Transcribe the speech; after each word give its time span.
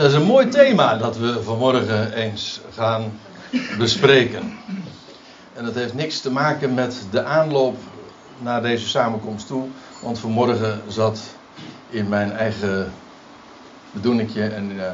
Dat 0.00 0.10
is 0.10 0.14
een 0.14 0.22
mooi 0.22 0.48
thema 0.48 0.96
dat 0.96 1.16
we 1.16 1.42
vanmorgen 1.42 2.12
eens 2.12 2.60
gaan 2.74 3.20
bespreken. 3.78 4.58
En 5.52 5.64
dat 5.64 5.74
heeft 5.74 5.94
niks 5.94 6.20
te 6.20 6.30
maken 6.30 6.74
met 6.74 7.06
de 7.10 7.24
aanloop 7.24 7.76
naar 8.38 8.62
deze 8.62 8.88
samenkomst 8.88 9.46
toe. 9.46 9.66
Want 10.02 10.18
vanmorgen 10.18 10.82
zat 10.88 11.20
in 11.88 12.08
mijn 12.08 12.32
eigen 12.32 12.92
bedoelingje 13.90 14.42
en 14.42 14.72
uh, 14.72 14.90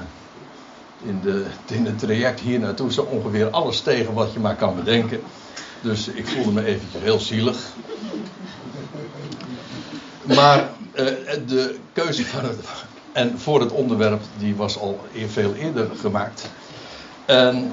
in, 1.02 1.20
de, 1.22 1.44
in 1.66 1.86
het 1.86 1.98
traject 1.98 2.40
hier 2.40 2.58
naartoe 2.58 2.92
zo 2.92 3.02
ongeveer 3.02 3.50
alles 3.50 3.80
tegen 3.80 4.14
wat 4.14 4.32
je 4.32 4.40
maar 4.40 4.56
kan 4.56 4.76
bedenken. 4.76 5.20
Dus 5.80 6.08
ik 6.08 6.26
voelde 6.26 6.52
me 6.52 6.64
eventjes 6.64 7.02
heel 7.02 7.20
zielig. 7.20 7.56
Maar 10.22 10.58
uh, 10.94 11.04
de 11.46 11.78
keuze 11.92 12.24
van 12.24 12.44
het, 12.44 12.58
en 13.16 13.38
voor 13.38 13.60
het 13.60 13.72
onderwerp, 13.72 14.22
die 14.38 14.56
was 14.56 14.78
al 14.78 15.00
veel 15.28 15.54
eerder 15.54 15.88
gemaakt. 16.00 16.50
En 17.24 17.72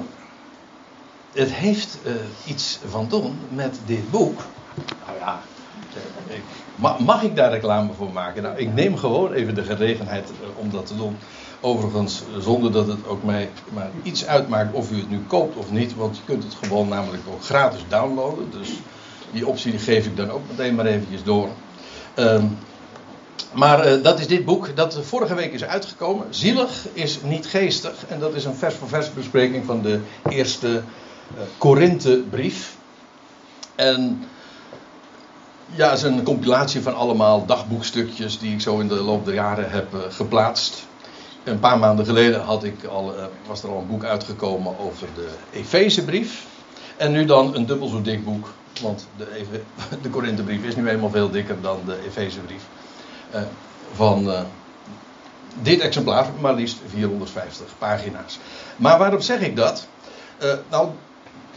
het 1.32 1.52
heeft 1.52 1.98
uh, 2.06 2.12
iets 2.46 2.78
van 2.88 3.06
doen 3.08 3.38
met 3.48 3.78
dit 3.86 4.10
boek. 4.10 4.40
Nou 5.06 5.18
ja, 5.18 5.40
ik, 6.26 6.42
mag, 6.98 7.22
ik 7.22 7.36
daar 7.36 7.50
reclame 7.50 7.92
voor 7.92 8.12
maken? 8.12 8.42
Nou, 8.42 8.56
ik 8.56 8.74
neem 8.74 8.96
gewoon 8.96 9.32
even 9.32 9.54
de 9.54 9.62
gelegenheid 9.62 10.30
uh, 10.30 10.46
om 10.58 10.70
dat 10.70 10.86
te 10.86 10.96
doen. 10.96 11.16
Overigens, 11.60 12.22
zonder 12.38 12.72
dat 12.72 12.86
het 12.86 13.06
ook 13.06 13.22
mij 13.22 13.50
maar 13.72 13.90
iets 14.02 14.26
uitmaakt 14.26 14.74
of 14.74 14.90
u 14.90 14.96
het 14.96 15.10
nu 15.10 15.22
koopt 15.26 15.56
of 15.56 15.70
niet. 15.70 15.94
Want 15.94 16.16
je 16.16 16.22
kunt 16.24 16.42
het 16.42 16.54
gewoon 16.62 16.88
namelijk 16.88 17.22
ook 17.32 17.44
gratis 17.44 17.80
downloaden. 17.88 18.50
Dus 18.50 18.68
die 19.30 19.46
optie 19.46 19.78
geef 19.78 20.06
ik 20.06 20.16
dan 20.16 20.30
ook 20.30 20.42
meteen 20.48 20.74
maar 20.74 20.86
eventjes 20.86 21.22
door. 21.22 21.48
Um, 22.16 22.58
maar 23.54 23.92
uh, 23.92 24.02
dat 24.02 24.20
is 24.20 24.26
dit 24.26 24.44
boek 24.44 24.76
dat 24.76 24.98
vorige 25.02 25.34
week 25.34 25.52
is 25.52 25.64
uitgekomen. 25.64 26.26
Zielig 26.30 26.86
is 26.92 27.18
niet 27.22 27.46
geestig. 27.46 28.06
En 28.08 28.20
dat 28.20 28.34
is 28.34 28.44
een 28.44 28.54
vers 28.54 28.74
voor 28.74 28.88
vers 28.88 29.12
bespreking 29.12 29.64
van 29.64 29.82
de 29.82 30.00
eerste 30.28 30.82
uh. 31.58 32.76
En 33.74 34.24
ja, 35.74 35.88
het 35.88 35.98
is 35.98 36.02
een 36.02 36.22
compilatie 36.22 36.82
van 36.82 36.94
allemaal 36.94 37.46
dagboekstukjes 37.46 38.38
die 38.38 38.52
ik 38.52 38.60
zo 38.60 38.78
in 38.78 38.88
de 38.88 39.02
loop 39.02 39.24
der 39.24 39.34
jaren 39.34 39.70
heb 39.70 39.86
geplaatst. 40.08 40.86
Een 41.44 41.58
paar 41.58 41.78
maanden 41.78 42.06
geleden 42.06 42.40
had 42.40 42.64
ik 42.64 42.84
al, 42.84 43.14
was 43.46 43.62
er 43.62 43.68
al 43.68 43.78
een 43.78 43.86
boek 43.86 44.04
uitgekomen 44.04 44.78
over 44.78 45.08
de 45.14 45.28
Efezebrief. 45.52 46.46
En 46.96 47.12
nu 47.12 47.24
dan 47.24 47.54
een 47.54 47.66
dubbel 47.66 47.88
zo 47.88 48.02
dik 48.02 48.24
boek. 48.24 48.52
Want 48.80 49.06
de, 49.16 49.26
de 50.02 50.08
Korinthebrief 50.08 50.64
is 50.64 50.76
nu 50.76 50.88
eenmaal 50.88 51.10
veel 51.10 51.30
dikker 51.30 51.60
dan 51.60 51.80
de 51.86 51.98
Efezebrief. 52.06 52.62
Uh, 53.34 53.40
van 53.94 54.28
uh, 54.28 54.40
dit 55.62 55.80
exemplaar, 55.80 56.26
maar 56.40 56.54
liefst 56.54 56.76
450 56.86 57.66
pagina's. 57.78 58.38
Maar 58.76 58.98
waarom 58.98 59.20
zeg 59.20 59.40
ik 59.40 59.56
dat? 59.56 59.86
Uh, 60.42 60.52
nou, 60.70 60.88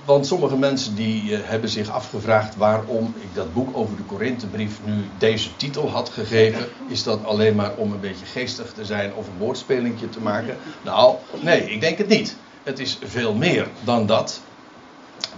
want 0.05 0.27
sommige 0.27 0.57
mensen 0.57 0.95
die 0.95 1.35
hebben 1.35 1.69
zich 1.69 1.89
afgevraagd 1.89 2.55
waarom 2.55 3.13
ik 3.19 3.35
dat 3.35 3.53
boek 3.53 3.77
over 3.77 3.95
de 3.95 4.03
Korinthebrief 4.03 4.79
nu 4.83 4.93
deze 5.17 5.55
titel 5.55 5.89
had 5.89 6.09
gegeven. 6.09 6.67
Is 6.87 7.03
dat 7.03 7.25
alleen 7.25 7.55
maar 7.55 7.73
om 7.75 7.91
een 7.91 7.99
beetje 7.99 8.25
geestig 8.25 8.73
te 8.73 8.85
zijn 8.85 9.13
of 9.13 9.27
een 9.27 9.37
woordspelingje 9.37 10.09
te 10.09 10.19
maken? 10.19 10.57
Nou, 10.81 11.15
nee, 11.39 11.71
ik 11.71 11.81
denk 11.81 11.97
het 11.97 12.07
niet. 12.07 12.35
Het 12.63 12.79
is 12.79 12.97
veel 13.03 13.33
meer 13.33 13.67
dan 13.83 14.05
dat. 14.05 14.41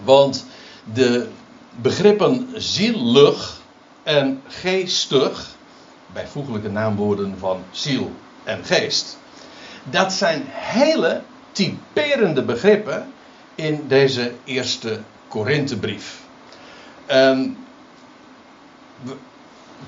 Want 0.04 0.46
de 0.94 1.28
begrippen 1.82 2.48
zielig 2.56 3.62
en 4.04 4.42
geestig 4.48 5.58
bijvoeglijke 6.14 6.70
naamwoorden 6.70 7.36
van 7.38 7.64
ziel 7.72 8.12
en 8.44 8.64
geest. 8.64 9.18
Dat 9.84 10.14
zijn 10.14 10.44
hele 10.48 11.22
typerende 11.52 12.44
begrippen 12.44 13.12
in 13.56 13.86
deze 13.88 14.32
eerste 14.44 15.00
Korinthebrief. 15.28 16.22
Um, 17.12 17.58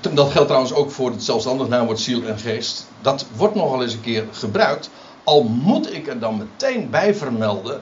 dat 0.00 0.30
geldt 0.30 0.46
trouwens 0.46 0.72
ook 0.72 0.90
voor 0.90 1.10
het 1.10 1.22
zelfstandig 1.22 1.68
naamwoord 1.68 2.00
ziel 2.00 2.26
en 2.26 2.38
geest. 2.38 2.86
Dat 3.00 3.26
wordt 3.36 3.54
nogal 3.54 3.82
eens 3.82 3.92
een 3.92 4.00
keer 4.00 4.24
gebruikt. 4.32 4.90
Al 5.24 5.42
moet 5.42 5.94
ik 5.94 6.06
er 6.06 6.18
dan 6.18 6.36
meteen 6.36 6.90
bij 6.90 7.14
vermelden 7.14 7.80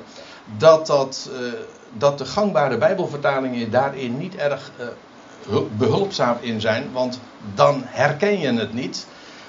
dat, 0.58 0.86
dat, 0.86 1.30
uh, 1.32 1.52
dat 1.98 2.18
de 2.18 2.24
gangbare 2.24 2.78
Bijbelvertalingen 2.78 3.70
daarin 3.70 4.18
niet 4.18 4.36
erg 4.36 4.70
uh, 4.80 4.86
behulpzaam 5.76 6.36
in 6.40 6.60
zijn, 6.60 6.88
want 6.92 7.20
dan 7.54 7.82
herken 7.84 8.38
je 8.38 8.52
het 8.52 8.72
niet. 8.72 9.06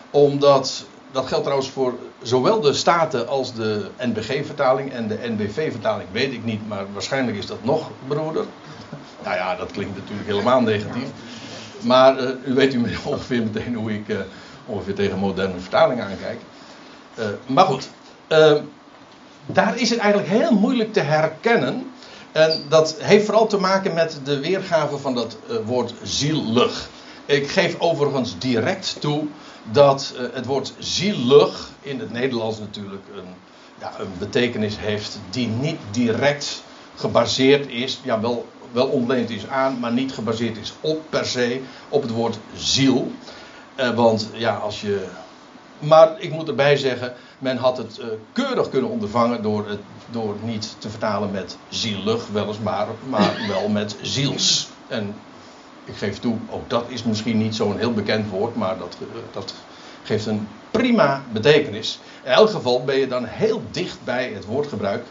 Omdat, 0.09 0.85
dat 1.12 1.28
geldt 1.28 1.44
trouwens 1.44 1.72
voor 1.72 1.94
zowel 2.22 2.62
de 2.62 2.74
Staten 2.74 3.28
als 3.28 3.53
de 3.53 3.90
NBG-vertaling 4.00 4.91
en 4.91 5.07
de 5.07 5.19
NBV-vertaling, 5.22 6.09
weet 6.12 6.34
ik 6.34 6.44
niet, 6.44 6.68
maar 6.68 6.85
waarschijnlijk 6.94 7.38
is 7.38 7.46
dat 7.46 7.63
nog 7.63 7.90
broeder. 8.07 8.46
Nou 9.24 9.35
ja, 9.35 9.56
dat 9.56 9.72
klinkt 9.72 9.97
natuurlijk 9.97 10.28
helemaal 10.28 10.62
negatief. 10.62 11.07
Maar 11.81 12.23
uh, 12.23 12.29
u 12.46 12.53
weet 12.53 12.73
u 12.73 12.81
ongeveer 13.06 13.44
meteen 13.44 13.75
hoe 13.75 13.94
ik 13.94 14.08
uh, 14.08 14.18
ongeveer 14.66 14.96
tegen 14.96 15.18
moderne 15.18 15.59
vertalingen 15.59 16.06
aankijk. 16.06 16.40
Uh, 17.19 17.25
maar 17.46 17.66
goed, 17.66 17.90
daar 19.46 19.78
is 19.78 19.90
het 19.90 20.00
eigenlijk 20.00 20.31
heel 20.31 20.52
moeilijk 20.52 20.94
te 20.94 21.00
herkennen 21.00 21.91
en 22.31 22.64
dat 22.69 22.96
heeft 23.00 23.25
vooral 23.25 23.47
te 23.47 23.58
maken 23.58 23.94
met 23.94 24.19
de 24.24 24.40
weergave 24.40 24.97
van 24.97 25.16
dat 25.16 25.38
uh, 25.50 25.58
woord 25.66 25.94
zielig. 26.03 26.90
Ik 27.25 27.50
geef 27.50 27.80
overigens 27.80 28.40
direct 28.40 28.97
toe 29.00 29.28
dat 29.72 30.14
uh, 30.16 30.28
het 30.34 30.46
woord 30.46 30.74
zielig 30.78 31.70
in 31.81 32.00
het 32.00 32.12
Nederlands 32.12 32.59
natuurlijk 32.59 33.03
een, 33.16 33.34
ja, 33.80 33.91
een 34.00 34.12
betekenis 34.20 34.78
heeft 34.80 35.20
die 35.30 35.47
niet 35.47 35.80
direct 35.91 36.64
gebaseerd 36.96 37.70
is, 37.70 38.00
ja 38.03 38.22
wel, 38.22 38.46
wel 38.72 38.88
ontleend 38.88 39.30
is 39.30 39.47
aan, 39.47 39.80
maar 39.80 39.91
niet 39.91 40.14
gebaseerd 40.14 40.58
is 40.58 40.74
op 40.81 41.02
per 41.09 41.25
se 41.25 41.62
op 41.90 42.02
het 42.02 42.12
woord 42.12 42.40
ziel. 42.56 43.12
Uh, 43.80 43.96
want 43.96 44.30
ja, 44.34 44.56
als 44.56 44.81
je. 44.81 45.06
Maar 45.80 46.16
ik 46.18 46.31
moet 46.31 46.47
erbij 46.47 46.78
zeggen, 46.78 47.14
men 47.40 47.58
had 47.58 47.78
het 47.78 48.02
keurig 48.34 48.70
kunnen 48.70 48.90
ondervangen 48.90 49.41
door 49.41 49.68
het 49.70 49.80
door 50.11 50.35
niet 50.44 50.75
te 50.77 50.89
vertalen 50.89 51.31
met 51.31 51.57
zielig, 51.69 52.27
weliswaar, 52.27 52.88
maar 53.09 53.35
wel 53.47 53.69
met 53.69 53.95
ziels. 54.01 54.69
En 54.88 55.16
ik 55.85 55.95
geef 55.95 56.19
toe, 56.19 56.38
ook 56.49 56.69
dat 56.69 56.85
is 56.88 57.03
misschien 57.03 57.38
niet 57.38 57.55
zo'n 57.55 57.77
heel 57.77 57.94
bekend 57.94 58.29
woord, 58.29 58.55
maar 58.55 58.77
dat, 58.77 58.97
dat 59.31 59.53
geeft 60.03 60.25
een 60.25 60.47
prima 60.72 61.23
betekenis. 61.31 61.99
In 62.23 62.31
elk 62.31 62.49
geval 62.49 62.83
ben 62.83 62.97
je 62.97 63.07
dan 63.07 63.25
heel 63.25 63.63
dicht 63.72 63.97
bij 64.03 64.31
het 64.33 64.45
woordgebruik 64.45 65.03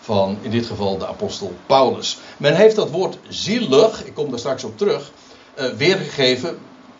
van 0.00 0.38
in 0.40 0.50
dit 0.50 0.66
geval 0.66 0.98
de 0.98 1.06
apostel 1.06 1.54
Paulus. 1.66 2.18
Men 2.36 2.54
heeft 2.54 2.76
dat 2.76 2.90
woord 2.90 3.18
zielig, 3.28 4.04
ik 4.04 4.14
kom 4.14 4.30
daar 4.30 4.38
straks 4.38 4.64
op 4.64 4.78
terug, 4.78 5.10
uh, 5.58 5.66
weergegeven 5.66 6.58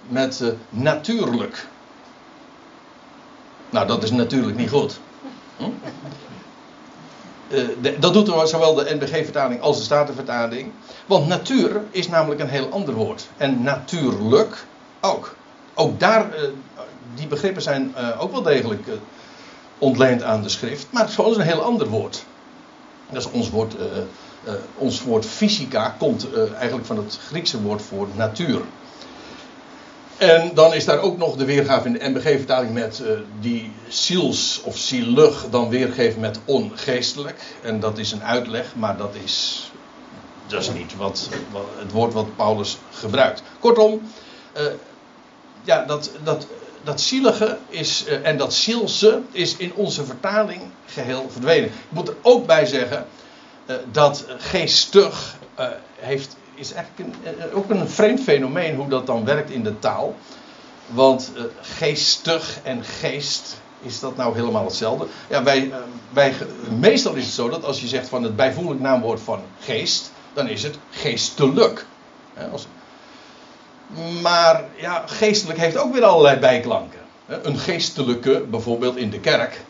met 0.09 0.41
uh, 0.42 0.48
natuurlijk. 0.71 1.66
Nou, 3.71 3.86
dat 3.86 4.03
is 4.03 4.10
natuurlijk 4.10 4.56
niet 4.56 4.71
goed. 4.71 5.00
Hm? 5.56 5.65
Uh, 7.49 7.69
de, 7.82 7.99
dat 7.99 8.12
doet 8.12 8.49
zowel 8.49 8.75
de 8.75 8.94
NBG-vertaling 8.94 9.60
als 9.60 9.77
de 9.77 9.82
Statenvertaling. 9.82 10.72
Want 11.06 11.27
natuur 11.27 11.82
is 11.91 12.09
namelijk 12.09 12.41
een 12.41 12.49
heel 12.49 12.69
ander 12.69 12.94
woord. 12.94 13.28
En 13.37 13.62
natuurlijk 13.62 14.66
ook. 15.00 15.34
Ook 15.75 16.00
daar, 16.00 16.27
uh, 16.27 16.41
die 17.15 17.27
begrippen 17.27 17.62
zijn 17.62 17.94
uh, 17.99 18.22
ook 18.22 18.33
wel 18.33 18.43
degelijk 18.43 18.88
ontleend 19.78 20.22
aan 20.22 20.43
de 20.43 20.49
schrift. 20.49 20.87
Maar 20.91 21.03
het 21.03 21.19
is 21.19 21.37
een 21.37 21.41
heel 21.41 21.62
ander 21.62 21.88
woord. 21.88 22.25
Dat 23.10 23.31
ons 23.31 23.50
woord, 23.50 23.75
ons 24.77 25.03
woord 25.03 25.27
fysica 25.27 25.94
komt 25.99 26.27
eigenlijk 26.59 26.87
van 26.87 26.97
het 26.97 27.19
Griekse 27.27 27.62
woord 27.62 27.83
voor 27.83 28.09
natuur. 28.15 28.60
En 30.19 30.51
dan 30.55 30.75
is 30.75 30.85
daar 30.85 30.99
ook 31.01 31.19
nog 31.19 31.37
de 31.37 31.45
weergave 31.45 31.87
in 31.87 31.93
de 31.93 32.09
MBG-vertaling 32.09 32.73
met 32.73 33.03
uh, 33.03 33.19
die 33.41 33.73
ziels 33.89 34.61
of 34.65 34.77
zielig 34.77 35.47
dan 35.51 35.69
weergeven 35.69 36.21
met 36.21 36.39
ongeestelijk. 36.45 37.43
En 37.63 37.81
dat 37.81 37.99
is 37.99 38.13
een 38.13 38.25
uitleg, 38.25 38.75
maar 38.75 38.97
dat 38.97 39.15
is, 39.25 39.71
dat 40.47 40.61
is 40.61 40.71
niet 40.72 40.97
wat, 40.97 41.28
wat 41.51 41.65
het 41.78 41.93
woord 41.93 42.13
wat 42.13 42.37
Paulus 42.37 42.78
gebruikt. 42.91 43.43
Kortom, 43.59 44.03
uh, 44.57 44.63
ja, 45.65 45.84
dat, 45.84 46.11
dat, 46.22 46.47
dat 46.84 47.01
zielige 47.01 47.59
is, 47.69 48.05
uh, 48.09 48.27
en 48.27 48.37
dat 48.37 48.55
zielse 48.55 49.21
is 49.31 49.57
in 49.57 49.75
onze 49.75 50.05
vertaling 50.05 50.63
geheel 50.87 51.27
verdwenen. 51.31 51.69
Ik 51.69 51.75
moet 51.89 52.09
er 52.09 52.17
ook 52.22 52.47
bij 52.47 52.67
zeggen 52.67 53.07
dat 53.93 54.25
geestig 54.39 55.37
heeft 55.97 56.37
is 56.54 56.72
eigenlijk 56.72 57.09
een, 57.24 57.39
eh, 57.39 57.56
ook 57.56 57.71
een 57.71 57.89
vreemd 57.89 58.21
fenomeen 58.21 58.77
hoe 58.77 58.89
dat 58.89 59.06
dan 59.06 59.24
werkt 59.24 59.51
in 59.51 59.62
de 59.62 59.78
taal. 59.78 60.15
Want 60.86 61.33
uh, 61.36 61.42
geestig 61.60 62.59
en 62.62 62.84
geest, 62.84 63.60
is 63.80 64.01
dat 64.01 64.16
nou 64.16 64.34
helemaal 64.34 64.65
hetzelfde? 64.65 65.06
Ja, 65.28 65.42
wij, 65.42 65.65
uh, 65.66 65.77
wij, 66.10 66.34
meestal 66.78 67.15
is 67.15 67.24
het 67.24 67.34
zo 67.34 67.48
dat 67.48 67.65
als 67.65 67.80
je 67.80 67.86
zegt 67.86 68.09
van 68.09 68.22
het 68.22 68.36
bijvoeglijk 68.36 68.80
naamwoord 68.80 69.21
van 69.21 69.41
geest, 69.60 70.12
dan 70.33 70.48
is 70.48 70.62
het 70.62 70.78
geestelijk. 70.91 71.86
Maar 74.22 74.65
ja, 74.77 75.03
geestelijk 75.07 75.59
heeft 75.59 75.77
ook 75.77 75.92
weer 75.92 76.04
allerlei 76.04 76.39
bijklanken. 76.39 77.00
Een 77.27 77.59
geestelijke, 77.59 78.45
bijvoorbeeld 78.50 78.97
in 78.97 79.10
de 79.10 79.21
kerk. 79.21 79.60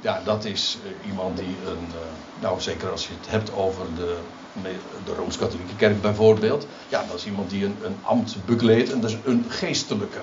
ja, 0.00 0.20
dat 0.24 0.44
is 0.44 0.78
eh, 0.84 1.08
iemand 1.08 1.36
die 1.36 1.56
een. 1.66 1.86
eh, 1.90 2.42
nou, 2.42 2.60
zeker 2.60 2.90
als 2.90 3.06
je 3.06 3.12
het 3.20 3.30
hebt 3.30 3.54
over 3.54 3.84
de, 3.96 4.16
de 5.04 5.14
Rooms-Katholieke 5.14 5.76
Kerk 5.76 6.00
bijvoorbeeld. 6.00 6.66
Ja, 6.88 7.04
dat 7.08 7.16
is 7.16 7.26
iemand 7.26 7.50
die 7.50 7.64
een, 7.64 7.76
een 7.82 7.96
ambt 8.02 8.36
bekleedt 8.44 8.92
en 8.92 9.00
dat 9.00 9.10
is 9.10 9.16
een 9.24 9.44
geestelijke. 9.48 10.20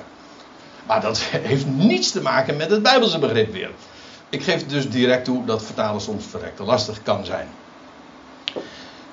Maar 0.88 1.02
dat 1.02 1.20
heeft 1.52 1.66
niets 1.66 2.12
te 2.12 2.22
maken 2.22 2.58
met 2.58 2.70
het 2.70 2.84
Bijbelse 2.84 3.20
begrip 3.20 3.54
weer. 3.54 3.72
Ik 4.30 4.44
geef 4.44 4.66
dus 4.66 4.90
direct 4.90 5.26
toe 5.26 5.46
dat 5.46 5.64
vertalen 5.64 6.02
soms 6.02 6.26
verrekte 6.26 6.64
lastig 6.64 7.04
kan 7.04 7.26
zijn. 7.26 7.48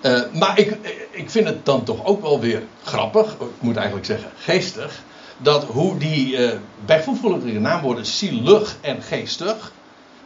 Eh, 0.00 0.20
maar 0.32 0.58
ik, 0.58 0.76
ik 1.10 1.30
vind 1.30 1.46
het 1.46 1.64
dan 1.64 1.84
toch 1.84 2.04
ook 2.04 2.22
wel 2.22 2.40
weer 2.40 2.62
grappig, 2.84 3.32
ik 3.32 3.60
moet 3.60 3.76
eigenlijk 3.76 4.06
zeggen 4.06 4.30
geestig, 4.36 5.02
dat 5.38 5.64
hoe 5.64 5.98
die 5.98 6.36
uh, 6.36 6.52
bijvoeglijke 6.84 7.58
naamwoorden 7.58 8.06
zielig 8.06 8.76
en 8.80 9.02
geestig, 9.02 9.72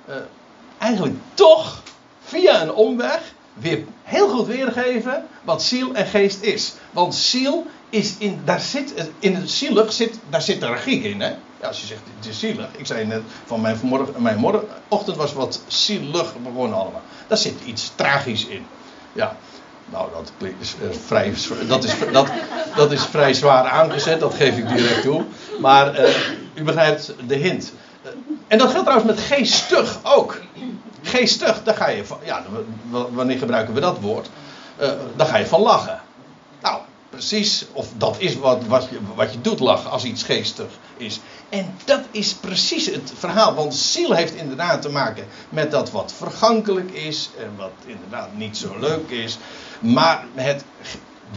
uh, 0.08 0.14
eigenlijk 0.78 1.16
toch 1.34 1.82
via 2.24 2.62
een 2.62 2.72
omweg 2.72 3.33
weer 3.54 3.84
heel 4.02 4.28
goed 4.28 4.46
weergeven 4.46 5.26
wat 5.42 5.62
ziel 5.62 5.94
en 5.94 6.06
geest 6.06 6.42
is. 6.42 6.74
Want 6.90 7.14
ziel 7.14 7.66
is 7.90 8.14
in, 8.18 8.40
daar 8.44 8.60
zit, 8.60 9.10
in 9.18 9.34
het 9.34 9.50
zielig 9.50 9.92
zit, 9.92 10.18
daar 10.30 10.42
zit 10.42 10.60
de 10.60 10.66
regie 10.66 11.02
in. 11.02 11.20
Hè? 11.20 11.28
Ja, 11.60 11.66
als 11.68 11.80
je 11.80 11.86
zegt 11.86 12.00
het 12.16 12.26
is 12.26 12.38
zielig. 12.38 12.66
Ik 12.76 12.86
zei 12.86 13.06
net 13.06 13.22
van 13.44 13.60
mijn, 13.60 13.76
vanmorgen, 13.76 14.22
mijn 14.22 14.38
morgenochtend 14.38 15.16
was 15.16 15.32
wat 15.32 15.62
zielig 15.66 16.34
begonnen 16.42 16.78
allemaal. 16.78 17.02
Daar 17.26 17.38
zit 17.38 17.54
iets 17.64 17.92
tragisch 17.94 18.46
in. 18.46 18.66
Ja, 19.12 19.36
nou, 19.90 20.08
dat 20.12 20.32
is, 20.60 20.74
uh, 20.82 20.96
vrij, 21.06 21.34
dat, 21.68 21.84
is, 21.84 21.94
dat, 22.12 22.28
dat 22.76 22.92
is 22.92 23.04
vrij 23.04 23.34
zwaar 23.34 23.64
aangezet, 23.64 24.20
dat 24.20 24.34
geef 24.34 24.56
ik 24.56 24.68
direct 24.68 25.02
toe. 25.02 25.24
Maar 25.60 26.00
uh, 26.00 26.14
u 26.54 26.62
begrijpt 26.62 27.14
de 27.26 27.34
hint. 27.34 27.72
En 28.46 28.58
dat 28.58 28.70
geldt 28.70 28.86
trouwens 28.86 29.16
met 29.16 29.26
geestig 29.26 29.98
ook. 30.02 30.40
Geestig, 31.14 31.62
daar 31.62 31.74
ga 31.74 31.88
je 31.88 32.04
van. 32.04 32.18
Ja, 32.24 32.42
wanneer 32.90 33.38
gebruiken 33.38 33.74
we 33.74 33.80
dat 33.80 34.00
woord? 34.00 34.28
daar 35.16 35.26
ga 35.26 35.36
je 35.36 35.46
van 35.46 35.60
lachen. 35.60 36.00
Nou, 36.62 36.80
precies. 37.10 37.66
Of 37.72 37.88
dat 37.96 38.16
is 38.18 38.36
wat, 38.36 38.66
wat, 38.66 38.88
je, 38.90 38.98
wat 39.14 39.32
je 39.32 39.40
doet 39.40 39.60
lachen 39.60 39.90
als 39.90 40.04
iets 40.04 40.22
geestig 40.22 40.66
is. 40.96 41.20
En 41.48 41.74
dat 41.84 42.00
is 42.10 42.34
precies 42.34 42.86
het 42.86 43.12
verhaal. 43.18 43.54
Want 43.54 43.74
ziel 43.74 44.12
heeft 44.12 44.34
inderdaad 44.34 44.82
te 44.82 44.88
maken 44.88 45.26
met 45.48 45.70
dat 45.70 45.90
wat 45.90 46.12
vergankelijk 46.16 46.90
is. 46.90 47.30
En 47.38 47.52
wat 47.56 47.72
inderdaad 47.86 48.28
niet 48.36 48.56
zo 48.56 48.78
leuk 48.78 49.10
is. 49.10 49.38
Maar 49.80 50.24
het, 50.34 50.64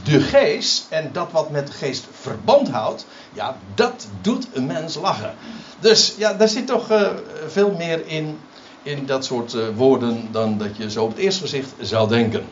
de 0.03 0.21
geest 0.21 0.85
en 0.89 1.09
dat 1.13 1.31
wat 1.31 1.49
met 1.49 1.67
de 1.67 1.73
geest 1.73 2.07
verband 2.11 2.69
houdt, 2.69 3.05
ja, 3.33 3.57
dat 3.75 4.07
doet 4.21 4.47
een 4.53 4.65
mens 4.65 4.95
lachen. 4.95 5.35
Dus 5.79 6.13
ja, 6.17 6.33
daar 6.33 6.47
zit 6.47 6.67
toch 6.67 6.91
uh, 6.91 7.09
veel 7.47 7.71
meer 7.71 8.07
in, 8.07 8.39
in 8.87 9.05
dat 9.05 9.25
soort 9.25 9.53
uh, 9.53 9.61
woorden 9.75 10.27
dan 10.31 10.57
dat 10.57 10.77
je 10.77 10.91
zo 10.91 11.03
op 11.03 11.09
het 11.09 11.17
eerste 11.17 11.41
gezicht 11.41 11.73
zou 11.79 12.09
denken. 12.09 12.45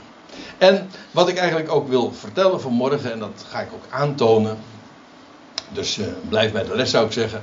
En 0.58 0.90
wat 1.12 1.30
ik 1.30 1.38
eigenlijk 1.38 1.72
ook 1.72 1.88
wil 1.88 2.14
vertellen 2.14 2.62
vanmorgen, 2.62 3.12
en 3.12 3.20
dat 3.20 3.46
ga 3.50 3.60
ik 3.60 3.74
ook 3.74 3.84
aantonen. 3.90 4.58
Dus 5.74 5.98
uh, 5.98 6.06
blijf 6.30 6.52
bij 6.52 6.64
de 6.64 6.76
les 6.76 6.90
zou 6.90 7.06
ik 7.06 7.12
zeggen. 7.12 7.42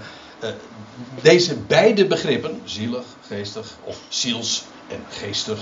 deze 1.21 1.57
beide 1.57 2.07
begrippen, 2.07 2.61
zielig, 2.65 3.05
geestig 3.27 3.77
of 3.85 3.99
ziels 4.09 4.65
en 4.89 5.01
geestig, 5.09 5.59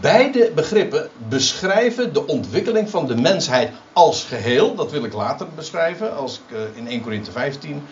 beide 0.00 0.50
begrippen 0.54 1.08
beschrijven 1.28 2.12
de 2.12 2.26
ontwikkeling 2.26 2.90
van 2.90 3.06
de 3.06 3.16
mensheid 3.16 3.70
als 3.92 4.24
geheel. 4.24 4.74
Dat 4.74 4.90
wil 4.90 5.04
ik 5.04 5.12
later 5.12 5.46
beschrijven 5.54 6.16
als 6.16 6.40
ik 6.48 6.56
in 6.74 6.88
1 6.88 7.02
Corinthië 7.02 7.30
15 7.30 7.82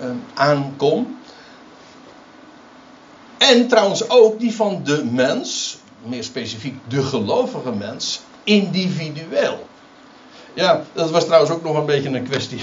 uh, 0.00 0.10
aankom. 0.34 1.19
En 3.40 3.68
trouwens 3.68 4.08
ook 4.08 4.40
die 4.40 4.54
van 4.54 4.80
de 4.84 5.04
mens, 5.04 5.78
meer 6.02 6.24
specifiek 6.24 6.78
de 6.88 7.02
gelovige 7.02 7.72
mens, 7.72 8.20
individueel. 8.44 9.66
Ja, 10.54 10.82
dat 10.92 11.10
was 11.10 11.24
trouwens 11.24 11.52
ook 11.52 11.62
nog 11.64 11.76
een 11.76 11.86
beetje 11.86 12.08
een 12.08 12.28
kwestie 12.28 12.60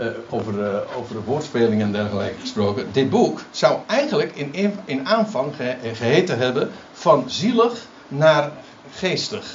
uh, 0.00 0.06
over, 0.30 0.54
uh, 0.54 0.98
over 0.98 1.14
de 1.14 1.22
woordspeling 1.24 1.82
en 1.82 1.92
dergelijke 1.92 2.40
gesproken. 2.40 2.88
Dit 2.92 3.10
boek 3.10 3.40
zou 3.50 3.78
eigenlijk 3.86 4.32
in, 4.34 4.78
in 4.84 5.08
aanvang 5.08 5.54
ge, 5.56 5.76
geheten 5.92 6.38
hebben 6.38 6.70
van 6.92 7.24
zielig 7.26 7.86
naar 8.08 8.52
geestig. 8.90 9.54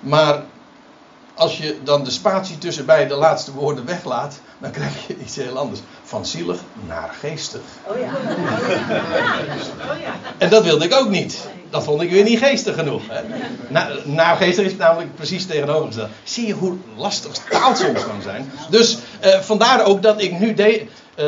Maar 0.00 0.42
als 1.34 1.58
je 1.58 1.78
dan 1.82 2.04
de 2.04 2.10
spatie 2.10 2.58
tussen 2.58 2.86
beide 2.86 3.14
laatste 3.14 3.52
woorden 3.52 3.84
weglaat, 3.84 4.40
dan 4.60 4.70
krijg 4.70 5.06
je 5.06 5.16
iets 5.24 5.36
heel 5.36 5.58
anders. 5.58 5.80
Van 6.02 6.26
zielig 6.26 6.60
naar 6.86 7.14
geestig. 7.20 7.60
Oh 7.86 7.98
ja. 7.98 8.12
Oh 9.92 10.00
ja. 10.00 10.14
En 10.38 10.50
dat 10.50 10.64
wilde 10.64 10.84
ik 10.84 10.94
ook 10.94 11.08
niet. 11.08 11.48
Dat 11.70 11.84
vond 11.84 12.02
ik 12.02 12.10
weer 12.10 12.24
niet 12.24 12.38
geestig 12.38 12.74
genoeg. 12.74 13.02
Hè. 13.08 13.22
Na, 13.68 13.88
naar 14.04 14.36
geestig 14.36 14.64
is 14.64 14.76
namelijk 14.76 15.14
precies 15.14 15.46
tegenovergesteld. 15.46 16.10
Zie 16.22 16.46
je 16.46 16.52
hoe 16.52 16.76
lastig 16.96 17.32
taal 17.32 17.76
soms 17.76 18.04
kan 18.04 18.22
zijn? 18.22 18.52
Dus 18.70 18.98
eh, 19.20 19.40
vandaar 19.40 19.84
ook 19.84 20.02
dat 20.02 20.22
ik 20.22 20.38
nu 20.38 20.54
de, 20.54 20.86
uh, 21.18 21.26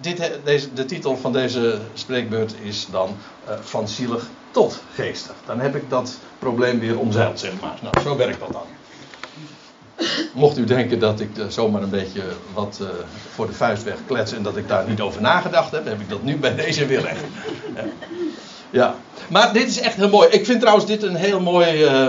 dit, 0.00 0.30
deze, 0.44 0.72
de 0.72 0.84
titel 0.84 1.16
van 1.16 1.32
deze 1.32 1.78
spreekbeurt 1.94 2.54
is 2.62 2.86
dan 2.90 3.16
uh, 3.48 3.54
van 3.60 3.88
zielig 3.88 4.26
tot 4.50 4.82
geestig. 4.94 5.34
Dan 5.46 5.60
heb 5.60 5.76
ik 5.76 5.90
dat 5.90 6.18
probleem 6.38 6.80
weer 6.80 6.98
omzeild, 6.98 7.40
zeg 7.40 7.52
maar. 7.60 7.78
Nou, 7.82 8.00
zo 8.00 8.16
werkt 8.16 8.40
dat 8.40 8.52
dan. 8.52 8.66
Mocht 10.34 10.58
u 10.58 10.64
denken 10.64 10.98
dat 10.98 11.20
ik 11.20 11.30
zomaar 11.48 11.82
een 11.82 11.90
beetje 11.90 12.22
wat 12.54 12.78
uh, 12.82 12.88
voor 13.34 13.46
de 13.46 13.52
vuist 13.52 13.82
weg 13.82 13.96
klets 14.06 14.32
en 14.32 14.42
dat 14.42 14.56
ik 14.56 14.68
daar 14.68 14.88
niet 14.88 15.00
over 15.00 15.20
nagedacht 15.20 15.70
heb, 15.70 15.84
heb 15.84 16.00
ik 16.00 16.08
dat 16.08 16.22
nu 16.22 16.36
bij 16.36 16.54
deze 16.54 16.86
weer 16.86 17.00
recht. 17.00 17.24
Ja. 18.70 18.94
Maar 19.28 19.52
dit 19.52 19.68
is 19.68 19.80
echt 19.80 19.96
heel 19.96 20.08
mooi. 20.08 20.28
Ik 20.28 20.44
vind 20.44 20.60
trouwens 20.60 20.86
dit 20.86 21.02
een 21.02 21.14
heel 21.14 21.40
mooi 21.40 21.84
uh, 21.84 22.08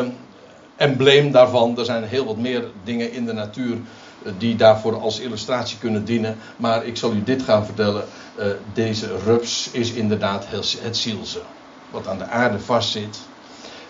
embleem 0.75 1.31
daarvan. 1.31 1.77
Er 1.79 1.85
zijn 1.85 2.03
heel 2.03 2.25
wat 2.25 2.37
meer 2.37 2.63
dingen 2.83 3.11
in 3.11 3.25
de 3.25 3.33
natuur 3.33 3.75
uh, 4.23 4.31
die 4.37 4.55
daarvoor 4.55 4.99
als 4.99 5.19
illustratie 5.19 5.77
kunnen 5.77 6.05
dienen. 6.05 6.37
Maar 6.57 6.85
ik 6.85 6.97
zal 6.97 7.13
u 7.13 7.23
dit 7.23 7.41
gaan 7.41 7.65
vertellen. 7.65 8.03
deze 8.73 9.07
rups 9.25 9.69
is 9.71 9.91
inderdaad 9.91 10.45
het 10.81 10.97
zielse. 10.97 11.39
Wat 11.91 12.07
aan 12.07 12.17
de 12.17 12.27
aarde 12.27 12.59
vastzit. 12.59 13.19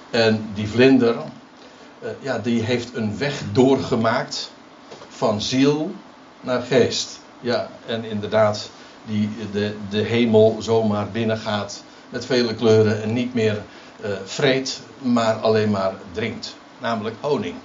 En 0.09 0.49
die 0.53 0.67
vlinder, 0.67 1.15
ja, 2.19 2.39
die 2.39 2.61
heeft 2.61 2.95
een 2.95 3.17
weg 3.17 3.41
doorgemaakt 3.51 4.51
van 5.07 5.41
ziel 5.41 5.91
naar 6.41 6.61
geest. 6.61 7.19
Ja, 7.39 7.69
en 7.85 8.03
inderdaad, 8.03 8.69
die 9.05 9.29
de, 9.51 9.75
de 9.89 10.01
hemel 10.01 10.57
zomaar 10.59 11.09
binnengaat 11.11 11.83
met 12.09 12.25
vele 12.25 12.55
kleuren 12.55 13.03
en 13.03 13.13
niet 13.13 13.33
meer 13.33 13.61
uh, 14.05 14.09
vreet, 14.23 14.81
maar 14.97 15.35
alleen 15.35 15.71
maar 15.71 15.93
drinkt. 16.11 16.55
Namelijk 16.77 17.15
honing. 17.19 17.55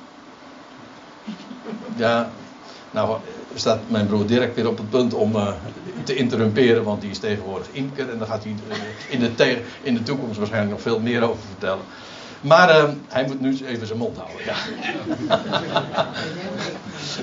Ja, 1.96 2.30
nou 2.90 3.18
staat 3.54 3.78
mijn 3.86 4.06
broer 4.06 4.26
Dirk 4.26 4.54
weer 4.54 4.68
op 4.68 4.76
het 4.78 4.90
punt 4.90 5.14
om 5.14 5.36
uh, 5.36 5.48
te 6.04 6.14
interrumperen, 6.14 6.84
want 6.84 7.00
die 7.00 7.10
is 7.10 7.18
tegenwoordig 7.18 7.66
imker 7.72 8.10
en 8.10 8.18
daar 8.18 8.26
gaat 8.26 8.42
hij 8.42 8.54
in 9.08 9.20
de, 9.20 9.62
in 9.82 9.94
de 9.94 10.02
toekomst 10.02 10.38
waarschijnlijk 10.38 10.72
nog 10.72 10.82
veel 10.82 11.00
meer 11.00 11.22
over 11.22 11.42
vertellen. 11.48 11.84
Maar 12.40 12.76
uh, 12.76 12.88
hij 13.08 13.24
moet 13.24 13.40
nu 13.40 13.58
even 13.66 13.86
zijn 13.86 13.98
mond 13.98 14.16
houden. 14.16 14.44
Ja. 14.44 14.54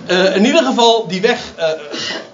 uh, 0.10 0.36
in 0.38 0.46
ieder 0.46 0.64
geval, 0.64 1.08
die 1.08 1.22
weg 1.22 1.54
uh, 1.58 1.70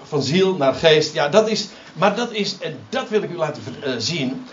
van 0.03 0.23
ziel 0.23 0.55
naar 0.55 0.73
geest. 0.73 1.13
Ja, 1.13 1.29
dat 1.29 1.49
is. 1.49 1.67
Maar 1.93 2.15
dat 2.15 2.31
is. 2.31 2.57
En 2.59 2.79
dat 2.89 3.09
wil 3.09 3.21
ik 3.21 3.29
u 3.29 3.37
laten 3.37 3.61
zien. 3.97 4.45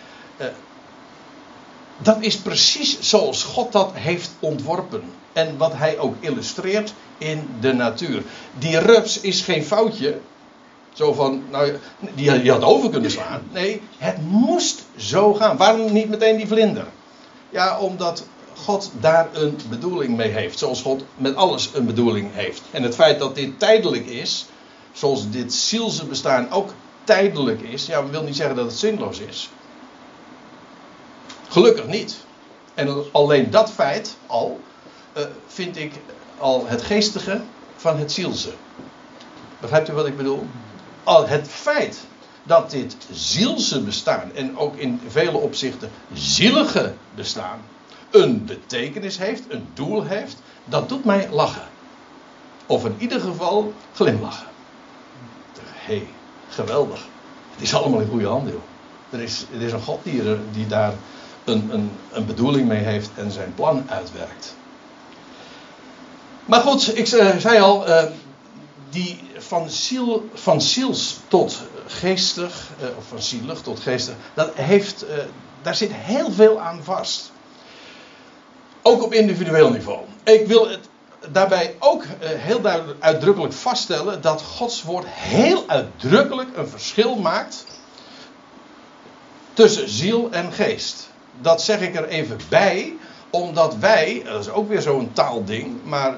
dat 1.98 2.16
is 2.20 2.36
precies 2.36 3.00
zoals 3.00 3.42
God 3.42 3.72
dat 3.72 3.90
heeft 3.94 4.30
ontworpen. 4.40 5.02
En 5.32 5.56
wat 5.56 5.72
hij 5.74 5.98
ook 5.98 6.14
illustreert 6.20 6.94
in 7.18 7.48
de 7.60 7.72
natuur. 7.72 8.22
Die 8.58 8.78
rups 8.78 9.20
is 9.20 9.40
geen 9.40 9.64
foutje. 9.64 10.18
Zo 10.92 11.12
van, 11.12 11.42
nou, 11.50 11.76
die, 12.14 12.40
die 12.42 12.50
had 12.50 12.62
over 12.62 12.90
kunnen 12.90 13.10
slaan. 13.10 13.42
Nee, 13.52 13.82
het 13.98 14.16
moest 14.30 14.84
zo 14.96 15.34
gaan. 15.34 15.56
Waarom 15.56 15.92
niet 15.92 16.08
meteen 16.08 16.36
die 16.36 16.46
vlinder? 16.46 16.86
Ja, 17.50 17.78
omdat 17.78 18.26
God 18.56 18.90
daar 19.00 19.28
een 19.32 19.58
bedoeling 19.68 20.16
mee 20.16 20.30
heeft. 20.30 20.58
Zoals 20.58 20.82
God 20.82 21.04
met 21.14 21.34
alles 21.36 21.70
een 21.74 21.86
bedoeling 21.86 22.34
heeft. 22.34 22.62
En 22.70 22.82
het 22.82 22.94
feit 22.94 23.18
dat 23.18 23.34
dit 23.34 23.58
tijdelijk 23.58 24.06
is, 24.06 24.46
zoals 24.92 25.30
dit 25.30 25.54
zielse 25.54 26.06
bestaan 26.06 26.50
ook 26.50 26.72
tijdelijk 27.04 27.60
is, 27.60 27.86
ja, 27.86 28.06
wil 28.06 28.22
niet 28.22 28.36
zeggen 28.36 28.56
dat 28.56 28.64
het 28.64 28.78
zinloos 28.78 29.18
is. 29.18 29.50
Gelukkig 31.48 31.86
niet. 31.86 32.16
En 32.74 33.12
alleen 33.12 33.50
dat 33.50 33.70
feit 33.70 34.16
al 34.26 34.60
uh, 35.16 35.24
vind 35.46 35.76
ik 35.76 35.92
al 36.38 36.66
het 36.66 36.82
geestige 36.82 37.40
van 37.76 37.98
het 37.98 38.12
zielse. 38.12 38.52
Begrijpt 39.60 39.88
u 39.88 39.92
wat 39.92 40.06
ik 40.06 40.16
bedoel? 40.16 40.46
Al 41.04 41.26
het 41.26 41.48
feit 41.48 41.98
dat 42.42 42.70
dit 42.70 42.96
zielse 43.12 43.80
bestaan 43.80 44.30
en 44.34 44.58
ook 44.58 44.76
in 44.76 45.00
vele 45.08 45.38
opzichten 45.38 45.90
zielige 46.12 46.94
bestaan 47.14 47.60
een 48.10 48.44
betekenis 48.44 49.18
heeft, 49.18 49.42
een 49.48 49.66
doel 49.74 50.04
heeft, 50.04 50.36
dat 50.64 50.88
doet 50.88 51.04
mij 51.04 51.28
lachen. 51.30 51.68
Of 52.66 52.84
in 52.84 52.94
ieder 52.98 53.20
geval 53.20 53.72
glimlachen. 53.94 54.46
Hé, 55.60 55.96
hey, 55.96 56.06
geweldig. 56.48 57.06
Het 57.52 57.62
is 57.62 57.74
allemaal 57.74 58.00
in 58.00 58.08
goede 58.08 58.26
handen. 58.26 58.60
Er 59.10 59.20
is, 59.20 59.44
er 59.54 59.60
is 59.60 59.72
een 59.72 59.82
God 59.82 60.00
die, 60.52 60.66
daar 60.66 60.92
een, 61.44 61.68
een, 61.72 61.90
een 62.12 62.26
bedoeling 62.26 62.68
mee 62.68 62.82
heeft 62.82 63.10
en 63.14 63.30
zijn 63.30 63.54
plan 63.54 63.84
uitwerkt. 63.88 64.54
Maar 66.44 66.60
goed, 66.60 66.96
ik 66.96 67.06
zei 67.38 67.60
al, 67.60 67.88
uh, 67.88 68.02
die 68.90 69.20
van, 69.38 69.70
ziel, 69.70 70.28
van 70.34 70.60
ziels 70.60 71.18
tot 71.28 71.62
geestig, 71.86 72.68
uh, 72.82 72.88
of 72.96 73.04
van 73.08 73.22
zielig 73.22 73.60
tot 73.60 73.80
geestig, 73.80 74.14
dat 74.34 74.54
heeft, 74.54 75.04
uh, 75.04 75.10
daar 75.62 75.74
zit 75.74 75.92
heel 75.92 76.32
veel 76.32 76.60
aan 76.60 76.84
vast. 76.84 77.32
Ook 78.82 79.02
op 79.02 79.12
individueel 79.12 79.70
niveau. 79.70 79.98
Ik 80.22 80.46
wil 80.46 80.68
het 80.68 80.88
daarbij 81.28 81.76
ook 81.78 82.04
heel 82.20 82.60
duidelijk 82.60 83.02
uitdrukkelijk 83.02 83.52
vaststellen 83.52 84.20
dat 84.20 84.42
Gods 84.42 84.82
woord 84.82 85.06
heel 85.08 85.64
uitdrukkelijk 85.66 86.56
een 86.56 86.68
verschil 86.68 87.14
maakt 87.16 87.64
tussen 89.52 89.88
ziel 89.88 90.28
en 90.30 90.52
geest. 90.52 91.10
Dat 91.40 91.62
zeg 91.62 91.80
ik 91.80 91.94
er 91.94 92.08
even 92.08 92.38
bij, 92.48 92.96
omdat 93.30 93.76
wij, 93.76 94.22
dat 94.24 94.40
is 94.40 94.50
ook 94.50 94.68
weer 94.68 94.82
zo'n 94.82 95.12
taalding, 95.12 95.84
maar 95.84 96.14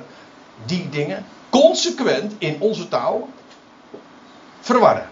die 0.66 0.88
dingen 0.88 1.26
consequent 1.50 2.34
in 2.38 2.56
onze 2.58 2.88
taal 2.88 3.28
verwarren. 4.60 5.11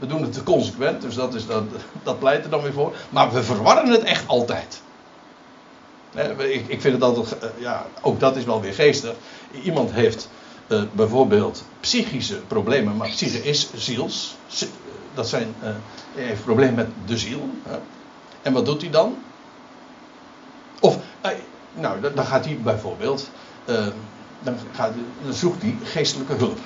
We 0.00 0.06
doen 0.06 0.22
het 0.22 0.32
te 0.32 0.42
consequent, 0.42 1.02
dus 1.02 1.14
dat, 1.14 1.34
is, 1.34 1.46
dat, 1.46 1.62
dat 2.02 2.18
pleit 2.18 2.44
er 2.44 2.50
dan 2.50 2.62
weer 2.62 2.72
voor. 2.72 2.94
Maar 3.10 3.32
we 3.32 3.42
verwarren 3.42 3.90
het 3.90 4.02
echt 4.02 4.28
altijd. 4.28 4.82
Ik, 6.68 6.80
vind 6.80 6.94
het 6.94 7.02
altijd, 7.02 7.38
eh, 7.38 7.48
ja, 7.58 7.86
ook 8.00 8.20
dat 8.20 8.36
is 8.36 8.44
wel 8.44 8.60
weer 8.60 8.74
geestig. 8.74 9.14
Iemand 9.62 9.92
heeft 9.92 10.28
uh, 10.68 10.82
bijvoorbeeld 10.92 11.64
psychische 11.80 12.36
problemen, 12.36 12.96
maar 12.96 13.08
psyche 13.08 13.42
is 13.42 13.70
ziels. 13.74 14.36
Dat 15.14 15.28
zijn, 15.28 15.54
hij 15.58 16.24
heeft 16.24 16.44
problemen 16.44 16.74
met 16.74 16.88
de 17.06 17.18
ziel. 17.18 17.50
En 18.42 18.52
wat 18.52 18.66
doet 18.66 18.80
hij 18.80 18.90
dan? 18.90 19.16
Of, 20.80 20.98
nou, 21.74 22.00
dan 22.14 22.24
gaat 22.24 22.44
hij 22.44 22.58
bijvoorbeeld 22.62 23.30
dan, 24.42 24.56
gaat, 24.72 24.92
dan 25.22 25.32
zoekt 25.32 25.62
hij 25.62 25.76
geestelijke 25.84 26.32
hulp. 26.32 26.58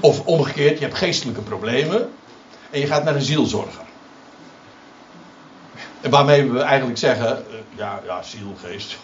Of 0.00 0.20
omgekeerd, 0.24 0.78
je 0.78 0.84
hebt 0.84 0.98
geestelijke 0.98 1.40
problemen 1.40 2.10
en 2.70 2.80
je 2.80 2.86
gaat 2.86 3.04
naar 3.04 3.14
een 3.14 3.22
zielzorger. 3.22 3.82
En 6.00 6.10
waarmee 6.10 6.50
we 6.50 6.60
eigenlijk 6.60 6.98
zeggen, 6.98 7.44
uh, 7.50 7.54
ja, 7.76 8.00
ja, 8.06 8.22
ziel, 8.22 8.54
geest, 8.62 8.96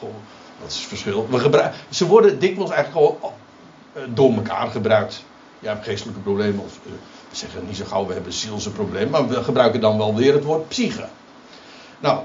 dat 0.61 0.71
is 0.71 0.77
het 0.77 0.87
verschil. 0.87 1.27
We 1.31 1.39
gebruiken, 1.39 1.81
ze 1.89 2.07
worden 2.07 2.39
dikwijls 2.39 2.71
eigenlijk 2.71 3.07
gewoon 3.07 3.33
uh, 3.97 4.03
door 4.09 4.33
elkaar 4.33 4.71
gebruikt. 4.71 5.25
Je 5.59 5.69
hebt 5.69 5.85
geestelijke 5.85 6.21
problemen, 6.21 6.65
of 6.65 6.79
uh, 6.87 6.93
we 7.31 7.37
zeggen 7.37 7.67
niet 7.67 7.77
zo 7.77 7.85
gauw, 7.85 8.07
we 8.07 8.13
hebben 8.13 8.33
zielse 8.33 8.71
problemen, 8.71 9.11
maar 9.11 9.29
we 9.29 9.45
gebruiken 9.45 9.81
dan 9.81 9.99
wel 9.99 10.15
weer 10.15 10.33
het 10.33 10.45
woord 10.45 10.69
psyche. 10.69 11.09
Nou, 12.01 12.21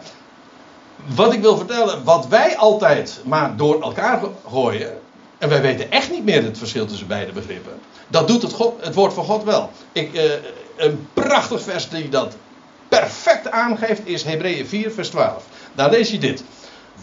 wat 1.16 1.34
ik 1.34 1.42
wil 1.42 1.58
vertellen, 1.58 2.04
wat 2.04 2.28
wij 2.28 2.58
altijd 2.58 3.22
maar 3.26 3.56
door 3.56 3.82
elkaar 3.82 4.22
gooien. 4.50 5.00
En 5.38 5.50
wij 5.50 5.62
weten 5.62 5.92
echt 5.92 6.12
niet 6.12 6.24
meer 6.24 6.44
het 6.44 6.58
verschil 6.58 6.86
tussen 6.86 7.08
beide 7.08 7.32
begrippen. 7.32 7.72
Dat 8.08 8.28
doet 8.28 8.42
het, 8.42 8.54
God, 8.54 8.86
het 8.86 8.96
woord 8.96 9.14
van 9.14 9.24
God 9.24 9.44
wel. 9.44 9.70
Ik, 9.92 10.14
uh, 10.14 10.32
een 10.76 11.08
prachtig 11.14 11.62
vers 11.62 11.90
die 11.90 12.10
dat 12.10 12.36
perfect 12.88 13.52
aangeeft 13.52 14.08
is 14.08 14.24
Hebreeën 14.24 14.68
4, 14.68 14.92
vers 14.92 15.10
12. 15.10 15.44
Daar 15.74 15.90
lees 15.90 16.12
je 16.12 16.18
dit. 16.18 16.44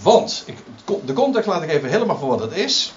Want, 0.03 0.43
ik, 0.47 0.57
de 1.05 1.13
context 1.13 1.49
laat 1.49 1.63
ik 1.63 1.71
even 1.71 1.89
helemaal 1.89 2.19
voor 2.19 2.29
wat 2.29 2.41
het 2.41 2.57
is. 2.57 2.93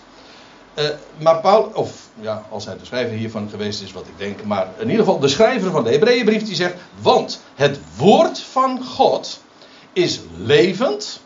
Uh, 0.80 0.86
maar 1.18 1.39
Paul, 1.39 1.72
of 1.74 2.10
ja, 2.20 2.46
als 2.50 2.65
hij 2.65 2.77
de 2.77 2.86
schrijver 2.86 3.18
hiervan 3.18 3.50
geweest 3.50 3.82
is, 3.82 3.92
wat 3.92 4.08
ik 4.08 4.18
denk. 4.18 4.44
Maar 4.44 4.68
in 4.77 4.89
ieder 4.89 5.06
geval 5.06 5.20
de 5.20 5.27
schrijver 5.27 5.72
van 5.72 5.84
de 5.84 5.89
Hebreeënbrief 5.89 6.44
die 6.44 6.56
zegt. 6.56 6.74
Want 7.01 7.42
het 7.56 7.80
woord 7.98 8.39
van 8.39 8.84
God 8.84 9.39
is 9.94 10.20
levend. 10.38 11.20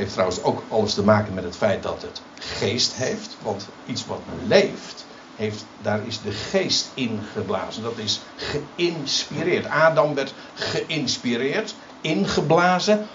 Heeft 0.00 0.12
trouwens 0.12 0.42
ook 0.42 0.62
alles 0.68 0.94
te 0.94 1.02
maken 1.02 1.34
met 1.34 1.44
het 1.44 1.56
feit 1.56 1.82
dat 1.82 2.02
het 2.02 2.22
geest 2.38 2.92
heeft. 2.92 3.36
Want 3.42 3.66
iets 3.86 4.06
wat 4.06 4.20
leeft, 4.46 5.04
heeft, 5.36 5.64
daar 5.82 6.00
is 6.06 6.20
de 6.22 6.30
geest 6.30 6.88
in 6.94 7.20
geblazen. 7.32 7.82
Dat 7.82 7.98
is 7.98 8.20
geïnspireerd. 8.36 9.66
Adam 9.66 10.14
werd 10.14 10.34
geïnspireerd, 10.54 11.74
ingeblazen. 12.00 13.06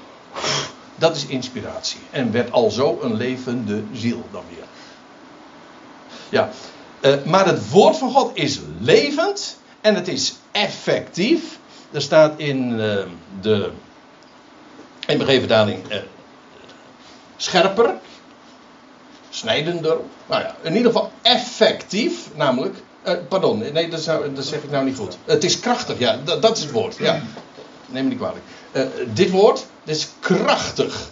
Dat 0.95 1.15
is 1.15 1.25
inspiratie. 1.25 1.99
En 2.09 2.31
werd 2.31 2.51
alzo 2.51 2.99
een 3.01 3.15
levende 3.15 3.83
ziel 3.93 4.23
dan 4.31 4.43
weer. 4.49 4.65
Ja, 6.29 6.49
uh, 7.01 7.23
maar 7.23 7.45
het 7.45 7.69
woord 7.69 7.97
van 7.97 8.11
God 8.11 8.31
is 8.33 8.59
levend 8.79 9.57
en 9.81 9.95
het 9.95 10.07
is 10.07 10.35
effectief. 10.51 11.59
Er 11.91 12.01
staat 12.01 12.39
in 12.39 12.69
uh, 12.69 13.05
de 13.41 13.71
MBG-vertaling 15.07 15.91
uh, 15.91 15.97
scherper, 17.37 17.93
snijdender. 19.29 19.97
Nou 20.25 20.41
ja, 20.41 20.55
in 20.61 20.75
ieder 20.75 20.91
geval 20.91 21.11
effectief, 21.21 22.29
namelijk. 22.35 22.75
Uh, 23.07 23.13
pardon, 23.29 23.57
nee, 23.73 23.89
dat, 23.89 24.01
zou, 24.01 24.33
dat, 24.33 24.45
zeg 24.45 24.63
ik 24.63 24.71
nou 24.71 24.85
niet 24.85 24.97
goed. 24.97 25.17
Het 25.25 25.43
is 25.43 25.59
krachtig, 25.59 25.99
ja, 25.99 26.19
dat, 26.23 26.57
is 26.57 26.63
het 26.63 26.71
woord. 26.71 26.97
Ja. 26.97 27.21
Neem 27.85 28.03
me 28.03 28.09
niet 28.09 28.17
kwalijk. 28.17 28.43
dit 29.13 29.29
woord, 29.29 29.65
dit 29.83 29.95
is 29.95 30.07
krachtig. 30.19 31.09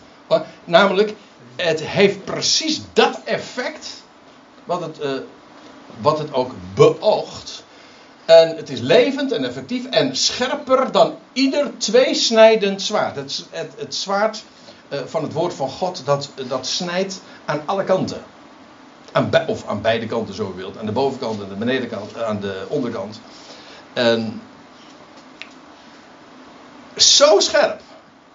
namelijk, 0.63 1.13
het 1.55 1.81
heeft 1.83 2.23
precies 2.23 2.81
dat 2.93 3.19
effect 3.23 4.03
wat 4.63 4.81
het, 4.81 4.97
wat 6.01 6.17
het 6.19 6.33
ook 6.33 6.51
beoogt. 6.73 7.63
En 8.25 8.55
het 8.55 8.69
is 8.69 8.79
levend 8.79 9.31
en 9.31 9.45
effectief 9.45 9.85
en 9.85 10.15
scherper 10.15 10.91
dan 10.91 11.15
ieder 11.33 11.77
tweesnijdend 11.77 12.81
zwaard. 12.81 13.15
Het, 13.15 13.45
het, 13.49 13.71
het 13.77 13.95
zwaard 13.95 14.43
van 15.05 15.23
het 15.23 15.33
woord 15.33 15.53
van 15.53 15.69
God, 15.69 16.01
dat, 16.05 16.29
dat 16.47 16.67
snijdt 16.67 17.21
aan 17.45 17.61
alle 17.65 17.83
kanten. 17.83 18.23
Aan 19.11 19.31
of 19.47 19.67
aan 19.67 19.81
beide 19.81 20.05
kanten, 20.05 20.35
zo 20.35 20.53
wilt. 20.55 20.77
Aan 20.77 20.85
de 20.85 20.91
bovenkant 20.91 21.41
en 21.41 21.49
de 21.49 21.55
benedenkant, 21.55 22.23
aan 22.23 22.39
de 22.39 22.65
onderkant. 22.69 23.19
En 23.93 24.41
zo 26.97 27.39
scherp. 27.39 27.81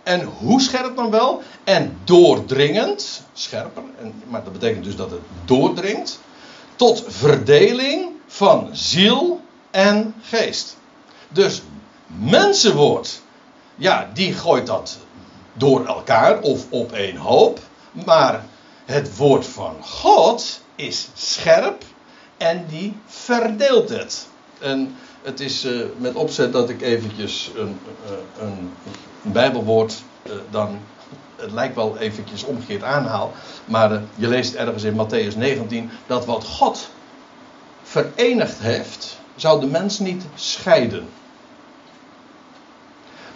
En 0.03 0.25
hoe 0.25 0.61
scherp 0.61 0.97
dan 0.97 1.11
wel? 1.11 1.43
En 1.65 1.99
doordringend, 2.05 3.23
scherper, 3.33 3.83
en, 3.99 4.23
maar 4.27 4.45
dat 4.45 4.53
betekent 4.53 4.85
dus 4.85 4.97
dat 4.97 5.11
het 5.11 5.21
doordringt, 5.45 6.21
tot 6.77 7.05
verdeling 7.07 8.11
van 8.27 8.69
ziel 8.73 9.41
en 9.71 10.15
geest. 10.23 10.77
Dus 11.29 11.63
mensenwoord, 12.07 13.21
ja, 13.75 14.11
die 14.15 14.33
gooit 14.33 14.67
dat 14.67 14.99
door 15.59 15.87
elkaar 15.87 16.41
of 16.41 16.67
op 16.71 16.93
één 16.93 17.17
hoop. 17.17 17.59
Maar 18.05 18.45
het 18.85 19.17
woord 19.17 19.47
van 19.47 19.77
God 19.81 20.61
is 20.75 21.09
scherp 21.15 21.83
en 22.37 22.65
die 22.69 22.97
verdeelt 23.07 23.89
het. 23.89 24.29
En 24.59 24.97
het 25.23 25.41
is 25.41 25.65
uh, 25.65 25.85
met 25.97 26.15
opzet 26.15 26.53
dat 26.53 26.71
ik 26.71 26.81
eventjes 26.81 27.51
een, 27.57 27.79
uh, 28.05 28.47
een, 28.47 28.73
Bijbelwoord 29.23 30.03
uh, 30.27 30.33
dan. 30.51 30.79
Het 31.37 31.53
lijkt 31.53 31.75
wel 31.75 31.99
eventjes 31.99 32.45
omgekeerd 32.45 32.83
aanhaal. 32.83 33.33
Maar 33.65 34.03
je 34.15 34.29
leest 34.29 34.55
ergens 34.55 34.83
in 34.83 35.07
Matthäus 35.07 35.37
19 35.37 35.91
dat 36.07 36.25
wat 36.25 36.45
God 36.45 36.91
verenigd 37.83 38.59
heeft 38.59 39.19
zou 39.37 39.61
de 39.61 39.67
mens 39.67 39.99
niet 39.99 40.25
scheiden. 40.35 41.09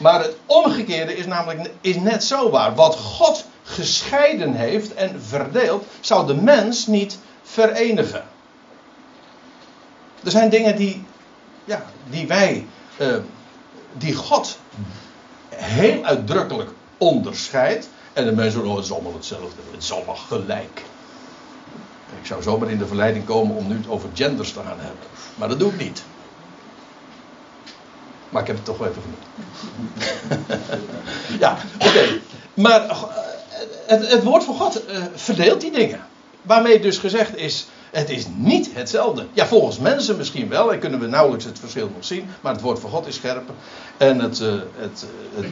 Maar 0.02 0.20
het 0.20 0.36
omgekeerde 0.46 1.16
is 1.16 1.26
namelijk 1.26 1.70
is 1.80 1.96
net 1.96 2.24
zo 2.24 2.50
waar. 2.50 2.74
Wat 2.74 2.96
God 2.96 3.44
gescheiden 3.62 4.54
heeft 4.54 4.94
en 4.94 5.22
verdeeld, 5.22 5.84
zou 6.00 6.26
de 6.26 6.34
mens 6.34 6.86
niet 6.86 7.18
verenigen. 7.42 8.24
Er 10.24 10.30
zijn 10.30 10.50
dingen 10.50 10.76
die, 10.76 11.04
ja, 11.64 11.84
die 12.10 12.26
wij, 12.26 12.66
uh, 12.98 13.16
die 13.92 14.14
God 14.14 14.58
heel 15.54 16.04
uitdrukkelijk 16.04 16.70
onderscheidt. 16.98 17.88
En 18.12 18.24
de 18.24 18.32
mensen 18.32 18.52
zeggen, 18.52 18.70
oh, 18.70 18.76
het 18.76 18.84
is 18.84 18.92
allemaal 18.92 19.14
hetzelfde. 19.14 19.60
Het 19.70 19.82
is 19.82 19.92
allemaal 19.92 20.14
gelijk. 20.14 20.82
Ik 22.20 22.26
zou 22.26 22.42
zomaar 22.42 22.70
in 22.70 22.78
de 22.78 22.86
verleiding 22.86 23.24
komen 23.24 23.56
om 23.56 23.68
nu 23.68 23.76
het 23.76 23.88
over 23.88 24.08
genders 24.14 24.52
te 24.52 24.58
gaan 24.58 24.78
hebben. 24.78 25.06
Maar 25.34 25.48
dat 25.48 25.58
doe 25.58 25.72
ik 25.72 25.78
niet. 25.78 26.02
Maar 28.32 28.40
ik 28.40 28.46
heb 28.46 28.56
het 28.56 28.64
toch 28.64 28.78
wel 28.78 28.88
even 28.88 29.02
genoemd. 29.02 29.22
ja, 31.42 31.56
oké. 31.74 32.20
Maar 32.54 32.80
eh, 32.80 33.02
het, 33.86 34.08
het, 34.08 34.22
woord 34.22 34.44
van 34.44 34.54
God 34.54 34.82
uh, 34.88 35.04
verdeelt 35.14 35.60
die 35.60 35.70
dingen. 35.70 36.00
Waarmee 36.42 36.80
dus 36.80 36.98
gezegd 36.98 37.36
is, 37.36 37.66
het 37.90 38.10
is 38.10 38.26
niet 38.36 38.70
hetzelfde. 38.74 39.26
Ja, 39.32 39.46
volgens 39.46 39.78
mensen 39.78 40.16
misschien 40.16 40.48
wel. 40.48 40.72
En 40.72 40.78
kunnen 40.78 41.00
we 41.00 41.06
nauwelijks 41.06 41.44
het 41.44 41.58
verschil 41.58 41.90
nog 41.94 42.04
zien. 42.04 42.28
Maar 42.40 42.52
het 42.52 42.60
woord 42.60 42.78
van 42.78 42.90
God 42.90 43.06
is 43.06 43.14
scherper. 43.14 43.54
En 43.96 44.18
het, 44.18 44.40
uh, 44.40 44.52
het, 44.76 45.06
het 45.34 45.46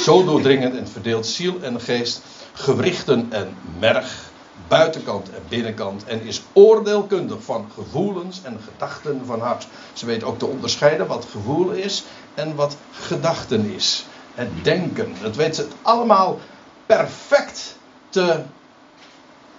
zo 0.00 0.24
doordringend 0.24 0.76
en 0.76 0.88
verdeelt 0.88 1.26
ziel 1.26 1.58
en 1.62 1.80
geest, 1.80 2.20
gewrichten 2.52 3.26
en 3.30 3.56
merg, 3.78 4.32
buitenkant 4.68 5.30
en 5.30 5.42
binnenkant 5.48 6.04
en 6.04 6.22
is 6.22 6.42
oordeelkundig 6.52 7.42
van 7.42 7.66
gevoelens 7.74 8.40
en 8.42 8.58
gedachten 8.72 9.22
van 9.24 9.40
hart. 9.40 9.66
Ze 9.92 10.06
weet 10.06 10.24
ook 10.24 10.38
te 10.38 10.46
onderscheiden 10.46 11.06
wat 11.06 11.26
gevoel 11.30 11.70
is 11.70 12.04
en 12.34 12.54
wat 12.54 12.76
gedachten 12.92 13.74
is. 13.74 14.06
Het 14.34 14.48
denken, 14.62 15.14
dat 15.22 15.36
weet 15.36 15.56
ze 15.56 15.66
allemaal 15.82 16.38
perfect 16.86 17.76
te, 18.08 18.42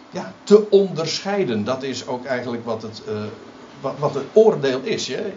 ja, 0.10 0.34
te 0.44 0.70
onderscheiden. 0.70 1.64
Dat 1.64 1.84
is 1.84 2.08
ook 2.08 2.26
eigenlijk 2.26 2.66
wat 2.66 2.82
het, 2.82 3.02
uh, 3.08 3.24
wat, 3.82 3.94
wat 4.00 4.14
het 4.14 4.26
oordeel 4.34 4.80
is. 4.84 5.08
Hè? 5.08 5.34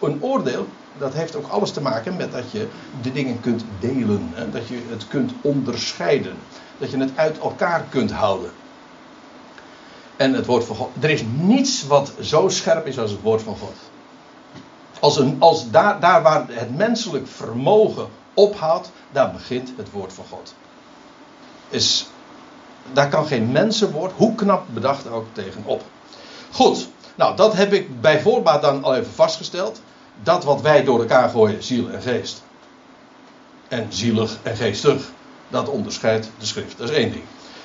Een 0.00 0.22
oordeel, 0.22 0.66
dat 0.98 1.14
heeft 1.14 1.36
ook 1.36 1.48
alles 1.48 1.70
te 1.70 1.80
maken 1.80 2.16
met 2.16 2.32
dat 2.32 2.50
je 2.50 2.66
de 3.02 3.12
dingen 3.12 3.40
kunt 3.40 3.64
delen. 3.80 4.30
Hè? 4.34 4.50
Dat 4.50 4.68
je 4.68 4.80
het 4.88 5.08
kunt 5.08 5.32
onderscheiden. 5.40 6.36
Dat 6.78 6.90
je 6.90 6.98
het 6.98 7.10
uit 7.14 7.38
elkaar 7.38 7.84
kunt 7.88 8.10
houden. 8.12 8.50
En 10.16 10.32
het 10.34 10.46
woord 10.46 10.64
van 10.64 10.76
God. 10.76 10.90
Er 11.00 11.10
is 11.10 11.22
niets 11.36 11.86
wat 11.86 12.12
zo 12.20 12.48
scherp 12.48 12.86
is 12.86 12.98
als 12.98 13.10
het 13.10 13.22
woord 13.22 13.42
van 13.42 13.56
God. 13.56 13.74
Als, 15.00 15.16
een, 15.16 15.36
als 15.38 15.70
daar, 15.70 16.00
daar 16.00 16.22
waar 16.22 16.44
het 16.48 16.76
menselijk 16.76 17.26
vermogen 17.26 18.08
ophoudt, 18.34 18.90
daar 19.12 19.32
begint 19.32 19.72
het 19.76 19.90
woord 19.90 20.12
van 20.12 20.24
God. 20.30 20.54
Is, 21.68 22.06
daar 22.92 23.08
kan 23.08 23.26
geen 23.26 23.52
mensenwoord, 23.52 24.12
hoe 24.16 24.34
knap 24.34 24.66
bedacht 24.70 25.08
ook, 25.08 25.26
tegenop. 25.32 25.82
Goed, 26.50 26.88
nou 27.14 27.36
dat 27.36 27.52
heb 27.52 27.72
ik 27.72 28.00
bij 28.00 28.20
voorbaat 28.20 28.62
dan 28.62 28.84
al 28.84 28.96
even 28.96 29.12
vastgesteld. 29.12 29.80
Dat 30.22 30.44
wat 30.44 30.60
wij 30.60 30.84
door 30.84 31.00
elkaar 31.00 31.28
gooien, 31.28 31.62
ziel 31.62 31.90
en 31.90 32.02
geest. 32.02 32.42
En 33.68 33.86
zielig 33.88 34.38
en 34.42 34.56
geestig. 34.56 35.10
Dat 35.48 35.68
onderscheidt 35.68 36.30
de 36.38 36.46
schrift. 36.46 36.78
Dat 36.78 36.90
is 36.90 36.96
één 36.96 37.12
ding. 37.12 37.24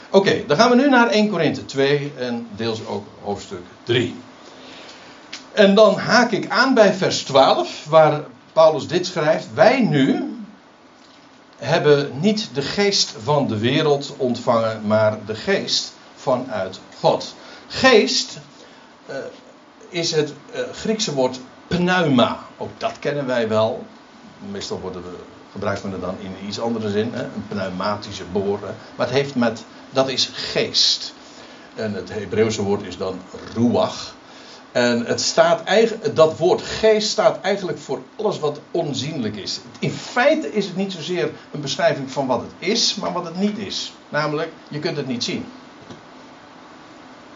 Oké, 0.09 0.43
dan 0.47 0.57
gaan 0.57 0.69
we 0.69 0.75
nu 0.75 0.89
naar 0.89 1.07
1 1.07 1.29
Korinthe 1.29 1.65
2 1.65 2.13
en 2.17 2.47
deels 2.55 2.85
ook 2.85 3.05
hoofdstuk 3.21 3.65
3. 3.83 4.15
En 5.51 5.75
dan 5.75 5.97
haak 5.97 6.31
ik 6.31 6.49
aan 6.49 6.73
bij 6.73 6.93
vers 6.93 7.23
12, 7.23 7.85
waar 7.89 8.23
Paulus 8.53 8.87
dit 8.87 9.05
schrijft. 9.05 9.47
Wij 9.53 9.81
nu 9.81 10.35
hebben 11.57 12.19
niet 12.19 12.49
de 12.53 12.61
geest 12.61 13.13
van 13.23 13.47
de 13.47 13.57
wereld 13.57 14.13
ontvangen, 14.17 14.87
maar 14.87 15.25
de 15.25 15.35
geest 15.35 15.93
vanuit 16.15 16.79
God. 16.99 17.35
Geest 17.67 18.39
uh, 19.09 19.15
is 19.89 20.11
het 20.11 20.33
uh, 20.55 20.61
Griekse 20.73 21.13
woord 21.13 21.39
pneuma. 21.67 22.39
Ook 22.57 22.71
dat 22.77 22.99
kennen 22.99 23.25
wij 23.25 23.47
wel. 23.47 23.85
Meestal 24.51 24.79
worden 24.79 25.01
we, 25.01 25.15
gebruikt 25.53 25.83
men 25.83 25.91
het 25.91 26.01
dan 26.01 26.15
in 26.19 26.47
iets 26.47 26.59
andere 26.59 26.89
zin, 26.89 27.09
hè? 27.13 27.23
een 27.23 27.47
pneumatische 27.47 28.23
boren. 28.31 28.75
Maar 28.95 29.05
het 29.05 29.15
heeft 29.15 29.35
met, 29.35 29.63
dat 29.89 30.09
is 30.09 30.29
geest. 30.33 31.13
En 31.75 31.93
het 31.93 32.09
Hebreeuwse 32.09 32.61
woord 32.61 32.83
is 32.83 32.97
dan 32.97 33.19
ruach. 33.53 34.15
En 34.71 35.05
het 35.05 35.21
staat 35.21 35.63
eigenlijk, 35.63 36.15
dat 36.15 36.37
woord 36.37 36.61
geest 36.61 37.09
staat 37.09 37.41
eigenlijk 37.41 37.79
voor 37.79 38.01
alles 38.15 38.39
wat 38.39 38.59
onzienlijk 38.71 39.35
is. 39.35 39.59
In 39.79 39.91
feite 39.91 40.53
is 40.53 40.65
het 40.65 40.75
niet 40.75 40.91
zozeer 40.91 41.31
een 41.51 41.61
beschrijving 41.61 42.11
van 42.11 42.27
wat 42.27 42.41
het 42.41 42.69
is, 42.69 42.95
maar 42.95 43.13
wat 43.13 43.25
het 43.25 43.35
niet 43.35 43.57
is. 43.57 43.93
Namelijk, 44.09 44.51
je 44.67 44.79
kunt 44.79 44.97
het 44.97 45.07
niet 45.07 45.23
zien. 45.23 45.45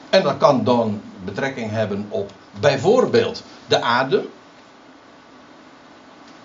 En 0.10 0.24
dat 0.24 0.38
kan 0.38 0.64
dan 0.64 1.02
betrekking 1.26 1.72
hebben 1.72 2.06
op 2.10 2.32
bijvoorbeeld 2.60 3.44
de 3.68 3.82
adem. 3.82 4.30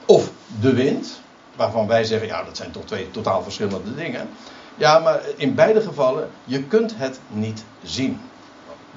Of 0.07 0.31
de 0.61 0.73
wind. 0.73 1.21
Waarvan 1.57 1.87
wij 1.87 2.05
zeggen, 2.05 2.29
ja 2.29 2.45
dat 2.45 2.57
zijn 2.57 2.71
toch 2.71 2.85
twee 2.85 3.11
totaal 3.11 3.43
verschillende 3.43 3.95
dingen. 3.95 4.29
Ja, 4.77 4.99
maar 4.99 5.21
in 5.37 5.55
beide 5.55 5.81
gevallen, 5.81 6.31
je 6.45 6.63
kunt 6.63 6.95
het 6.97 7.21
niet 7.29 7.65
zien. 7.83 8.21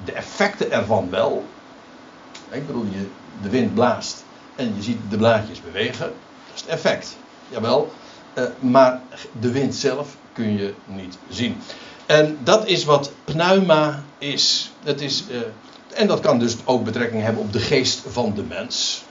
De 0.04 0.12
effecten 0.12 0.70
ervan 0.70 1.10
wel, 1.10 1.44
ik 2.50 2.66
bedoel, 2.66 2.84
je, 2.84 3.06
de 3.42 3.48
wind 3.48 3.74
blaast 3.74 4.24
en 4.56 4.74
je 4.76 4.82
ziet 4.82 4.98
de 5.08 5.16
blaadjes 5.16 5.62
bewegen. 5.62 6.06
Dat 6.06 6.54
is 6.54 6.60
het 6.60 6.70
effect. 6.70 7.16
Jawel. 7.48 7.92
Uh, 8.38 8.44
maar 8.58 9.00
de 9.40 9.50
wind 9.50 9.74
zelf 9.74 10.16
kun 10.32 10.58
je 10.58 10.74
niet 10.86 11.18
zien. 11.28 11.60
En 12.06 12.38
dat 12.42 12.66
is 12.66 12.84
wat 12.84 13.12
pneuma 13.24 14.02
is. 14.18 14.72
Dat 14.82 15.00
is 15.00 15.24
uh, 15.30 15.36
en 15.94 16.06
dat 16.06 16.20
kan 16.20 16.38
dus 16.38 16.56
ook 16.64 16.84
betrekking 16.84 17.22
hebben 17.22 17.42
op 17.42 17.52
de 17.52 17.60
geest 17.60 18.02
van 18.08 18.34
de 18.34 18.42
mens. 18.42 19.04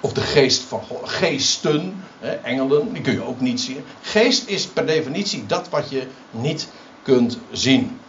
Of 0.00 0.12
de 0.12 0.20
geest 0.20 0.62
van 0.62 0.82
God. 0.88 1.08
Geesten, 1.08 2.04
hè, 2.18 2.30
engelen, 2.30 2.92
die 2.92 3.02
kun 3.02 3.12
je 3.12 3.24
ook 3.24 3.40
niet 3.40 3.60
zien. 3.60 3.84
Geest 4.00 4.48
is 4.48 4.66
per 4.66 4.86
definitie 4.86 5.46
dat 5.46 5.68
wat 5.68 5.90
je 5.90 6.06
niet 6.30 6.68
kunt 7.02 7.38
zien. 7.50 8.00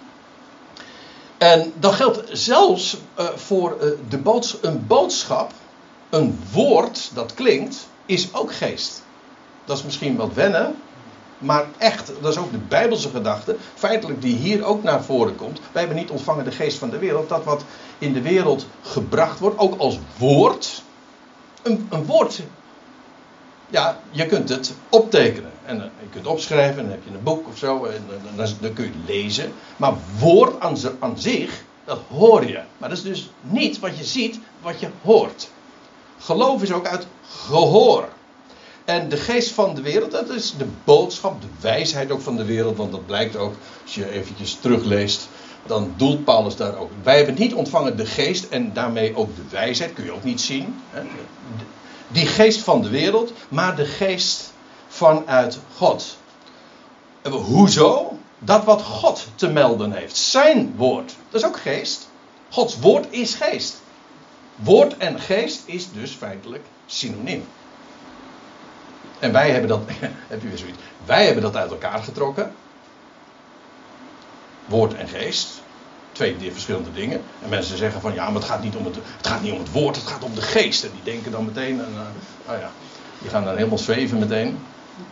En 1.38 1.73
dat 1.80 1.93
geldt 1.93 2.21
zelfs 2.32 2.97
uh, 3.19 3.25
voor 3.36 3.77
uh, 3.82 3.89
de 4.10 4.58
een 4.62 4.88
boodschap, 4.88 5.51
een 6.10 6.39
woord 6.51 7.12
dat 7.13 7.34
klinkt, 7.34 7.88
is 8.06 8.34
ook 8.34 8.54
geest. 8.54 9.04
Dat 9.65 9.77
is 9.77 9.84
misschien 9.84 10.15
wat 10.15 10.34
wennen, 10.34 10.75
maar 11.38 11.65
echt, 11.77 12.12
dat 12.21 12.32
is 12.32 12.38
ook 12.38 12.51
de 12.51 12.58
Bijbelse 12.58 13.10
gedachte, 13.10 13.56
feitelijk 13.75 14.21
die 14.21 14.36
hier 14.36 14.63
ook 14.63 14.84
naar 14.84 15.04
voren 15.04 15.36
komt. 15.36 15.60
Wij 15.71 15.82
hebben 15.82 15.99
niet 15.99 16.10
ontvangen 16.10 16.45
de 16.45 16.51
geest 16.51 16.77
van 16.77 16.89
de 16.89 16.97
wereld, 16.97 17.30
dat 17.30 17.43
wat 17.43 17.63
in 17.97 18.13
de 18.13 18.21
wereld 18.21 18.65
gebracht 18.82 19.39
wordt, 19.39 19.60
ook 19.60 19.80
als 19.80 19.99
woord. 20.17 20.84
Een, 21.62 21.88
een 21.89 22.06
woord, 22.06 22.41
ja, 23.69 24.00
je 24.12 24.26
kunt 24.26 24.50
het 24.50 24.74
optekenen. 24.89 25.52
En 25.65 25.78
uh, 25.78 25.84
je 25.84 26.10
kunt 26.12 26.28
opschrijven, 26.28 26.78
en 26.78 26.84
dan 26.84 26.91
heb 26.91 27.04
je 27.04 27.17
een 27.17 27.24
boek 27.24 27.47
of 27.47 27.58
zo, 27.58 27.86
en 27.86 28.06
dan, 28.36 28.47
dan 28.62 28.74
kun 28.74 28.86
je 28.86 28.91
lezen. 29.06 29.54
Maar 29.78 29.93
woord 30.19 30.60
aan, 30.60 30.78
aan 31.00 31.19
zich, 31.19 31.63
dat 31.86 32.00
hoor 32.10 32.47
je. 32.47 32.60
Maar 32.78 32.89
dat 32.89 32.97
is 32.97 33.04
dus 33.04 33.30
niet 33.41 33.80
wat 33.80 33.97
je 33.97 34.04
ziet, 34.04 34.39
wat 34.62 34.80
je 34.80 34.88
hoort. 35.02 35.50
Geloof 36.19 36.62
is 36.62 36.71
ook 36.71 36.88
uit 36.88 37.08
gehoor. 37.28 38.10
En 38.86 39.10
de 39.10 39.17
geest 39.17 39.52
van 39.52 39.76
de 39.76 39.82
wereld, 39.82 40.12
dat 40.12 40.30
is 40.30 40.54
de 40.58 40.67
boodschap, 40.84 41.41
de 41.41 41.47
wijsheid 41.60 42.12
ook 42.12 42.21
van 42.21 42.36
de 42.36 42.45
wereld. 42.45 42.78
Want 42.78 42.91
dat 42.91 43.06
blijkt 43.06 43.36
ook, 43.36 43.54
als 43.84 43.95
je 43.95 44.12
eventjes 44.12 44.58
terugleest, 44.62 45.28
dan 45.65 45.93
doelt 45.97 46.24
Paulus 46.24 46.56
daar 46.56 46.78
ook. 46.78 46.91
Wij 47.04 47.17
hebben 47.17 47.36
niet 47.36 47.54
ontvangen 47.54 47.97
de 47.97 48.06
geest 48.06 48.50
en 48.50 48.74
daarmee 48.74 49.15
ook 49.15 49.36
de 49.36 49.43
wijsheid, 49.50 49.93
kun 49.93 50.04
je 50.04 50.12
ook 50.12 50.24
niet 50.24 50.41
zien. 50.41 50.82
Die 52.08 52.28
geest 52.28 52.60
van 52.60 52.82
de 52.82 52.89
wereld, 52.89 53.34
maar 53.50 53.76
de 53.76 53.86
geest 53.86 54.54
vanuit 54.88 55.60
God. 55.76 56.17
Hoezo? 57.30 58.17
Dat 58.39 58.63
wat 58.63 58.82
God 58.82 59.28
te 59.36 59.47
melden 59.47 59.91
heeft. 59.91 60.17
Zijn 60.17 60.74
woord. 60.76 61.15
Dat 61.30 61.41
is 61.41 61.47
ook 61.47 61.60
geest. 61.60 62.10
Gods 62.50 62.80
woord 62.80 63.08
is 63.10 63.34
geest. 63.34 63.82
Woord 64.56 64.97
en 64.97 65.19
geest 65.19 65.62
is 65.65 65.91
dus 65.91 66.12
feitelijk 66.12 66.65
synoniem. 66.86 67.45
En 69.19 69.32
wij 69.32 69.52
hebben 69.52 69.69
dat, 69.69 69.82
heb 70.28 70.41
je 70.41 70.47
weer 70.47 70.58
zoiets, 70.58 70.78
wij 71.06 71.26
hebben 71.26 71.43
dat 71.43 71.56
uit 71.56 71.71
elkaar 71.71 72.04
getrokken. 72.04 72.54
Woord 74.71 74.93
en 74.93 75.07
geest. 75.07 75.62
Twee 76.12 76.36
verschillende 76.51 76.91
dingen. 76.93 77.21
En 77.43 77.49
mensen 77.49 77.77
zeggen 77.77 78.01
van 78.01 78.13
ja, 78.13 78.25
maar 78.25 78.41
het 78.41 78.49
gaat 78.49 78.63
niet 78.63 78.75
om 78.75 78.86
het, 78.86 78.95
het, 78.95 79.27
gaat 79.27 79.41
niet 79.41 79.51
om 79.51 79.60
het 79.60 79.71
woord, 79.71 79.95
het 79.95 80.07
gaat 80.07 80.23
om 80.23 80.36
de 80.36 80.41
geest. 80.41 80.84
En 80.84 80.89
die 80.93 81.13
denken 81.13 81.31
dan 81.31 81.45
meteen, 81.45 81.79
en, 81.79 81.89
uh, 81.93 81.99
nou 82.47 82.60
ja, 82.60 82.71
die 83.19 83.29
gaan 83.29 83.43
dan 83.43 83.55
helemaal 83.55 83.77
zweven 83.77 84.19
meteen. 84.19 84.60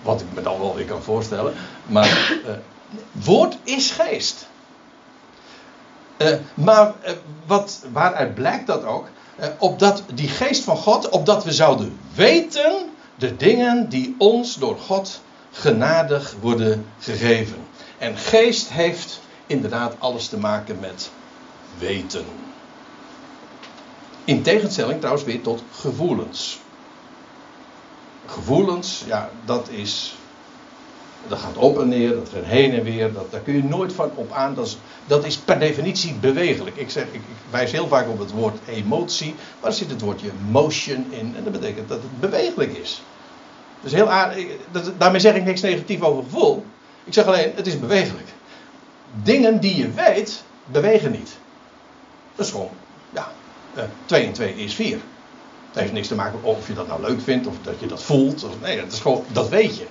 Wat 0.01 0.21
ik 0.21 0.27
me 0.33 0.41
dan 0.41 0.59
wel 0.59 0.75
weer 0.75 0.85
kan 0.85 1.01
voorstellen. 1.01 1.53
Maar 1.85 2.37
uh, 2.45 2.51
woord 3.11 3.57
is 3.63 3.91
geest. 3.91 4.47
Uh, 6.17 6.35
maar 6.53 6.93
wat, 7.45 7.85
waaruit 7.91 8.33
blijkt 8.33 8.67
dat 8.67 8.83
ook? 8.83 9.07
opdat 9.57 10.03
die 10.13 10.27
geest 10.27 10.63
van 10.63 10.77
God, 10.77 11.09
opdat 11.09 11.43
we 11.43 11.51
zouden 11.51 11.99
weten 12.15 12.89
de 13.15 13.35
dingen 13.35 13.89
die 13.89 14.15
ons 14.17 14.55
door 14.55 14.77
God 14.77 15.21
genadig 15.51 16.35
worden 16.41 16.85
gegeven. 16.99 17.57
En 17.97 18.17
geest 18.17 18.69
heeft 18.69 19.19
inderdaad 19.49 19.95
alles 19.99 20.27
te 20.27 20.37
maken 20.37 20.79
met 20.79 21.11
weten. 21.77 22.25
In 24.23 24.41
tegenstelling 24.41 24.99
trouwens 24.99 25.25
weer 25.25 25.41
tot 25.41 25.63
gevoelens. 25.71 26.59
Gevoelens, 28.25 29.03
ja, 29.07 29.29
dat 29.45 29.69
is. 29.69 30.15
Dat 31.27 31.39
gaat 31.39 31.57
op 31.57 31.79
en 31.79 31.87
neer, 31.87 32.15
dat 32.15 32.29
gaat 32.33 32.43
heen 32.43 32.73
en 32.73 32.83
weer, 32.83 33.13
dat, 33.13 33.31
daar 33.31 33.41
kun 33.41 33.53
je 33.53 33.63
nooit 33.63 33.93
van 33.93 34.11
op 34.15 34.31
aan. 34.31 34.57
Dat 35.07 35.25
is, 35.25 35.37
per 35.37 35.59
definitie 35.59 36.13
bewegelijk. 36.13 36.75
Ik, 36.75 36.89
zeg, 36.89 37.03
ik, 37.11 37.21
wijs 37.49 37.71
heel 37.71 37.87
vaak 37.87 38.07
op 38.07 38.19
het 38.19 38.31
woord 38.31 38.57
emotie, 38.67 39.35
maar 39.59 39.69
er 39.69 39.75
zit 39.75 39.89
het 39.89 40.01
woordje 40.01 40.31
motion 40.49 41.05
in 41.09 41.33
en 41.35 41.43
dat 41.43 41.53
betekent 41.53 41.89
dat 41.89 42.01
het 42.01 42.19
bewegelijk 42.19 42.77
is. 42.77 43.01
Dus 43.81 43.91
heel 43.91 44.09
daarmee 44.97 45.19
zeg 45.19 45.35
ik 45.35 45.43
niks 45.43 45.61
negatief 45.61 46.01
over 46.01 46.23
gevoel. 46.23 46.65
Ik 47.03 47.13
zeg 47.13 47.25
alleen, 47.25 47.51
het 47.55 47.67
is 47.67 47.79
bewegelijk. 47.79 48.27
Dingen 49.23 49.59
die 49.59 49.75
je 49.75 49.91
weet, 49.91 50.43
bewegen 50.65 51.11
niet. 51.11 51.37
Dat 52.35 52.45
is 52.45 52.51
gewoon, 52.51 52.69
ja, 53.09 53.31
2 54.05 54.25
en 54.25 54.33
2 54.33 54.55
is 54.55 54.73
4. 54.73 54.99
Het 55.69 55.79
heeft 55.79 55.93
niks 55.93 56.07
te 56.07 56.15
maken 56.15 56.43
of 56.43 56.67
je 56.67 56.73
dat 56.73 56.87
nou 56.87 57.01
leuk 57.01 57.21
vindt 57.21 57.47
of 57.47 57.55
dat 57.61 57.79
je 57.79 57.85
dat 57.85 58.03
voelt. 58.03 58.43
Of, 58.43 58.59
nee, 58.61 58.81
dat 58.81 58.91
is 58.91 58.99
gewoon, 58.99 59.25
dat 59.31 59.49
weet 59.49 59.77
je. 59.77 59.85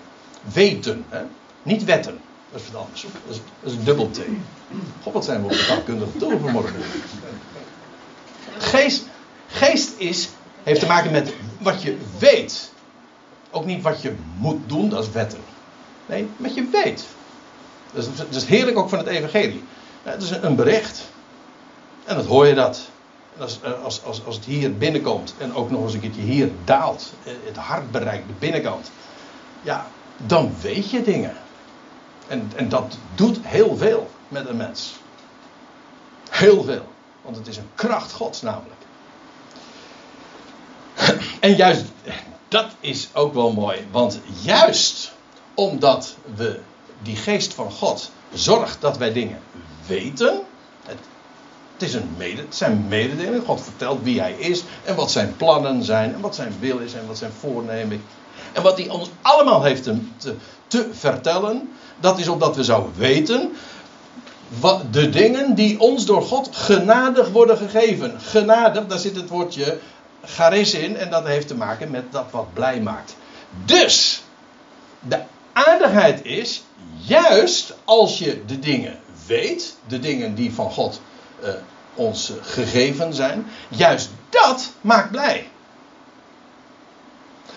Weten, 0.52 1.04
hè? 1.08 1.22
niet 1.62 1.84
wetten. 1.84 2.20
Dat 2.52 2.60
is 2.60 2.70
wat 2.70 2.82
anders. 2.82 3.02
Dat 3.02 3.34
is, 3.34 3.40
dat 3.60 3.72
is 3.72 3.78
een 3.78 3.84
dubbel 3.84 4.10
T. 4.10 4.20
God, 5.02 5.12
wat 5.12 5.24
zijn 5.24 5.40
we 5.40 5.46
op 5.46 5.52
de 5.52 5.66
taalkundige 5.66 6.18
toer 6.18 6.40
vanmorgen. 6.40 6.80
Geest, 8.58 9.04
geest 9.48 9.92
is, 9.96 10.28
heeft 10.62 10.80
te 10.80 10.86
maken 10.86 11.10
met 11.10 11.32
wat 11.58 11.82
je 11.82 11.96
weet. 12.18 12.72
Ook 13.50 13.64
niet 13.64 13.82
wat 13.82 14.02
je 14.02 14.14
moet 14.38 14.68
doen, 14.68 14.88
dat 14.88 15.02
is 15.02 15.10
wetten. 15.10 15.40
Nee, 16.06 16.28
wat 16.36 16.54
je 16.54 16.68
weet. 16.72 17.06
Dat 17.92 18.06
is, 18.06 18.16
dat 18.16 18.34
is 18.34 18.44
heerlijk 18.44 18.78
ook 18.78 18.88
van 18.88 18.98
het 18.98 19.06
evangelie. 19.06 19.64
Het 20.02 20.22
is 20.22 20.30
een 20.30 20.56
bericht. 20.56 21.02
En 22.04 22.16
dat 22.16 22.26
hoor 22.26 22.46
je 22.46 22.54
dat. 22.54 22.80
Als, 23.38 23.58
eh, 23.62 23.82
als, 23.84 24.04
als, 24.04 24.24
als 24.24 24.34
het 24.34 24.44
hier 24.44 24.76
binnenkomt 24.76 25.34
en 25.38 25.54
ook 25.54 25.70
nog 25.70 25.82
eens 25.82 25.94
een 25.94 26.00
keertje 26.00 26.20
hier 26.20 26.50
daalt, 26.64 27.12
eh, 27.24 27.32
het 27.44 27.56
hart 27.56 27.90
bereikt, 27.90 28.26
de 28.26 28.32
binnenkant. 28.38 28.90
Ja, 29.62 29.86
dan 30.16 30.54
weet 30.60 30.90
je 30.90 31.02
dingen. 31.02 31.36
En, 32.26 32.52
en 32.56 32.68
dat 32.68 32.98
doet 33.14 33.38
heel 33.42 33.76
veel 33.76 34.10
met 34.28 34.48
een 34.48 34.56
mens. 34.56 34.94
Heel 36.30 36.62
veel. 36.62 36.86
Want 37.22 37.36
het 37.36 37.46
is 37.46 37.56
een 37.56 37.70
kracht 37.74 38.12
Gods 38.12 38.42
namelijk. 38.42 38.76
En 41.40 41.56
juist 41.56 41.84
dat 42.48 42.66
is 42.80 43.08
ook 43.12 43.34
wel 43.34 43.52
mooi. 43.52 43.86
Want 43.90 44.20
juist 44.42 45.12
omdat 45.54 46.16
we 46.34 46.60
die 47.02 47.16
geest 47.16 47.54
van 47.54 47.70
God 47.70 48.10
zorgt 48.32 48.80
dat 48.80 48.98
wij 48.98 49.12
dingen 49.12 49.38
weten. 49.86 50.40
Het, 50.86 50.98
het, 51.72 51.82
is 51.82 51.94
een 51.94 52.10
mede, 52.16 52.40
het 52.40 52.56
zijn 52.56 52.84
mededelingen. 52.88 53.44
God 53.44 53.60
vertelt 53.60 54.02
wie 54.02 54.20
hij 54.20 54.32
is. 54.32 54.62
En 54.84 54.94
wat 54.94 55.10
zijn 55.10 55.36
plannen 55.36 55.82
zijn. 55.82 56.14
En 56.14 56.20
wat 56.20 56.34
zijn 56.34 56.54
wil 56.60 56.78
is. 56.78 56.94
En 56.94 57.06
wat 57.06 57.18
zijn 57.18 57.32
voornemen. 57.40 58.02
En 58.52 58.62
wat 58.62 58.78
hij 58.78 58.88
ons 58.88 59.10
allemaal 59.22 59.62
heeft 59.62 59.82
te, 59.82 59.98
te, 60.16 60.34
te 60.66 60.88
vertellen. 60.92 61.70
Dat 62.00 62.18
is 62.18 62.28
opdat 62.28 62.56
we 62.56 62.64
zouden 62.64 62.92
weten 62.96 63.52
wat, 64.48 64.92
de 64.92 65.10
dingen 65.10 65.54
die 65.54 65.80
ons 65.80 66.06
door 66.06 66.22
God 66.22 66.48
genadig 66.52 67.30
worden 67.30 67.56
gegeven. 67.56 68.20
Genadig, 68.20 68.86
daar 68.86 68.98
zit 68.98 69.16
het 69.16 69.28
woordje 69.28 69.78
charis 70.24 70.74
in 70.74 70.96
en 70.96 71.10
dat 71.10 71.26
heeft 71.26 71.48
te 71.48 71.54
maken 71.54 71.90
met 71.90 72.12
dat 72.12 72.26
wat 72.30 72.52
blij 72.52 72.80
maakt. 72.80 73.16
Dus, 73.64 74.22
de 75.00 75.18
aardigheid 75.66 76.24
is, 76.24 76.64
juist 76.96 77.74
als 77.84 78.18
je 78.18 78.44
de 78.46 78.58
dingen 78.58 78.98
weet, 79.26 79.76
de 79.86 79.98
dingen 79.98 80.34
die 80.34 80.52
van 80.52 80.70
God 80.70 81.00
uh, 81.42 81.48
ons 81.94 82.32
gegeven 82.40 83.14
zijn, 83.14 83.46
juist 83.68 84.10
dat 84.28 84.72
maakt 84.80 85.10
blij. 85.10 85.48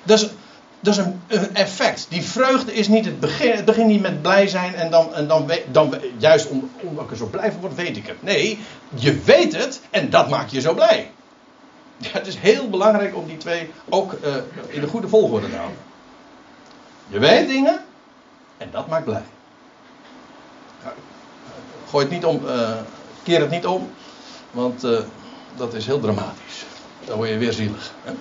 Dat 0.03 0.19
is 0.81 0.97
een, 0.97 1.21
een, 1.27 1.55
effect. 1.55 2.05
Die 2.09 2.23
vreugde 2.23 2.73
is 2.73 2.87
niet 2.87 3.05
het 3.05 3.19
begin. 3.19 3.51
Het 3.51 3.65
begint 3.65 3.87
niet 3.87 4.01
met 4.01 4.21
blij 4.21 4.47
zijn 4.47 4.75
en 4.75 4.91
dan, 4.91 5.13
en 5.13 5.27
dan, 5.27 5.51
dan 5.71 5.95
juist 6.17 6.47
omdat 6.81 7.03
ik 7.03 7.11
er 7.11 7.17
zo 7.17 7.25
blij 7.25 7.51
van 7.51 7.61
word, 7.61 7.75
weet 7.75 7.97
ik 7.97 8.07
het. 8.07 8.23
Nee, 8.23 8.59
je 8.93 9.19
weet 9.19 9.57
het 9.57 9.81
en 9.89 10.09
dat 10.09 10.29
maakt 10.29 10.51
je 10.51 10.61
zo 10.61 10.73
blij. 10.73 11.11
Ja, 11.97 12.09
het 12.19 12.27
is 12.27 12.35
heel 12.35 12.69
belangrijk 12.69 13.15
om 13.15 13.27
die 13.27 13.37
twee 13.37 13.69
ook 13.89 14.13
uh, 14.13 14.35
in 14.67 14.81
de 14.81 14.87
goede 14.87 15.07
volgorde 15.07 15.49
te 15.49 15.55
houden. 15.55 15.77
Je 17.07 17.19
weet 17.19 17.47
dingen 17.47 17.79
en 18.61 18.69
dat 18.71 18.87
maakt 18.87 19.05
blij. 19.05 19.23
Gooi 21.89 22.05
het 22.05 22.13
niet 22.13 22.25
om, 22.25 22.45
uh, 22.45 22.71
keer 23.23 23.39
het 23.39 23.49
niet 23.49 23.65
om, 23.65 23.89
want 24.51 24.83
uh, 24.83 24.99
dat 25.55 25.73
is 25.73 25.85
heel 25.85 25.99
dramatisch. 25.99 26.65
Dan 27.05 27.17
word 27.17 27.29
je 27.29 27.37
weer 27.37 27.53
zielig. 27.53 27.93
Hè? 28.03 28.11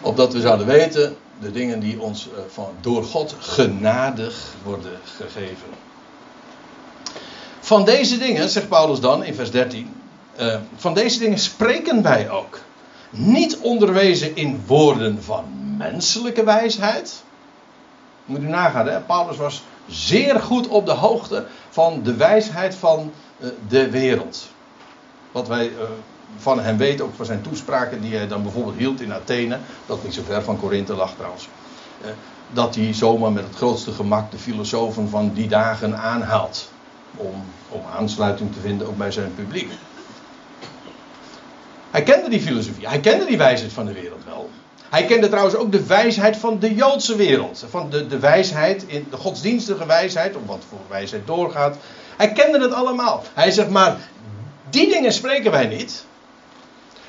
Opdat 0.00 0.32
we 0.32 0.40
zouden 0.40 0.66
weten 0.66 1.16
de 1.40 1.50
dingen 1.50 1.80
die 1.80 2.00
ons 2.00 2.26
uh, 2.26 2.32
van, 2.48 2.74
door 2.80 3.04
God 3.04 3.34
genadig 3.38 4.54
worden 4.62 4.98
gegeven. 5.16 5.68
Van 7.60 7.84
deze 7.84 8.18
dingen, 8.18 8.48
zegt 8.48 8.68
Paulus 8.68 9.00
dan 9.00 9.24
in 9.24 9.34
vers 9.34 9.50
13, 9.50 9.94
uh, 10.40 10.56
van 10.76 10.94
deze 10.94 11.18
dingen 11.18 11.38
spreken 11.38 12.02
wij 12.02 12.30
ook. 12.30 12.60
Niet 13.10 13.58
onderwezen 13.58 14.36
in 14.36 14.62
woorden 14.66 15.22
van 15.22 15.44
menselijke 15.76 16.44
wijsheid. 16.44 17.22
Moet 18.24 18.42
u 18.42 18.48
nagaan, 18.48 18.86
hè? 18.86 19.00
Paulus 19.00 19.36
was 19.36 19.62
zeer 19.86 20.40
goed 20.40 20.68
op 20.68 20.86
de 20.86 20.92
hoogte 20.92 21.46
van 21.70 22.02
de 22.02 22.14
wijsheid 22.14 22.74
van 22.74 23.12
uh, 23.38 23.48
de 23.68 23.90
wereld. 23.90 24.48
Wat 25.32 25.48
wij 25.48 25.68
uh, 25.68 25.78
van 26.36 26.60
hem 26.60 26.76
weten, 26.76 27.04
ook 27.04 27.14
van 27.14 27.26
zijn 27.26 27.42
toespraken 27.42 28.00
die 28.00 28.16
hij 28.16 28.28
dan 28.28 28.42
bijvoorbeeld 28.42 28.76
hield 28.76 29.00
in 29.00 29.12
Athene, 29.12 29.58
dat 29.86 30.04
niet 30.04 30.14
zo 30.14 30.22
ver 30.26 30.42
van 30.42 30.60
Korinthe 30.60 30.94
lag 30.94 31.14
trouwens. 31.14 31.48
dat 32.52 32.74
hij 32.74 32.94
zomaar 32.94 33.32
met 33.32 33.44
het 33.44 33.56
grootste 33.56 33.92
gemak 33.92 34.30
de 34.30 34.38
filosofen 34.38 35.08
van 35.08 35.32
die 35.34 35.48
dagen 35.48 35.98
aanhaalt. 35.98 36.70
Om, 37.16 37.44
om 37.68 37.80
aansluiting 37.96 38.52
te 38.52 38.60
vinden 38.60 38.86
ook 38.86 38.96
bij 38.96 39.10
zijn 39.10 39.34
publiek. 39.34 39.72
Hij 41.90 42.02
kende 42.02 42.28
die 42.28 42.40
filosofie, 42.40 42.88
hij 42.88 43.00
kende 43.00 43.24
die 43.24 43.38
wijsheid 43.38 43.72
van 43.72 43.86
de 43.86 43.92
wereld 43.92 44.24
wel. 44.24 44.50
Hij 44.92 45.04
kende 45.04 45.28
trouwens 45.28 45.56
ook 45.56 45.72
de 45.72 45.86
wijsheid 45.86 46.36
van 46.36 46.58
de 46.58 46.74
Joodse 46.74 47.16
wereld. 47.16 47.64
Van 47.70 47.90
de, 47.90 48.06
de 48.06 48.18
wijsheid, 48.18 48.84
in, 48.86 49.06
de 49.10 49.16
godsdienstige 49.16 49.86
wijsheid, 49.86 50.36
of 50.36 50.42
wat 50.46 50.62
voor 50.68 50.78
wijsheid 50.88 51.26
doorgaat. 51.26 51.76
Hij 52.16 52.32
kende 52.32 52.60
het 52.60 52.72
allemaal. 52.72 53.22
Hij 53.34 53.50
zegt 53.50 53.70
maar, 53.70 53.96
die 54.70 54.88
dingen 54.88 55.12
spreken 55.12 55.50
wij 55.50 55.66
niet. 55.66 56.04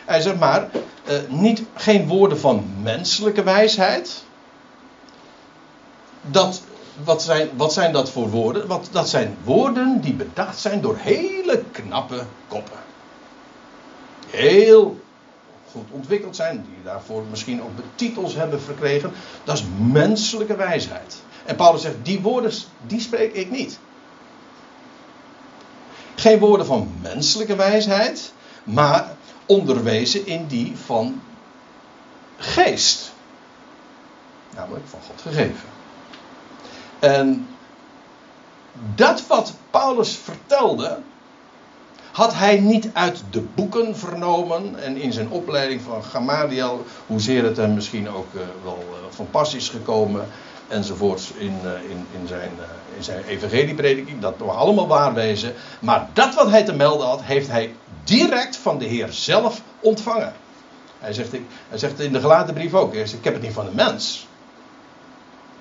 Hij 0.06 0.22
zegt 0.22 0.40
maar, 0.40 0.70
uh, 1.10 1.16
niet, 1.28 1.64
geen 1.76 2.08
woorden 2.08 2.40
van 2.40 2.66
menselijke 2.82 3.44
wijsheid. 3.44 4.24
Dat, 6.22 6.62
wat, 7.04 7.24
zijn, 7.24 7.50
wat 7.56 7.74
zijn 7.74 7.92
dat 7.92 8.12
voor 8.12 8.30
woorden? 8.30 8.68
Wat, 8.68 8.88
dat 8.92 9.10
zijn 9.10 9.38
woorden 9.44 10.02
die 10.02 10.14
bedacht 10.14 10.60
zijn 10.60 10.82
door 10.82 10.98
hele 10.98 11.64
knappe 11.72 12.24
koppen 12.48 12.84
heel 14.36 15.00
goed 15.74 15.92
ontwikkeld 15.92 16.36
zijn, 16.36 16.66
die 16.68 16.84
daarvoor 16.84 17.24
misschien 17.30 17.62
ook 17.62 17.72
titels 17.96 18.36
hebben 18.36 18.62
verkregen. 18.62 19.12
Dat 19.44 19.58
is 19.58 19.64
menselijke 19.92 20.56
wijsheid. 20.56 21.22
En 21.46 21.56
Paulus 21.56 21.82
zegt, 21.82 21.96
die 22.04 22.22
woorden, 22.22 22.52
die 22.88 23.00
spreek 23.00 23.34
ik 23.34 23.52
niet. 23.52 23.80
Geen 26.16 26.40
woorden 26.40 26.66
van 26.66 26.94
menselijke 27.02 27.56
wijsheid, 27.56 28.34
maar 28.64 29.16
onderwezen 29.46 30.28
in 30.28 30.48
die 30.48 30.78
van 30.86 31.22
geest. 32.38 33.12
Namelijk 34.56 34.88
van 34.88 35.00
God 35.02 35.22
gegeven. 35.22 35.70
En 37.00 37.48
dat 38.96 39.28
wat 39.28 39.54
Paulus 39.70 40.16
vertelde, 40.24 41.00
had 42.14 42.34
hij 42.34 42.60
niet 42.60 42.90
uit 42.94 43.24
de 43.30 43.42
boeken 43.42 43.98
vernomen 43.98 44.84
en 44.84 44.98
in 44.98 45.14
zijn 45.14 45.30
opleiding 45.30 45.82
van 45.82 46.04
Gamaliel, 46.04 46.86
hoezeer 47.08 47.44
het 47.44 47.58
hem 47.58 47.74
misschien 47.74 48.10
ook 48.10 48.34
uh, 48.34 48.42
wel 48.64 48.84
uh, 48.90 48.96
van 49.10 49.28
pas 49.32 49.54
is 49.54 49.70
gekomen 49.70 50.26
enzovoorts 50.68 51.32
in, 51.32 51.58
uh, 51.64 51.72
in, 51.90 52.06
in, 52.22 52.28
zijn, 52.28 52.50
in 52.98 53.04
zijn 53.04 53.24
evangelieprediking, 53.24 54.22
dat 54.22 54.34
we 54.38 54.44
allemaal 54.44 54.88
waar 54.88 55.14
wezen. 55.14 55.54
Maar 55.80 56.10
dat 56.14 56.36
wat 56.36 56.50
hij 56.50 56.64
te 56.64 56.74
melden 56.74 57.08
had, 57.08 57.22
heeft 57.24 57.48
hij 57.48 57.76
direct 58.04 58.56
van 58.56 58.78
de 58.78 58.86
Heer 58.86 59.08
zelf 59.12 59.62
ontvangen. 59.80 60.34
Hij 61.00 61.14
zegt, 61.14 61.32
hij 61.70 61.78
zegt 61.78 62.00
in 62.00 62.14
de 62.14 62.20
gelaten 62.20 62.54
brief 62.54 62.74
ook, 62.74 62.94
ik 62.94 63.24
heb 63.24 63.34
het 63.34 63.44
niet 63.44 63.54
van 63.54 63.66
de 63.66 63.76
mens. 63.76 64.28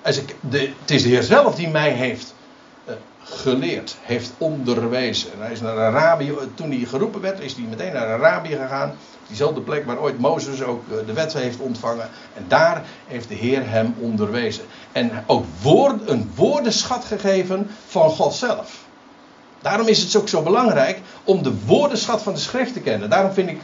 Hij 0.01 0.13
zegt, 0.13 0.33
de, 0.39 0.71
het 0.79 0.91
is 0.91 1.03
de 1.03 1.09
Heer 1.09 1.23
zelf 1.23 1.55
die 1.55 1.67
mij 1.67 1.91
heeft 1.91 2.32
geleerd, 3.23 3.97
heeft 4.01 4.31
onderwezen. 4.37 5.31
En 5.33 5.39
hij 5.39 5.51
is 5.51 5.61
naar 5.61 5.77
Arabië, 5.77 6.33
toen 6.53 6.71
hij 6.71 6.79
geroepen 6.79 7.21
werd, 7.21 7.39
is 7.39 7.53
hij 7.53 7.65
meteen 7.69 7.93
naar 7.93 8.07
Arabië 8.07 8.55
gegaan. 8.55 8.95
Diezelfde 9.27 9.61
plek 9.61 9.85
waar 9.85 9.99
ooit 9.99 10.19
Mozes 10.19 10.63
ook 10.63 10.83
eh, 10.89 11.05
de 11.05 11.13
wet 11.13 11.33
heeft 11.33 11.59
ontvangen. 11.59 12.09
En 12.33 12.45
daar 12.47 12.83
heeft 13.07 13.29
de 13.29 13.35
Heer 13.35 13.69
hem 13.69 13.95
onderwezen. 13.99 14.63
En 14.91 15.23
ook 15.25 15.45
woord, 15.61 16.09
een 16.09 16.31
woordenschat 16.35 17.05
gegeven 17.05 17.69
van 17.87 18.09
God 18.09 18.33
zelf. 18.33 18.85
Daarom 19.61 19.87
is 19.87 20.03
het 20.03 20.15
ook 20.15 20.27
zo 20.27 20.41
belangrijk 20.41 21.01
om 21.23 21.43
de 21.43 21.65
woordenschat 21.65 22.23
van 22.23 22.33
de 22.33 22.39
schrift 22.39 22.73
te 22.73 22.79
kennen. 22.79 23.09
Daarom 23.09 23.31
vind 23.31 23.49
ik, 23.49 23.61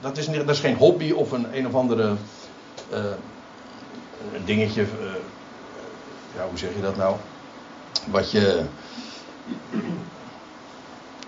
dat 0.00 0.16
is, 0.48 0.58
geen 0.60 0.76
hobby 0.76 1.10
of 1.10 1.32
een, 1.32 1.46
een 1.56 1.66
of 1.66 1.74
andere 1.74 2.14
uh, 2.92 2.98
dingetje. 4.44 4.82
Uh, 4.82 4.88
ja, 6.36 6.48
hoe 6.48 6.58
zeg 6.58 6.70
je 6.74 6.80
dat 6.80 6.96
nou? 6.96 7.16
Wat 8.10 8.30
je. 8.30 8.62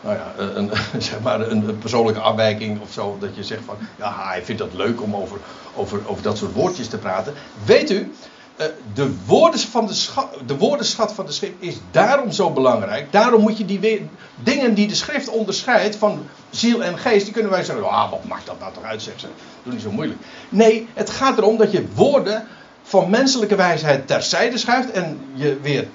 Nou 0.00 0.16
ja, 0.16 0.33
een, 0.37 0.70
zeg 1.03 1.20
maar 1.20 1.40
een 1.40 1.79
persoonlijke 1.79 2.20
afwijking 2.20 2.81
of 2.81 2.92
zo. 2.92 3.16
Dat 3.20 3.37
je 3.37 3.44
zegt 3.44 3.64
van. 3.64 3.77
Ja, 3.96 4.27
hij 4.29 4.44
vindt 4.44 4.61
dat 4.61 4.74
leuk 4.74 5.03
om 5.03 5.16
over, 5.16 5.38
over, 5.74 6.00
over 6.07 6.22
dat 6.22 6.38
soort 6.38 6.53
woordjes 6.53 6.88
te 6.88 6.98
praten. 6.98 7.35
Weet 7.64 7.90
u, 7.90 8.12
eh, 8.57 8.66
de, 8.94 9.14
woorden 9.27 9.61
van 9.61 9.87
de, 9.87 10.07
de 10.46 10.57
woordenschat 10.57 11.12
van 11.12 11.27
de 11.27 11.33
schrift 11.33 11.55
is 11.59 11.77
daarom 11.90 12.33
zo 12.33 12.50
belangrijk. 12.50 13.12
Daarom 13.12 13.40
moet 13.40 13.59
je 13.59 13.64
die 13.64 13.81
weer, 13.81 14.00
dingen 14.42 14.74
die 14.74 14.88
de 14.88 14.94
schrift 14.94 15.29
onderscheidt 15.29 15.96
van 15.96 16.27
ziel 16.50 16.83
en 16.85 16.98
geest, 16.98 17.24
die 17.24 17.33
kunnen 17.33 17.50
wij 17.50 17.64
zeggen, 17.64 17.88
ah, 17.88 18.11
wat 18.11 18.24
maakt 18.24 18.46
dat 18.46 18.61
nou 18.61 18.72
toch 18.72 18.85
uit, 18.85 19.03
zegt 19.03 19.20
ze. 19.20 19.27
Doe 19.62 19.72
niet 19.72 19.83
zo 19.83 19.90
moeilijk. 19.90 20.20
Nee, 20.48 20.88
het 20.94 21.11
gaat 21.11 21.38
erom 21.38 21.57
dat 21.57 21.72
je 21.72 21.87
woorden 21.94 22.46
van 22.83 23.11
menselijke 23.11 23.57
wijsheid 23.57 24.07
terzijde 24.07 24.59
schuift 24.59 24.90
en 24.90 25.20
je 25.35 25.59
weer 25.62 25.88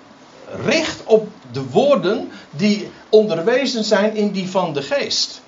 richt 0.66 1.04
op 1.04 1.28
de 1.52 1.70
woorden 1.70 2.32
die 2.50 2.92
onderwezen 3.10 3.84
zijn 3.84 4.16
in 4.16 4.32
die 4.32 4.50
van 4.50 4.74
de 4.74 4.82
geest. 4.82 5.42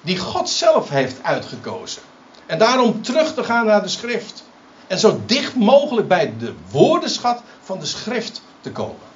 Die 0.00 0.18
God 0.18 0.48
zelf 0.48 0.88
heeft 0.88 1.22
uitgekozen. 1.22 2.02
En 2.46 2.58
daarom 2.58 3.02
terug 3.02 3.34
te 3.34 3.44
gaan 3.44 3.66
naar 3.66 3.82
de 3.82 3.88
schrift. 3.88 4.44
En 4.86 4.98
zo 4.98 5.20
dicht 5.26 5.54
mogelijk 5.54 6.08
bij 6.08 6.34
de 6.38 6.54
woordenschat 6.70 7.42
van 7.60 7.78
de 7.78 7.86
schrift 7.86 8.42
te 8.60 8.70
komen. 8.70 9.10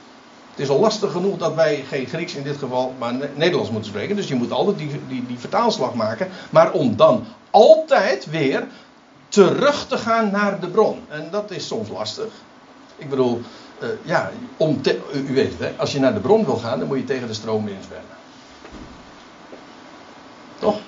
Het 0.50 0.64
is 0.64 0.68
al 0.68 0.80
lastig 0.80 1.12
genoeg 1.12 1.38
dat 1.38 1.54
wij 1.54 1.84
geen 1.88 2.06
Grieks 2.06 2.34
in 2.34 2.42
dit 2.42 2.56
geval, 2.56 2.94
maar 2.98 3.14
Nederlands 3.34 3.70
moeten 3.70 3.90
spreken. 3.90 4.16
Dus 4.16 4.28
je 4.28 4.34
moet 4.34 4.52
altijd 4.52 4.78
die, 4.78 4.90
die, 5.08 5.26
die 5.26 5.38
vertaalslag 5.38 5.94
maken. 5.94 6.28
Maar 6.50 6.72
om 6.72 6.96
dan 6.96 7.24
altijd 7.50 8.26
weer 8.30 8.66
terug 9.28 9.86
te 9.86 9.98
gaan 9.98 10.30
naar 10.30 10.60
de 10.60 10.68
bron. 10.68 11.04
En 11.08 11.28
dat 11.30 11.50
is 11.50 11.66
soms 11.66 11.88
lastig. 11.88 12.32
Ik 12.96 13.10
bedoel, 13.10 13.42
uh, 13.82 13.88
ja, 14.02 14.30
om 14.56 14.80
u 15.12 15.34
weet 15.34 15.50
het, 15.50 15.58
hè, 15.58 15.72
als 15.76 15.92
je 15.92 16.00
naar 16.00 16.14
de 16.14 16.20
bron 16.20 16.44
wil 16.44 16.56
gaan, 16.56 16.78
dan 16.78 16.88
moet 16.88 16.98
je 16.98 17.04
tegen 17.04 17.26
de 17.26 17.34
stroom 17.34 17.68
inzwemmen. 17.68 18.16
Toch? 20.58 20.78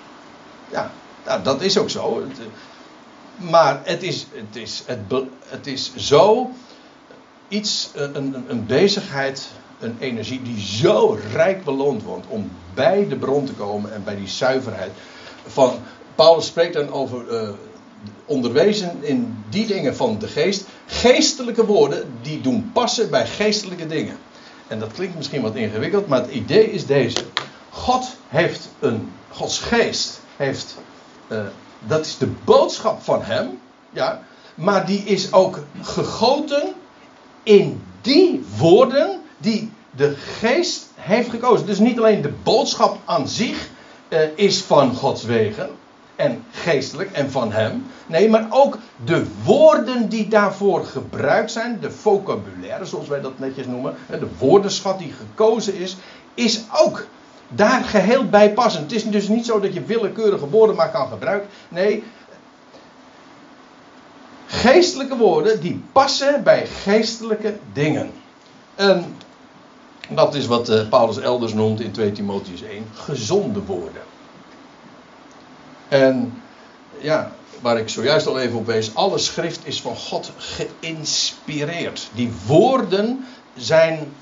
Ja, 0.71 0.91
nou, 1.25 1.43
dat 1.43 1.63
is 1.63 1.79
ook 1.79 1.91
zo. 1.91 2.21
Eh, 2.21 2.45
maar 3.51 3.81
het 3.85 4.03
is, 4.03 4.27
het, 4.33 4.57
is, 4.57 4.83
het, 4.87 4.99
het 5.47 5.67
is 5.67 5.95
zo 5.97 6.51
iets, 7.49 7.91
een, 7.95 8.17
een, 8.17 8.45
een 8.49 8.67
bezigheid, 8.67 9.49
een 9.79 9.97
energie 9.99 10.43
die 10.43 10.61
zo 10.61 11.19
rijk 11.33 11.65
beloond 11.65 12.03
wordt 12.03 12.27
om 12.29 12.51
bij 12.75 13.09
de 13.09 13.17
bron 13.17 13.45
te 13.45 13.53
komen 13.53 13.95
en 13.95 14.05
bij 14.05 14.17
die 14.17 14.29
zuiverheid. 14.29 14.93
Van, 15.47 15.79
Paulus 16.15 16.47
spreekt 16.47 16.75
dan 16.75 16.93
over 16.93 17.25
onderwezen 18.25 18.97
in 19.01 19.45
die 19.49 19.67
dingen 19.67 19.97
van 19.97 20.19
de 20.19 20.29
geest. 20.29 20.65
Geestelijke 20.87 21.67
woorden 21.67 22.05
die 22.23 22.41
doen 22.41 22.71
passen 22.73 23.11
bij 23.11 23.27
geestelijke 23.27 23.87
dingen. 23.87 24.19
En 24.67 24.79
dat 24.79 24.93
klinkt 24.93 25.17
misschien 25.17 25.43
wat 25.43 25.55
ingewikkeld, 25.55 26.07
maar 26.07 26.21
het 26.21 26.31
idee 26.31 26.73
is 26.73 26.87
deze. 26.87 27.25
God 27.71 28.17
heeft 28.29 28.69
een, 28.79 29.13
Gods 29.29 29.59
geest 29.59 30.21
heeft, 30.37 30.77
uh, 31.29 31.41
dat 31.87 32.07
is 32.07 32.19
de 32.19 32.29
boodschap 32.45 33.03
van 33.03 33.23
hem, 33.23 33.59
ja, 33.91 34.23
maar 34.55 34.87
die 34.87 35.03
is 35.05 35.33
ook 35.33 35.61
gegoten 35.83 36.75
in 37.43 37.83
die 38.01 38.45
woorden 38.57 39.21
die 39.39 39.73
de 39.91 40.15
geest 40.17 40.87
heeft 40.95 41.31
gekozen. 41.31 41.67
Dus 41.67 41.79
niet 41.79 41.99
alleen 41.99 42.23
de 42.23 42.33
boodschap 42.43 42.99
aan 43.05 43.29
zich 43.29 43.69
uh, 44.09 44.19
is 44.35 44.61
van 44.61 44.95
Gods 44.95 45.25
wegen 45.25 45.71
en 46.19 46.45
geestelijk 46.51 47.11
en 47.13 47.31
van 47.31 47.53
hem. 47.53 47.87
Nee, 48.07 48.29
maar 48.29 48.47
ook 48.51 48.79
de 49.05 49.27
woorden 49.45 50.09
die 50.09 50.29
daarvoor 50.29 50.85
gebruikt 50.85 51.51
zijn, 51.51 51.79
de 51.81 51.91
vocabulaire 51.91 52.85
zoals 52.85 53.09
wij 53.09 53.21
dat 53.21 53.39
netjes 53.39 53.67
noemen, 53.67 53.95
de 54.07 54.29
woordenschat 54.39 54.99
die 54.99 55.13
gekozen 55.13 55.75
is, 55.75 55.97
is 56.35 56.63
ook 56.73 57.07
daar 57.49 57.85
geheel 57.85 58.29
bij 58.29 58.53
passen. 58.53 58.83
Het 58.83 58.93
is 58.93 59.05
dus 59.05 59.29
niet 59.29 59.47
zo 59.47 59.61
dat 59.61 59.75
je 59.75 59.83
willekeurige 59.83 60.49
woorden 60.49 60.77
maar 60.77 60.91
kan 60.91 61.09
gebruiken. 61.09 61.49
Nee, 61.69 62.05
geestelijke 64.47 65.17
woorden 65.17 65.61
die 65.61 65.83
passen 65.93 66.43
bij 66.43 66.67
geestelijke 66.67 67.57
dingen. 67.73 68.11
En 68.75 69.17
dat 70.09 70.35
is 70.35 70.47
wat 70.47 70.69
eh, 70.69 70.89
Paulus 70.89 71.19
elders 71.19 71.55
noemt 71.55 71.81
in 71.81 71.93
2 71.93 72.13
Timotheus 72.13 72.63
1, 72.63 72.87
gezonde 72.95 73.61
woorden. 73.65 74.03
En 75.89 76.43
ja, 76.99 77.33
waar 77.61 77.79
ik 77.79 77.89
zojuist 77.89 78.27
al 78.27 78.39
even 78.39 78.59
op 78.59 78.67
wees, 78.67 78.95
alle 78.95 79.19
schrift 79.19 79.61
is 79.65 79.81
van 79.81 79.97
God 79.97 80.33
geïnspireerd. 80.37 82.09
Die 82.15 82.33
woorden 82.47 83.27
zijn 83.57 84.13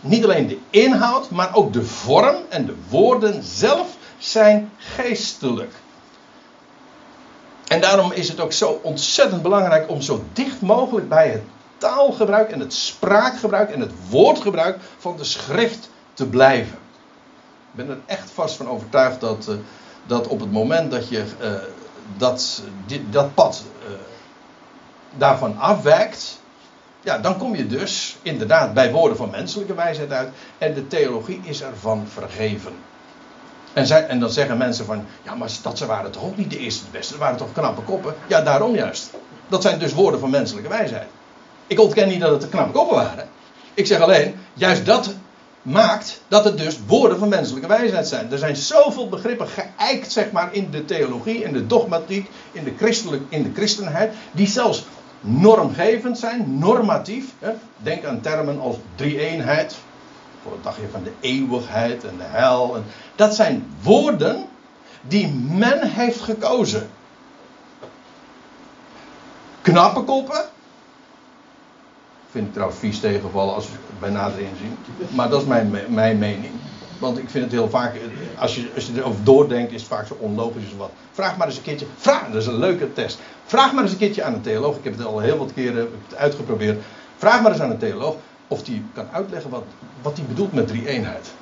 niet 0.00 0.24
alleen 0.24 0.46
de 0.46 0.58
inhoud, 0.70 1.30
maar 1.30 1.54
ook 1.54 1.72
de 1.72 1.84
vorm 1.84 2.36
en 2.48 2.66
de 2.66 2.74
woorden 2.88 3.42
zelf 3.42 3.96
zijn 4.18 4.70
geestelijk. 4.78 5.72
En 7.68 7.80
daarom 7.80 8.12
is 8.12 8.28
het 8.28 8.40
ook 8.40 8.52
zo 8.52 8.80
ontzettend 8.82 9.42
belangrijk 9.42 9.90
om 9.90 10.00
zo 10.00 10.24
dicht 10.32 10.60
mogelijk 10.60 11.08
bij 11.08 11.28
het 11.28 11.42
taalgebruik 11.78 12.50
en 12.50 12.60
het 12.60 12.74
spraakgebruik 12.74 13.70
en 13.70 13.80
het 13.80 13.92
woordgebruik 14.08 14.78
van 14.98 15.16
de 15.16 15.24
schrift 15.24 15.90
te 16.14 16.26
blijven. 16.26 16.78
Ik 17.70 17.86
ben 17.86 17.88
er 17.88 17.98
echt 18.06 18.30
vast 18.30 18.56
van 18.56 18.68
overtuigd 18.68 19.20
dat, 19.20 19.46
uh, 19.48 19.54
dat 20.06 20.26
op 20.26 20.40
het 20.40 20.52
moment 20.52 20.90
dat 20.90 21.08
je 21.08 21.24
uh, 21.42 21.52
dat, 22.16 22.62
dat 23.10 23.34
pad 23.34 23.62
uh, 23.88 23.94
daarvan 25.16 25.58
afwijkt, 25.58 26.40
ja, 27.00 27.18
dan 27.18 27.38
kom 27.38 27.56
je 27.56 27.66
dus 27.66 28.16
inderdaad 28.22 28.74
bij 28.74 28.92
woorden 28.92 29.16
van 29.16 29.30
menselijke 29.30 29.74
wijsheid 29.74 30.12
uit 30.12 30.28
en 30.58 30.74
de 30.74 30.86
theologie 30.86 31.40
is 31.44 31.62
ervan 31.62 32.06
vergeven. 32.08 32.72
En, 33.72 33.86
zij, 33.86 34.06
en 34.06 34.20
dan 34.20 34.30
zeggen 34.30 34.56
mensen 34.56 34.84
van, 34.84 35.04
ja, 35.22 35.34
maar 35.34 35.50
dat 35.62 35.78
ze 35.78 35.86
waren 35.86 36.10
toch 36.10 36.24
ook 36.24 36.36
niet 36.36 36.50
de 36.50 36.58
eerste 36.58 36.84
de 36.84 36.90
beste, 36.90 37.12
dat 37.12 37.22
waren 37.22 37.36
toch 37.36 37.52
knappe 37.52 37.82
koppen? 37.82 38.14
Ja, 38.26 38.40
daarom 38.40 38.74
juist. 38.74 39.10
Dat 39.48 39.62
zijn 39.62 39.78
dus 39.78 39.92
woorden 39.92 40.20
van 40.20 40.30
menselijke 40.30 40.68
wijsheid. 40.68 41.08
Ik 41.66 41.80
ontken 41.80 42.08
niet 42.08 42.20
dat 42.20 42.30
het 42.30 42.40
de 42.40 42.48
knappe 42.48 42.72
koppen 42.72 42.96
waren. 42.96 43.28
Ik 43.74 43.86
zeg 43.86 44.00
alleen, 44.00 44.34
juist 44.54 44.86
dat 44.86 45.14
maakt 45.64 46.20
dat 46.28 46.44
het 46.44 46.58
dus 46.58 46.78
woorden 46.86 47.18
van 47.18 47.28
menselijke 47.28 47.68
wijsheid 47.68 48.08
zijn. 48.08 48.32
Er 48.32 48.38
zijn 48.38 48.56
zoveel 48.56 49.08
begrippen 49.08 49.48
geëikt, 49.48 50.12
zeg 50.12 50.32
maar, 50.32 50.54
in 50.54 50.70
de 50.70 50.84
theologie, 50.84 51.42
in 51.42 51.52
de 51.52 51.66
dogmatiek, 51.66 52.30
in 52.52 52.64
de, 52.64 52.72
christelijk, 52.76 53.22
in 53.28 53.42
de 53.42 53.50
christenheid, 53.54 54.12
die 54.32 54.46
zelfs 54.46 54.84
normgevend 55.20 56.18
zijn, 56.18 56.58
normatief. 56.58 57.32
Hè? 57.38 57.52
Denk 57.76 58.04
aan 58.04 58.20
termen 58.20 58.60
als 58.60 58.76
drie-eenheid, 58.94 59.76
voor 60.42 60.52
het 60.52 60.62
dagje 60.62 60.88
van 60.90 61.02
de 61.02 61.12
eeuwigheid 61.20 62.04
en 62.04 62.16
de 62.16 62.24
hel. 62.26 62.82
Dat 63.14 63.34
zijn 63.34 63.66
woorden 63.82 64.46
die 65.00 65.28
men 65.32 65.90
heeft 65.90 66.20
gekozen. 66.20 66.90
Knappe 69.62 70.02
koppen. 70.02 70.44
Vind 72.34 72.46
ik 72.46 72.52
trouwens 72.52 72.80
vies 72.80 73.00
tegenvallen 73.00 73.54
als 73.54 73.68
bij 74.00 74.10
nader 74.10 74.38
inzien. 74.38 74.76
Maar 75.14 75.28
dat 75.28 75.40
is 75.40 75.46
mijn, 75.46 75.76
mijn 75.88 76.18
mening. 76.18 76.52
Want 76.98 77.18
ik 77.18 77.30
vind 77.30 77.44
het 77.44 77.52
heel 77.52 77.68
vaak, 77.68 77.94
als 78.38 78.54
je, 78.54 78.70
als 78.74 78.86
je 78.86 78.92
erover 78.96 79.24
doordenkt, 79.24 79.72
is 79.72 79.80
het 79.80 79.90
vaak 79.90 80.06
zo 80.06 80.16
onlogisch 80.20 80.76
wat. 80.76 80.90
Vraag 81.12 81.36
maar 81.36 81.46
eens 81.46 81.56
een 81.56 81.62
keertje, 81.62 81.86
vraag, 81.96 82.26
dat 82.26 82.40
is 82.40 82.46
een 82.46 82.58
leuke 82.58 82.92
test. 82.92 83.18
Vraag 83.44 83.72
maar 83.72 83.82
eens 83.82 83.92
een 83.92 83.98
keertje 83.98 84.22
aan 84.22 84.34
een 84.34 84.40
theoloog. 84.40 84.76
Ik 84.76 84.84
heb 84.84 84.96
het 84.96 85.06
al 85.06 85.18
heel 85.18 85.38
wat 85.38 85.52
keren 85.52 85.88
uitgeprobeerd. 86.16 86.82
Vraag 87.16 87.42
maar 87.42 87.52
eens 87.52 87.60
aan 87.60 87.70
een 87.70 87.78
theoloog 87.78 88.16
of 88.48 88.62
die 88.62 88.82
kan 88.92 89.06
uitleggen 89.12 89.50
wat, 89.50 89.64
wat 90.02 90.16
hij 90.16 90.26
bedoelt 90.26 90.52
met 90.52 90.68
drie 90.68 90.88
eenheid. 90.88 91.32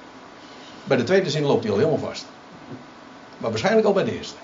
Bij 0.85 0.97
de 0.97 1.05
tweede 1.05 1.31
zin 1.31 1.45
loopt 1.45 1.63
hij 1.63 1.73
al 1.73 1.79
helemaal 1.79 1.99
vast. 1.99 2.25
Maar 3.39 3.51
waarschijnlijk 3.51 3.87
al 3.87 3.93
bij 3.93 4.05
de 4.05 4.17
eerste. 4.17 4.37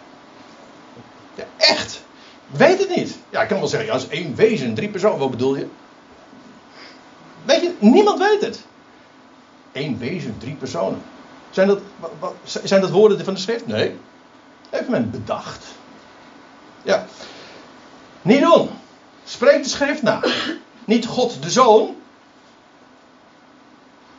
Ja, 1.34 1.44
echt. 1.56 2.02
Weet 2.46 2.78
het 2.78 2.96
niet. 2.96 3.18
Ja, 3.30 3.42
ik 3.42 3.48
kan 3.48 3.58
wel 3.58 3.68
zeggen, 3.68 3.92
als 3.92 4.08
één 4.08 4.34
wezen, 4.34 4.74
drie 4.74 4.88
personen, 4.88 5.18
wat 5.18 5.30
bedoel 5.30 5.56
je? 5.56 5.66
Weet 7.48 7.60
je, 7.60 7.74
niemand 7.78 8.18
weet 8.18 8.40
het. 8.40 8.64
Eén 9.72 9.98
wezen, 9.98 10.38
drie 10.38 10.54
personen. 10.54 11.02
Zijn 11.50 11.68
dat, 11.68 11.80
zijn 12.44 12.80
dat 12.80 12.90
woorden 12.90 13.24
van 13.24 13.34
de 13.34 13.40
schrift? 13.40 13.66
Nee. 13.66 13.98
Heeft 14.70 14.88
men 14.88 15.10
bedacht. 15.10 15.64
Ja. 16.82 17.06
Niet 18.22 18.40
doen. 18.40 18.70
Spreek 19.24 19.62
de 19.62 19.68
schrift 19.68 20.02
na. 20.02 20.20
Niet 20.84 21.06
God 21.06 21.42
de 21.42 21.50
Zoon, 21.50 21.96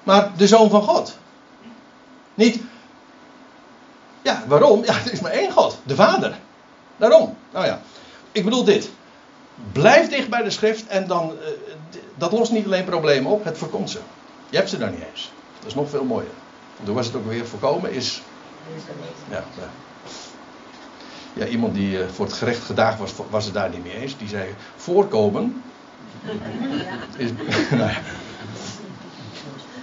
maar 0.03 0.31
de 0.37 0.47
Zoon 0.47 0.69
van 0.69 0.81
God. 0.81 1.17
Niet. 2.33 2.61
Ja, 4.21 4.43
waarom? 4.47 4.83
Ja, 4.85 4.93
er 5.05 5.11
is 5.11 5.19
maar 5.19 5.31
één 5.31 5.51
God, 5.51 5.77
de 5.83 5.95
Vader. 5.95 6.37
Daarom. 6.97 7.37
Nou 7.51 7.65
ja, 7.65 7.81
ik 8.31 8.43
bedoel 8.43 8.63
dit. 8.63 8.89
Blijf 9.71 10.09
dicht 10.09 10.29
bij 10.29 10.43
de 10.43 10.49
schrift 10.49 10.87
en 10.87 11.07
dan. 11.07 11.37
Dat 12.19 12.31
lost 12.31 12.51
niet 12.51 12.65
alleen 12.65 12.83
problemen 12.83 13.31
op, 13.31 13.43
het 13.43 13.57
voorkomt 13.57 13.89
ze. 13.89 13.99
Je 14.49 14.57
hebt 14.57 14.69
ze 14.69 14.77
daar 14.77 14.91
niet 14.91 15.03
eens. 15.11 15.31
Dat 15.59 15.67
is 15.67 15.75
nog 15.75 15.89
veel 15.89 16.03
mooier. 16.03 16.31
Toen 16.83 16.95
was 16.95 17.05
het 17.05 17.15
ook 17.15 17.27
weer 17.27 17.45
voorkomen, 17.45 17.91
is. 17.91 18.21
Ja, 19.29 19.43
ja. 19.57 19.69
ja 21.33 21.45
iemand 21.45 21.73
die 21.73 21.97
uh, 21.97 22.07
voor 22.07 22.25
het 22.25 22.33
gerecht 22.33 22.63
gedaagd 22.63 22.99
was, 22.99 23.11
was 23.29 23.45
het 23.45 23.53
daar 23.53 23.69
niet 23.69 23.83
mee 23.83 23.95
eens. 23.95 24.17
Die 24.17 24.27
zei: 24.27 24.55
voorkomen. 24.75 25.63
Is, 27.17 27.29
nou 27.71 27.89
ja. 27.89 28.01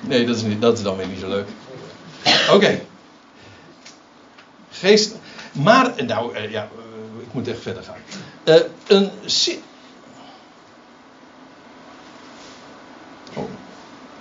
Nee, 0.01 0.27
dat 0.27 0.37
is, 0.37 0.43
niet, 0.43 0.61
dat 0.61 0.79
is 0.79 0.85
dan 0.85 0.97
weer 0.97 1.07
niet 1.07 1.21
zo 1.21 1.29
leuk. 1.29 1.49
Oké. 2.25 2.55
Okay. 2.55 2.87
Geest. 4.71 5.15
Maar, 5.53 6.05
nou 6.05 6.37
uh, 6.37 6.51
ja, 6.51 6.69
ik 7.21 7.33
moet 7.33 7.49
echt 7.49 7.61
verder 7.61 7.83
gaan. 7.83 7.99
Uh, 8.45 8.61
een. 8.87 9.11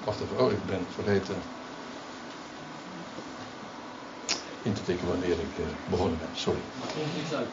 Wacht 0.06 0.20
even. 0.22 0.46
Oh, 0.46 0.52
ik 0.52 0.66
ben 0.66 0.86
vergeten. 0.96 1.36
In 4.62 4.74
te 4.74 4.84
tikken 4.84 5.08
wanneer 5.08 5.30
ik 5.30 5.66
begonnen 5.90 6.18
ben. 6.18 6.28
Sorry. 6.34 6.60
Maakt 6.80 6.94
ons 7.04 7.12
niets 7.18 7.34
uit, 7.34 7.48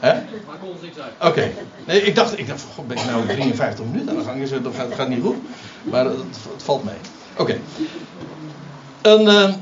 Hè? 0.00 0.14
Maakt 0.14 0.46
maakt 0.46 0.62
ons 0.62 0.80
niks 0.80 0.98
uit. 0.98 1.12
Oké. 1.30 1.52
Nee, 1.86 2.02
ik 2.02 2.14
dacht, 2.14 2.38
ik 2.38 2.46
dacht, 2.46 2.62
god, 2.74 2.86
ben 2.88 2.96
ik 2.96 3.04
nou 3.04 3.26
53 3.26 3.84
minuten 3.84 4.10
aan 4.10 4.16
de 4.16 4.24
gang? 4.24 4.40
Is 4.40 4.50
het, 4.50 4.64
dat 4.64 4.74
gaat, 4.74 4.94
gaat 4.94 5.08
niet 5.08 5.22
goed. 5.22 5.36
Maar 5.82 6.04
het, 6.04 6.18
het 6.52 6.62
valt 6.62 6.84
mee. 6.84 6.98
Oké. 7.36 7.58
En, 9.02 9.20
uh, 9.20 9.54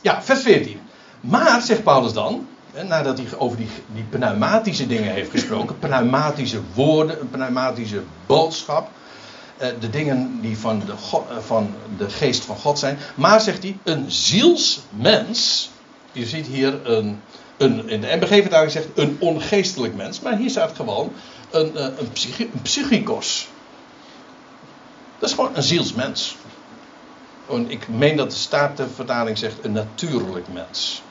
ja, 0.00 0.22
vers 0.22 0.42
14. 0.42 0.80
Maar, 1.20 1.62
zegt 1.62 1.82
Paulus 1.82 2.12
dan, 2.12 2.46
nadat 2.82 3.18
hij 3.18 3.26
over 3.38 3.56
die, 3.56 3.68
die 3.94 4.04
pneumatische 4.10 4.86
dingen 4.86 5.12
heeft 5.12 5.30
gesproken, 5.30 5.78
pneumatische 5.78 6.60
woorden, 6.74 7.20
een 7.20 7.30
pneumatische 7.30 8.02
boodschap, 8.26 8.90
de 9.58 9.90
dingen 9.90 10.38
die 10.40 10.58
van 10.58 10.78
de, 10.78 10.92
uh, 11.12 11.38
van 11.38 11.74
de 11.96 12.10
geest 12.10 12.44
van 12.44 12.56
God 12.56 12.78
zijn. 12.78 12.98
Maar, 13.14 13.40
zegt 13.40 13.62
hij, 13.62 13.78
een 13.82 14.10
zielsmens, 14.10 15.70
je 16.12 16.26
ziet 16.26 16.46
hier 16.46 16.90
een, 16.90 17.20
een 17.56 17.88
in 17.88 18.00
de 18.00 18.16
MBG-vertaling 18.16 18.70
zegt 18.70 18.86
een 18.94 19.16
ongeestelijk 19.20 19.94
mens, 19.94 20.20
maar 20.20 20.36
hier 20.36 20.50
staat 20.50 20.76
gewoon 20.76 21.12
een, 21.50 21.72
uh, 21.74 21.82
een, 21.82 22.10
een 22.38 22.62
psychikos. 22.62 23.48
Dat 25.18 25.28
is 25.28 25.34
gewoon 25.34 25.56
een 25.56 25.62
zielsmens. 25.62 26.36
En 27.48 27.70
ik 27.70 27.88
meen 27.88 28.16
dat 28.16 28.30
de 28.30 28.36
Statenvertaling 28.36 29.38
zegt 29.38 29.64
een 29.64 29.72
natuurlijk 29.72 30.48
mens. 30.52 31.02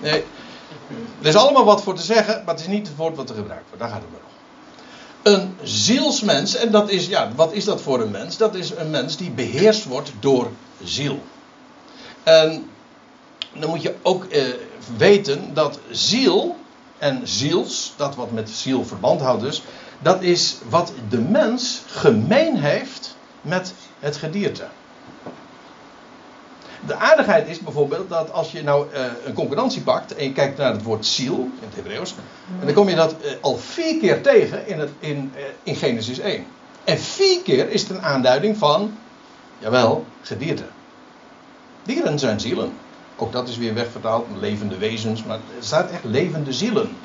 Nee, 0.00 0.24
er 1.20 1.26
is 1.26 1.34
allemaal 1.34 1.64
wat 1.64 1.82
voor 1.82 1.94
te 1.94 2.02
zeggen, 2.02 2.42
maar 2.44 2.54
het 2.54 2.62
is 2.62 2.70
niet 2.70 2.86
het 2.86 2.96
woord 2.96 3.16
wat 3.16 3.28
er 3.30 3.34
gebruikt 3.34 3.64
wordt. 3.64 3.78
Daar 3.78 3.90
gaat 3.90 4.02
het 4.02 4.10
maar 4.10 4.20
om. 4.20 4.37
Een 5.28 5.56
zielsmens, 5.62 6.54
en 6.54 6.70
dat 6.70 6.90
is, 6.90 7.06
ja, 7.06 7.32
wat 7.34 7.52
is 7.52 7.64
dat 7.64 7.80
voor 7.80 8.00
een 8.00 8.10
mens? 8.10 8.36
Dat 8.36 8.54
is 8.54 8.70
een 8.70 8.90
mens 8.90 9.16
die 9.16 9.30
beheerst 9.30 9.84
wordt 9.84 10.12
door 10.20 10.50
ziel. 10.84 11.22
En 12.22 12.70
dan 13.54 13.70
moet 13.70 13.82
je 13.82 13.94
ook 14.02 14.24
eh, 14.24 14.42
weten 14.96 15.54
dat 15.54 15.78
ziel 15.90 16.56
en 16.98 17.20
ziels, 17.24 17.92
dat 17.96 18.14
wat 18.14 18.30
met 18.30 18.50
ziel 18.50 18.84
verband 18.84 19.20
houdt 19.20 19.42
dus, 19.42 19.62
dat 19.98 20.22
is 20.22 20.56
wat 20.68 20.92
de 21.08 21.20
mens 21.20 21.80
gemeen 21.86 22.56
heeft 22.56 23.16
met 23.40 23.72
het 23.98 24.16
gedierte. 24.16 24.66
De 26.88 26.96
aardigheid 26.96 27.48
is 27.48 27.58
bijvoorbeeld 27.58 28.08
dat 28.08 28.32
als 28.32 28.52
je 28.52 28.62
nou 28.62 28.86
uh, 28.92 29.00
een 29.24 29.32
concurrentie 29.32 29.82
pakt 29.82 30.14
en 30.14 30.24
je 30.24 30.32
kijkt 30.32 30.58
naar 30.58 30.72
het 30.72 30.82
woord 30.82 31.06
ziel 31.06 31.34
in 31.34 31.66
het 31.66 31.74
Hebreeuws, 31.74 32.14
en 32.60 32.66
dan 32.66 32.74
kom 32.74 32.88
je 32.88 32.94
dat 32.94 33.14
uh, 33.24 33.30
al 33.40 33.56
vier 33.56 33.98
keer 33.98 34.22
tegen 34.22 34.66
in, 34.66 34.78
het, 34.78 34.90
in, 34.98 35.32
uh, 35.36 35.42
in 35.62 35.76
Genesis 35.76 36.18
1. 36.18 36.46
En 36.84 36.98
vier 36.98 37.42
keer 37.42 37.70
is 37.70 37.80
het 37.80 37.90
een 37.90 38.02
aanduiding 38.02 38.56
van, 38.56 38.98
jawel, 39.58 40.04
gedierte. 40.22 40.64
Dieren 41.82 42.18
zijn 42.18 42.40
zielen. 42.40 42.72
Ook 43.16 43.32
dat 43.32 43.48
is 43.48 43.56
weer 43.56 43.74
wegvertaald, 43.74 44.26
levende 44.40 44.76
wezens, 44.76 45.24
maar 45.24 45.36
er 45.36 45.64
staat 45.64 45.90
echt 45.90 46.04
levende 46.04 46.52
zielen. 46.52 46.96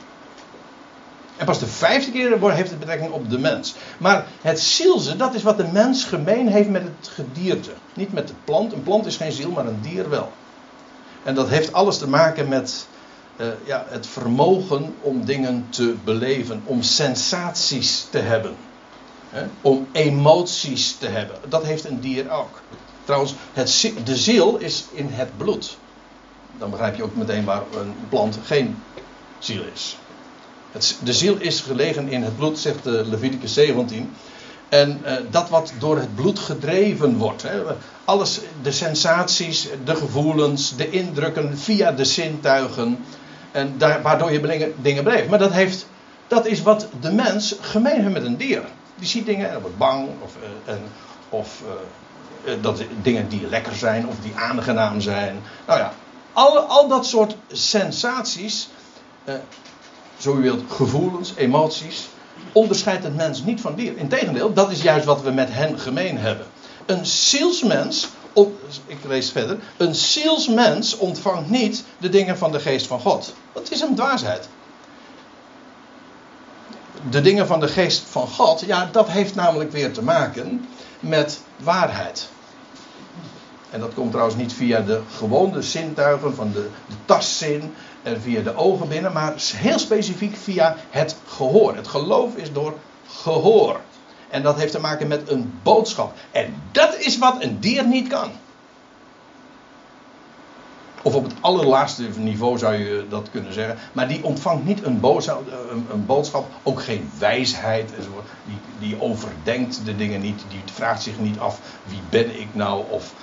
En 1.43 1.49
pas 1.49 1.59
de 1.59 1.67
vijfde 1.67 2.11
keer 2.11 2.51
heeft 2.53 2.69
het 2.69 2.79
betrekking 2.79 3.11
op 3.11 3.29
de 3.29 3.39
mens. 3.39 3.75
Maar 3.97 4.25
het 4.41 4.59
zielse, 4.59 5.15
dat 5.15 5.33
is 5.33 5.43
wat 5.43 5.57
de 5.57 5.67
mens 5.71 6.03
gemeen 6.03 6.47
heeft 6.47 6.69
met 6.69 6.83
het 6.83 7.07
gedierte. 7.07 7.69
Niet 7.93 8.13
met 8.13 8.27
de 8.27 8.33
plant. 8.43 8.73
Een 8.73 8.83
plant 8.83 9.05
is 9.05 9.17
geen 9.17 9.31
ziel, 9.31 9.51
maar 9.51 9.65
een 9.65 9.81
dier 9.81 10.09
wel. 10.09 10.31
En 11.23 11.35
dat 11.35 11.49
heeft 11.49 11.73
alles 11.73 11.97
te 11.97 12.09
maken 12.09 12.47
met 12.47 12.87
uh, 13.37 13.47
ja, 13.63 13.85
het 13.89 14.07
vermogen 14.07 14.95
om 15.01 15.25
dingen 15.25 15.65
te 15.69 15.95
beleven. 16.03 16.61
Om 16.65 16.81
sensaties 16.81 18.07
te 18.09 18.19
hebben. 18.19 18.55
Om 19.61 19.87
emoties 19.91 20.95
te 20.95 21.07
hebben. 21.07 21.35
Dat 21.49 21.63
heeft 21.63 21.85
een 21.85 21.99
dier 21.99 22.31
ook. 22.31 22.61
Trouwens, 23.03 23.33
het, 23.53 23.91
de 24.03 24.15
ziel 24.15 24.57
is 24.57 24.85
in 24.91 25.09
het 25.11 25.37
bloed. 25.37 25.77
Dan 26.57 26.69
begrijp 26.69 26.95
je 26.95 27.03
ook 27.03 27.15
meteen 27.15 27.45
waar 27.45 27.63
een 27.75 27.95
plant 28.09 28.39
geen 28.43 28.83
ziel 29.39 29.63
is. 29.73 29.97
De 31.03 31.13
ziel 31.13 31.35
is 31.39 31.59
gelegen 31.59 32.09
in 32.09 32.23
het 32.23 32.37
bloed, 32.37 32.59
zegt 32.59 32.83
de 32.83 33.05
Leviticus 33.05 33.53
17. 33.53 34.13
En 34.69 35.01
uh, 35.05 35.11
dat 35.31 35.49
wat 35.49 35.73
door 35.79 35.97
het 35.97 36.15
bloed 36.15 36.39
gedreven 36.39 37.17
wordt. 37.17 37.41
Hè. 37.41 37.61
Alles, 38.05 38.39
de 38.61 38.71
sensaties, 38.71 39.67
de 39.85 39.95
gevoelens, 39.95 40.75
de 40.75 40.89
indrukken 40.89 41.57
via 41.57 41.91
de 41.91 42.05
zintuigen. 42.05 43.05
En 43.51 43.77
waardoor 44.01 44.31
je 44.31 44.73
dingen 44.81 45.03
beleeft. 45.03 45.29
Maar 45.29 45.39
dat, 45.39 45.51
heeft, 45.51 45.87
dat 46.27 46.45
is 46.45 46.61
wat 46.61 46.87
de 47.01 47.11
mens 47.11 47.55
gemeen 47.61 48.01
heeft 48.01 48.13
met 48.13 48.25
een 48.25 48.37
dier. 48.37 48.61
Die 48.95 49.07
ziet 49.07 49.25
dingen 49.25 49.51
en 49.51 49.61
wordt 49.61 49.77
bang. 49.77 50.09
Of, 50.23 50.35
uh, 50.41 50.73
en, 50.73 50.81
of 51.29 51.61
dat 52.61 52.83
dingen 53.01 53.29
die 53.29 53.47
lekker 53.49 53.75
zijn 53.75 54.07
of 54.07 54.15
die 54.21 54.33
aangenaam 54.35 55.01
zijn. 55.01 55.39
Nou 55.67 55.79
ja, 55.79 55.93
al, 56.33 56.59
al 56.59 56.87
dat 56.87 57.05
soort 57.05 57.35
sensaties 57.51 58.69
zo 60.17 60.37
u 60.37 60.41
wilt, 60.41 60.61
gevoelens, 60.71 61.33
emoties, 61.35 62.07
onderscheidt 62.51 63.03
het 63.03 63.15
mens 63.15 63.43
niet 63.43 63.61
van 63.61 63.75
dier. 63.75 63.97
Integendeel, 63.97 64.53
dat 64.53 64.71
is 64.71 64.81
juist 64.81 65.05
wat 65.05 65.21
we 65.21 65.31
met 65.31 65.49
hen 65.51 65.79
gemeen 65.79 66.17
hebben. 66.17 66.45
Een 66.85 67.05
zielsmens, 67.05 68.09
ik 68.85 68.97
lees 69.07 69.31
verder, 69.31 69.57
een 69.77 69.95
zielsmens 69.95 70.97
ontvangt 70.97 71.49
niet 71.49 71.83
de 71.97 72.09
dingen 72.09 72.37
van 72.37 72.51
de 72.51 72.59
geest 72.59 72.87
van 72.87 72.99
God. 72.99 73.33
Dat 73.53 73.71
is 73.71 73.81
een 73.81 73.95
dwaasheid. 73.95 74.47
De 77.09 77.21
dingen 77.21 77.47
van 77.47 77.59
de 77.59 77.67
geest 77.67 78.03
van 78.09 78.27
God, 78.27 78.63
ja, 78.65 78.89
dat 78.91 79.09
heeft 79.09 79.35
namelijk 79.35 79.71
weer 79.71 79.93
te 79.93 80.03
maken 80.03 80.67
met 80.99 81.41
waarheid. 81.57 82.29
En 83.69 83.79
dat 83.79 83.93
komt 83.93 84.11
trouwens 84.11 84.37
niet 84.37 84.53
via 84.53 84.79
de 84.79 85.01
gewone 85.17 85.61
zintuigen 85.61 86.35
van 86.35 86.51
de, 86.51 86.69
de 86.87 86.95
tastzin 87.05 87.73
en 88.03 88.21
via 88.21 88.41
de 88.41 88.55
ogen 88.55 88.87
binnen, 88.87 89.13
maar 89.13 89.33
heel 89.37 89.79
specifiek 89.79 90.35
via 90.35 90.75
het 90.89 91.15
gehoor. 91.27 91.75
Het 91.75 91.87
geloof 91.87 92.35
is 92.35 92.53
door 92.53 92.73
gehoor. 93.07 93.79
En 94.29 94.41
dat 94.41 94.57
heeft 94.57 94.71
te 94.71 94.79
maken 94.79 95.07
met 95.07 95.29
een 95.29 95.59
boodschap. 95.63 96.13
En 96.31 96.55
dat 96.71 96.97
is 96.97 97.17
wat 97.17 97.43
een 97.43 97.59
dier 97.59 97.87
niet 97.87 98.07
kan. 98.07 98.31
Of 101.01 101.15
op 101.15 101.23
het 101.23 101.33
allerlaatste 101.39 102.07
niveau 102.17 102.57
zou 102.57 102.73
je 102.73 103.05
dat 103.09 103.29
kunnen 103.31 103.53
zeggen. 103.53 103.77
Maar 103.93 104.07
die 104.07 104.23
ontvangt 104.23 104.65
niet 104.65 104.83
een 104.83 104.99
boodschap, 104.99 105.43
een, 105.71 105.85
een 105.91 106.05
boodschap 106.05 106.49
ook 106.63 106.81
geen 106.81 107.09
wijsheid. 107.19 107.91
Die, 108.45 108.57
die 108.79 109.01
overdenkt 109.01 109.85
de 109.85 109.95
dingen 109.95 110.21
niet. 110.21 110.43
Die 110.49 110.61
vraagt 110.73 111.03
zich 111.03 111.19
niet 111.19 111.39
af 111.39 111.59
wie 111.83 112.01
ben 112.09 112.39
ik 112.39 112.47
nou. 112.51 112.83
Of 112.89 113.13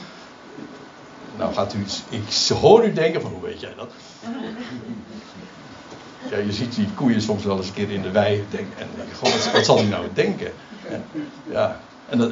nou 1.40 1.54
gaat 1.54 1.74
u, 1.74 1.84
ik 2.08 2.48
hoor 2.60 2.84
u 2.84 2.92
denken 2.92 3.20
van 3.20 3.30
hoe 3.30 3.42
weet 3.42 3.60
jij 3.60 3.74
dat? 3.76 3.90
Ja, 6.30 6.36
je 6.36 6.52
ziet 6.52 6.74
die 6.74 6.88
koeien 6.94 7.22
soms 7.22 7.44
wel 7.44 7.56
eens 7.56 7.66
een 7.66 7.72
keer 7.72 7.90
in 7.90 8.02
de 8.02 8.10
wei 8.10 8.44
denken. 8.50 8.78
En 8.78 8.88
goh, 9.18 9.32
wat, 9.32 9.50
wat 9.52 9.64
zal 9.64 9.76
hij 9.76 9.86
nou 9.86 10.06
denken? 10.14 10.52
Ja, 11.50 11.80
en 12.08 12.18
dat, 12.18 12.30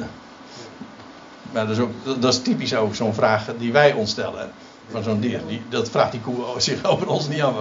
maar 1.51 1.67
dat 1.67 1.77
is, 1.77 1.83
ook, 1.83 2.21
dat 2.21 2.33
is 2.33 2.41
typisch 2.41 2.75
ook 2.75 2.95
zo'n 2.95 3.13
vraag 3.13 3.45
die 3.57 3.71
wij 3.71 3.93
ons 3.93 4.11
stellen. 4.11 4.51
Van 4.89 5.03
zo'n 5.03 5.19
dier. 5.19 5.41
Die, 5.47 5.61
dat 5.69 5.89
vraagt 5.89 6.11
die 6.11 6.21
koe 6.21 6.35
zich 6.57 6.83
over 6.83 7.07
ons 7.07 7.27
niet 7.27 7.41
af. 7.41 7.53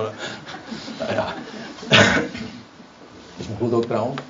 Nou 0.98 1.12
ja. 1.12 1.34
Is 3.36 3.48
me 3.48 3.54
goed 3.58 3.72
ook 3.72 3.84
trouwens. 3.84 4.20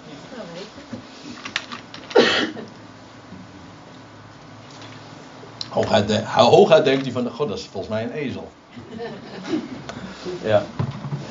Hooguit, 5.69 6.09
de, 6.09 6.23
hooguit 6.25 6.85
denkt 6.85 7.05
hij 7.05 7.13
van, 7.13 7.31
god, 7.31 7.49
dat 7.49 7.59
is 7.59 7.69
volgens 7.71 7.93
mij 7.93 8.03
een 8.03 8.13
ezel. 8.13 8.49
Ja. 10.43 10.63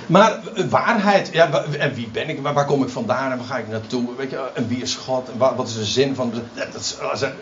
Maar 0.07 0.39
waarheid, 0.69 1.29
ja, 1.31 1.63
en 1.63 1.93
wie 1.93 2.07
ben 2.07 2.29
ik, 2.29 2.41
waar, 2.41 2.65
kom 2.65 2.83
ik 2.83 2.89
vandaan 2.89 3.31
en 3.31 3.37
waar 3.37 3.47
ga 3.47 3.57
ik 3.57 3.67
naartoe? 3.67 4.15
Weet 4.17 4.29
je, 4.29 4.49
en 4.53 4.67
wie 4.67 4.81
is 4.81 4.95
God? 4.95 5.29
En 5.31 5.37
wat 5.37 5.67
is 5.67 5.73
de 5.73 5.85
zin 5.85 6.15
van. 6.15 6.33
Dat 6.53 6.97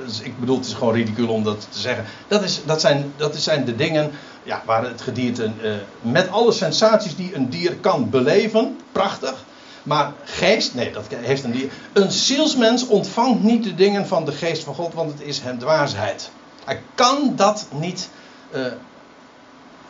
is, 0.07 0.21
ik 0.21 0.39
bedoel, 0.39 0.57
het 0.57 0.65
is 0.65 0.73
gewoon 0.73 0.93
ridicule 0.93 1.31
om 1.31 1.43
dat 1.43 1.67
te 1.69 1.79
zeggen. 1.79 2.05
Dat, 2.27 2.43
is, 2.43 2.61
dat, 2.65 2.81
zijn, 2.81 3.13
dat 3.15 3.35
zijn 3.35 3.65
de 3.65 3.75
dingen 3.75 4.11
ja, 4.43 4.61
waar 4.65 4.83
het 4.83 5.01
gedierte. 5.01 5.43
Uh, 5.43 5.73
met 6.01 6.29
alle 6.29 6.51
sensaties 6.51 7.15
die 7.15 7.35
een 7.35 7.49
dier 7.49 7.75
kan 7.75 8.09
beleven, 8.09 8.77
prachtig. 8.91 9.43
Maar 9.83 10.11
geest, 10.23 10.73
nee, 10.73 10.91
dat 10.91 11.05
heeft 11.09 11.43
een 11.43 11.51
dier. 11.51 11.71
Een 11.93 12.11
zielsmens 12.11 12.87
ontvangt 12.87 13.43
niet 13.43 13.63
de 13.63 13.75
dingen 13.75 14.07
van 14.07 14.25
de 14.25 14.31
geest 14.31 14.63
van 14.63 14.75
God, 14.75 14.93
want 14.93 15.11
het 15.11 15.21
is 15.21 15.39
hem 15.39 15.59
dwaasheid. 15.59 16.29
Hij 16.65 16.81
kan 16.95 17.33
dat 17.35 17.67
niet. 17.71 18.09
Uh, 18.55 18.65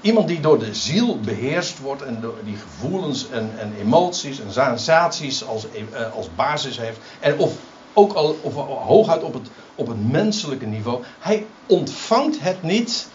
iemand 0.01 0.27
die 0.27 0.39
door 0.39 0.59
de 0.59 0.73
ziel 0.73 1.19
beheerst 1.19 1.79
wordt 1.79 2.01
en 2.01 2.21
door 2.21 2.35
die 2.43 2.57
gevoelens 2.57 3.29
en, 3.29 3.51
en 3.59 3.73
emoties 3.79 4.39
en 4.39 4.53
sensaties 4.53 5.45
als, 5.45 5.65
uh, 5.65 6.13
als 6.13 6.35
basis 6.35 6.77
heeft. 6.77 6.97
En 7.19 7.37
of 7.37 7.53
ook 7.93 8.13
al 8.13 8.37
of 8.41 8.53
hooguit 8.87 9.23
op 9.23 9.33
het, 9.33 9.47
op 9.75 9.87
het 9.87 10.11
menselijke 10.11 10.65
niveau. 10.65 11.03
Hij 11.19 11.45
ontvangt 11.65 12.39
het 12.39 12.63
niet 12.63 13.07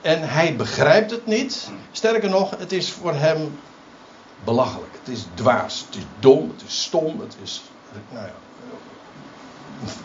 en 0.00 0.28
hij 0.28 0.56
begrijpt 0.56 1.10
het 1.10 1.26
niet. 1.26 1.70
Sterker 1.92 2.30
nog, 2.30 2.58
het 2.58 2.72
is 2.72 2.90
voor 2.90 3.14
hem 3.14 3.58
belachelijk. 4.44 4.92
Het 5.04 5.08
is 5.16 5.26
dwaas, 5.34 5.84
het 5.86 5.96
is 5.96 6.02
dom, 6.18 6.52
het 6.56 6.62
is 6.66 6.82
stom, 6.82 7.20
het 7.20 7.36
is. 7.42 7.62
Nou 8.12 8.26
ja, 8.26 8.32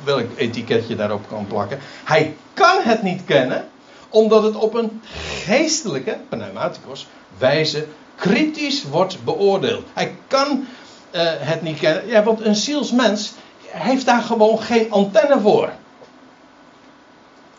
welk 0.03 0.25
etiketje 0.36 0.95
daarop 0.95 1.28
kan 1.28 1.47
plakken. 1.47 1.80
Hij 2.03 2.36
kan 2.53 2.78
het 2.82 3.03
niet 3.03 3.25
kennen, 3.25 3.67
omdat 4.09 4.43
het 4.43 4.55
op 4.55 4.73
een 4.73 5.01
geestelijke, 5.45 6.17
pneumaticos, 6.30 7.07
wijze 7.38 7.88
kritisch 8.15 8.84
wordt 8.84 9.23
beoordeeld. 9.23 9.86
Hij 9.93 10.15
kan, 10.28 10.67
uh, 11.11 11.21
het 11.23 11.61
niet 11.61 11.80
kennen? 11.80 12.07
Ja, 12.07 12.23
want 12.23 12.45
een 12.45 12.55
zielsmens 12.55 13.34
heeft 13.67 14.05
daar 14.05 14.21
gewoon 14.21 14.59
geen 14.59 14.91
antenne 14.91 15.39
voor. 15.39 15.71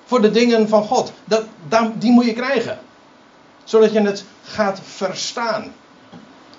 Voor 0.04 0.20
de 0.20 0.30
dingen 0.30 0.68
van 0.68 0.84
God. 0.84 1.12
Dat, 1.24 1.44
die 1.94 2.10
moet 2.10 2.24
je 2.24 2.32
krijgen. 2.32 2.78
Zodat 3.64 3.92
je 3.92 4.00
het 4.00 4.24
gaat 4.42 4.80
verstaan. 4.84 5.72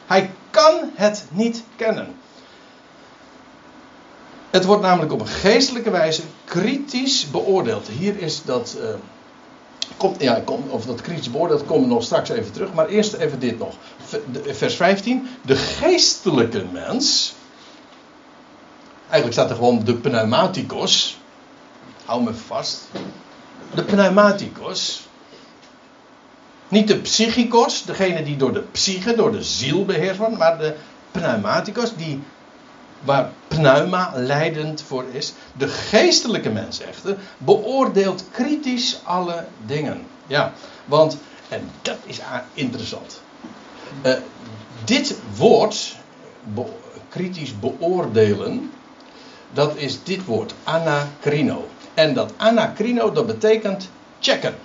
Hij 0.05 0.30
kan 0.49 0.91
het 0.95 1.26
niet 1.32 1.64
kennen. 1.76 2.16
Het 4.50 4.66
wordt 4.66 4.82
namelijk 4.82 5.12
op 5.12 5.20
een 5.20 5.28
geestelijke 5.28 5.89
wijze 5.89 6.22
kritisch 6.45 7.30
beoordeeld. 7.30 7.88
Hier 7.88 8.18
is 8.18 8.43
dat. 8.43 8.78
Uh, 8.80 8.88
komt, 9.97 10.22
ja, 10.22 10.41
of 10.70 10.86
dat 10.86 11.02
kritisch 11.02 11.32
beoordeeld 11.32 11.66
komen 11.66 11.88
we 11.88 11.93
nog 11.93 12.04
straks 12.04 12.30
even 12.30 12.52
terug. 12.52 12.74
Maar 12.74 12.88
eerst 12.88 13.14
even 13.14 13.39
dit 13.39 13.60
nog. 13.60 13.76
Vers 14.45 14.76
15. 14.76 15.28
De 15.41 15.56
geestelijke 15.56 16.66
mens. 16.72 17.34
Eigenlijk 19.10 19.34
staat 19.34 19.50
er 19.50 19.56
gewoon 19.56 19.84
de 19.84 19.95
pneumaticos. 19.95 21.18
Hou 22.06 22.24
me 22.24 22.34
vast. 22.34 22.82
De 23.74 23.84
pneumaticos. 23.84 25.08
Niet 26.68 26.88
de 26.88 26.97
psychikos, 26.97 27.84
degene 27.84 28.24
die 28.24 28.38
door 28.38 28.54
de 28.54 28.64
psyche, 28.72 29.16
door 29.16 29.32
de 29.32 29.43
ziel 29.43 29.86
beheerst 29.86 30.18
wordt, 30.18 30.38
maar 30.38 30.58
de 30.58 30.76
pneumaticos, 31.12 31.95
die, 31.95 32.24
waar 33.04 33.30
pneuma 33.47 34.12
leidend 34.16 34.82
voor 34.82 35.06
is. 35.12 35.34
De 35.58 35.68
geestelijke 35.68 36.50
mens 36.50 36.80
echter 36.80 37.18
beoordeelt 37.38 38.24
kritisch 38.32 39.00
alle 39.04 39.45
dingen. 39.66 40.06
Ja, 40.28 40.54
want, 40.86 41.18
en 41.50 41.70
dat 41.82 41.97
is 42.04 42.20
interessant. 42.54 43.22
Uh, 44.04 44.14
dit 44.84 45.16
woord, 45.36 45.95
kritisch 47.10 47.60
beoordelen, 47.60 48.72
dat 49.54 49.76
is 49.76 50.04
dit 50.04 50.26
woord, 50.26 50.54
anacrino. 50.64 51.68
En 51.93 52.14
dat 52.14 52.34
anacrino, 52.38 53.12
dat 53.12 53.26
betekent 53.26 53.89
checken. 54.20 54.56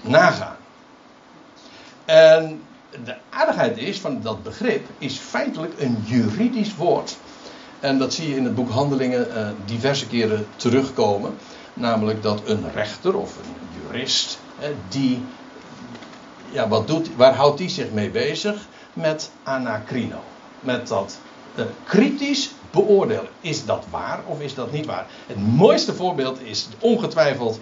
Nagaan. 0.00 0.56
En 2.04 2.62
de 3.04 3.14
aardigheid 3.30 3.78
is 3.78 4.00
van 4.00 4.20
dat 4.22 4.42
begrip, 4.42 4.86
is 4.98 5.16
feitelijk 5.18 5.72
een 5.78 6.02
juridisch 6.04 6.76
woord. 6.76 7.16
En 7.80 7.98
dat 7.98 8.14
zie 8.14 8.28
je 8.28 8.36
in 8.36 8.44
het 8.44 8.54
boek 8.54 8.70
Handelingen 8.70 9.28
uh, 9.28 9.48
diverse 9.64 10.06
keren 10.06 10.46
terugkomen. 10.56 11.34
Namelijk 11.74 12.22
dat 12.22 12.42
een 12.44 12.72
rechter 12.74 13.16
of 13.16 13.36
een 13.36 13.80
jurist, 13.82 14.38
die, 14.88 15.22
ja, 16.50 16.68
wat 16.68 16.86
doet, 16.86 17.10
waar 17.16 17.34
houdt 17.34 17.58
hij 17.58 17.68
zich 17.68 17.90
mee 17.90 18.10
bezig? 18.10 18.66
Met 18.92 19.30
anacrino. 19.42 20.18
Met 20.60 20.88
dat 20.88 21.18
uh, 21.54 21.64
kritisch 21.84 22.50
beoordelen. 22.70 23.28
Is 23.40 23.64
dat 23.64 23.84
waar 23.90 24.20
of 24.26 24.40
is 24.40 24.54
dat 24.54 24.72
niet 24.72 24.86
waar? 24.86 25.06
Het 25.26 25.46
mooiste 25.46 25.94
voorbeeld 25.94 26.40
is 26.40 26.68
ongetwijfeld 26.78 27.60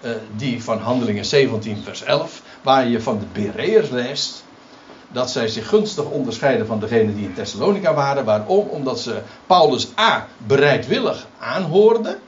uh, 0.00 0.10
die 0.36 0.62
van 0.62 0.78
Handelingen 0.78 1.24
17, 1.24 1.82
vers 1.82 2.02
11, 2.02 2.42
waar 2.62 2.88
je 2.88 3.00
van 3.00 3.18
de 3.18 3.40
Bereërs 3.40 3.90
leest 3.90 4.44
dat 5.08 5.30
zij 5.30 5.48
zich 5.48 5.68
gunstig 5.68 6.04
onderscheiden 6.04 6.66
van 6.66 6.80
degenen 6.80 7.14
die 7.14 7.24
in 7.24 7.34
Thessalonica 7.34 7.94
waren. 7.94 8.24
Waarom? 8.24 8.68
Omdat 8.68 9.00
ze 9.00 9.22
Paulus 9.46 9.88
A. 9.98 10.26
bereidwillig 10.38 11.26
aanhoorden. 11.38 12.18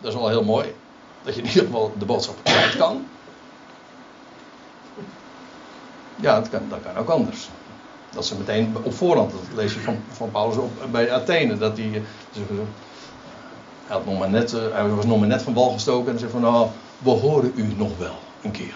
Dat 0.00 0.12
is 0.12 0.18
wel 0.18 0.28
heel 0.28 0.44
mooi. 0.44 0.74
Dat 1.22 1.34
je 1.34 1.40
in 1.40 1.46
ieder 1.46 1.64
geval 1.64 1.92
de 1.98 2.04
boodschap 2.04 2.36
kwijt 2.42 2.76
kan. 2.76 3.06
Ja, 6.16 6.34
dat 6.40 6.48
kan, 6.48 6.62
kan 6.68 6.96
ook 6.96 7.08
anders. 7.08 7.48
Dat 8.10 8.26
ze 8.26 8.36
meteen 8.36 8.76
op 8.82 8.94
voorhand, 8.94 9.30
dat 9.30 9.40
lees 9.54 9.74
je 9.74 9.80
van, 9.80 9.98
van 10.12 10.30
Paulus 10.30 10.56
op, 10.56 10.70
bij 10.90 11.12
Athene, 11.12 11.58
dat 11.58 11.76
hij. 11.76 11.86
Hij, 11.86 12.02
had 13.86 14.04
nog 14.04 14.18
maar 14.18 14.30
net, 14.30 14.52
eh, 14.52 14.94
was 14.96 15.04
nog 15.04 15.18
maar 15.18 15.28
net 15.28 15.42
van 15.42 15.54
wal 15.54 15.70
gestoken 15.70 16.12
en 16.12 16.18
zei 16.18 16.30
van 16.30 16.40
nou, 16.40 16.68
we 16.98 17.10
horen 17.10 17.52
u 17.54 17.74
nog 17.76 17.98
wel 17.98 18.18
een 18.42 18.50
keer. 18.50 18.74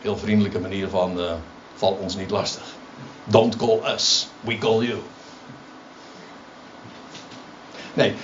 Heel 0.00 0.16
vriendelijke 0.16 0.58
manier 0.58 0.88
van 0.88 1.18
uh, 1.18 1.32
val 1.80 1.98
ons 2.00 2.16
niet 2.16 2.30
lastig. 2.30 2.62
Don't 3.24 3.56
call 3.56 3.80
us, 3.94 4.28
we 4.40 4.58
call 4.58 4.84
you. 4.84 4.98
Nee, 7.94 8.14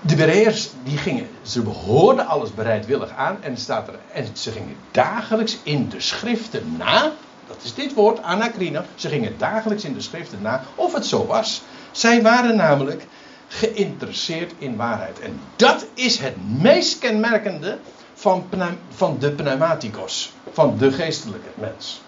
de 0.00 0.16
Bereërs 0.16 0.70
die 0.84 0.98
gingen, 0.98 1.28
ze 1.42 1.62
behoorden 1.62 2.26
alles 2.26 2.54
bereidwillig 2.54 3.10
aan 3.16 3.42
en, 3.42 3.56
staat 3.56 3.88
er, 3.88 3.98
en 4.12 4.26
ze 4.32 4.50
gingen 4.50 4.76
dagelijks 4.90 5.58
in 5.62 5.88
de 5.88 6.00
schriften 6.00 6.76
na 6.78 7.12
dat 7.50 7.62
is 7.62 7.74
dit 7.74 7.94
woord, 7.94 8.22
anacrino. 8.22 8.82
Ze 8.94 9.08
gingen 9.08 9.38
dagelijks 9.38 9.84
in 9.84 9.94
de 9.94 10.00
schriften 10.00 10.42
na 10.42 10.62
of 10.74 10.92
het 10.92 11.06
zo 11.06 11.26
was. 11.26 11.62
Zij 11.90 12.22
waren 12.22 12.56
namelijk 12.56 13.06
geïnteresseerd 13.48 14.52
in 14.58 14.76
waarheid. 14.76 15.20
En 15.20 15.40
dat 15.56 15.86
is 15.94 16.18
het 16.18 16.34
meest 16.60 16.98
kenmerkende 16.98 17.78
van, 18.14 18.44
van 18.88 19.16
de 19.18 19.30
pneumaticos. 19.30 20.32
Van 20.52 20.78
de 20.78 20.92
geestelijke 20.92 21.48
mens. 21.54 22.00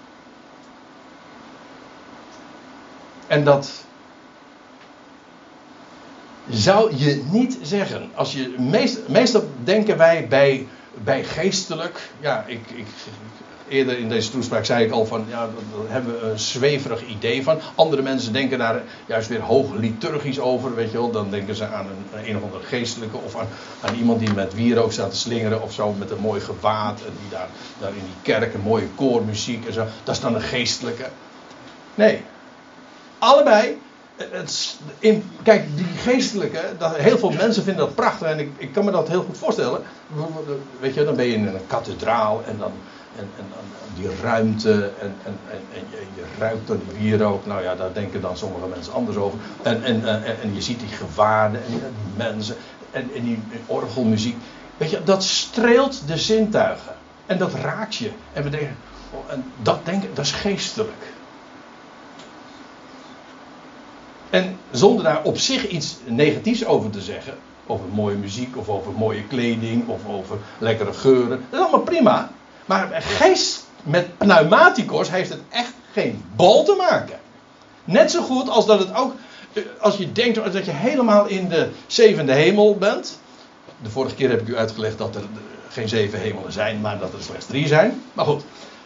En 3.33 3.45
dat 3.45 3.71
zou 6.51 6.97
je 6.97 7.23
niet 7.31 7.59
zeggen. 7.63 8.11
Als 8.15 8.33
je, 8.33 8.55
meest, 8.59 8.99
meestal 9.09 9.49
denken 9.65 9.97
wij 9.97 10.27
bij, 10.29 10.67
bij 11.05 11.25
geestelijk. 11.25 12.11
Ja, 12.21 12.45
ik, 12.47 12.61
ik, 12.75 12.87
eerder 13.69 13.99
in 13.99 14.09
deze 14.09 14.31
toespraak 14.31 14.65
zei 14.65 14.85
ik 14.85 14.93
al 14.93 15.07
van, 15.07 15.25
ja, 15.29 15.49
hebben 15.87 16.21
we 16.21 16.27
een 16.27 16.39
zweverig 16.39 17.07
idee 17.07 17.43
van. 17.43 17.59
Andere 17.75 18.03
mensen 18.03 18.33
denken 18.33 18.59
daar 18.59 18.83
juist 19.07 19.29
weer 19.29 19.41
hoog 19.41 19.75
liturgisch 19.75 20.41
over, 20.41 20.75
weet 20.75 20.91
je 20.91 20.97
wel. 20.97 21.11
Dan 21.11 21.31
denken 21.31 21.55
ze 21.55 21.67
aan 21.67 21.87
een, 21.87 22.29
een 22.29 22.37
of 22.37 22.43
andere 22.43 22.65
geestelijke 22.65 23.17
of 23.17 23.37
aan, 23.37 23.49
aan 23.81 23.95
iemand 23.95 24.19
die 24.19 24.33
met 24.33 24.55
wierook 24.55 24.93
staat 24.93 25.11
te 25.11 25.17
slingeren 25.17 25.63
of 25.63 25.73
zo 25.73 25.93
met 25.93 26.11
een 26.11 26.21
mooi 26.21 26.41
gewaad. 26.41 27.01
En 27.01 27.13
die 27.21 27.31
daar, 27.31 27.49
daar 27.79 27.91
in 27.91 28.05
die 28.05 28.23
kerk 28.23 28.55
een 28.55 28.61
mooie 28.61 28.89
koormuziek 28.95 29.67
en 29.67 29.73
zo. 29.73 29.87
Dat 30.05 30.15
is 30.15 30.21
dan 30.21 30.35
een 30.35 30.41
geestelijke. 30.41 31.09
Nee. 31.95 32.23
Allebei 33.23 33.79
het, 34.17 34.77
in, 34.99 35.31
kijk, 35.43 35.77
die 35.77 35.87
geestelijke, 35.87 36.61
heel 36.81 37.19
veel 37.19 37.31
mensen 37.31 37.63
vinden 37.63 37.85
dat 37.85 37.95
prachtig 37.95 38.29
en 38.29 38.39
ik, 38.39 38.51
ik 38.57 38.73
kan 38.73 38.85
me 38.85 38.91
dat 38.91 39.09
heel 39.09 39.23
goed 39.23 39.39
voorstellen. 39.39 39.83
Weet 40.81 40.95
je, 40.95 41.05
dan 41.05 41.17
ben 41.17 41.27
je 41.27 41.35
in 41.35 41.47
een 41.47 41.67
kathedraal 41.67 42.43
en 42.47 42.59
dan, 42.59 42.73
en, 43.17 43.29
en, 43.39 43.45
die 43.95 44.11
ruimte 44.23 44.91
en, 45.01 45.15
en, 45.25 45.39
en, 45.51 45.85
je, 45.91 45.97
je, 46.15 46.23
ruikt 46.39 46.67
die 46.67 46.79
wierook. 46.99 47.47
Nou 47.47 47.63
ja, 47.63 47.75
daar 47.75 47.93
denken 47.93 48.21
dan 48.21 48.37
sommige 48.37 48.67
mensen 48.67 48.93
anders 48.93 49.17
over. 49.17 49.39
En, 49.63 49.83
en, 49.83 50.05
en, 50.43 50.55
je 50.55 50.63
ziet 50.63 50.81
die 50.81 50.89
gewaarden 50.89 51.61
en 51.65 51.71
die 51.71 51.81
mensen 52.17 52.57
en, 52.91 53.11
die 53.13 53.43
orgelmuziek. 53.67 54.37
Weet 54.77 54.91
je, 54.91 55.03
dat 55.05 55.25
streelt 55.25 56.09
de 56.09 56.17
zintuigen. 56.17 56.95
En 57.27 57.39
dat 57.39 57.55
raakt 57.55 57.95
je. 57.95 58.11
En 58.33 58.43
we 58.43 58.51
denken, 58.51 58.77
oh, 59.11 59.33
en 59.33 59.45
dat 59.63 59.85
denken, 59.85 60.09
dat 60.15 60.25
is 60.25 60.33
geestelijk. 60.33 60.91
En 64.33 64.59
zonder 64.71 65.05
daar 65.05 65.23
op 65.23 65.39
zich 65.39 65.69
iets 65.69 65.97
negatiefs 66.05 66.65
over 66.65 66.91
te 66.91 67.01
zeggen, 67.01 67.35
over 67.67 67.87
mooie 67.93 68.17
muziek 68.17 68.57
of 68.57 68.69
over 68.69 68.93
mooie 68.93 69.27
kleding 69.27 69.89
of 69.89 70.01
over 70.09 70.39
lekkere 70.59 70.93
geuren, 70.93 71.45
dat 71.51 71.61
is 71.61 71.67
allemaal 71.67 71.81
prima. 71.81 72.31
Maar 72.67 72.89
geest 73.03 73.67
met 73.83 74.19
pneumaticos 74.19 75.11
heeft 75.11 75.29
het 75.29 75.41
echt 75.49 75.73
geen 75.93 76.25
bal 76.37 76.65
te 76.65 76.75
maken. 76.79 77.19
Net 77.85 78.11
zo 78.11 78.23
goed 78.23 78.49
als 78.49 78.67
dat 78.67 78.79
het 78.79 78.95
ook, 78.95 79.15
eh, 79.53 79.63
als 79.81 79.97
je 79.97 80.13
denkt 80.13 80.53
dat 80.53 80.65
je 80.65 80.71
helemaal 80.71 81.27
in 81.27 81.49
de 81.49 81.69
zevende 81.87 82.33
hemel 82.33 82.77
bent. 82.77 83.19
De 83.83 83.91
vorige 83.91 84.15
keer 84.15 84.31
heb 84.31 84.41
ik 84.41 84.49
u 84.49 84.57
uitgelegd 84.57 84.99
dat 84.99 85.15
er 85.15 85.23
geen 85.69 85.89
zeven 85.89 86.21
hemelen 86.21 86.53
zijn, 86.53 86.81
maar 86.81 86.99
dat 86.99 87.13
er 87.13 87.23
slechts 87.23 87.47
drie 87.47 87.67
zijn. 87.67 88.03
Maar 88.13 88.25
goed, 88.25 88.43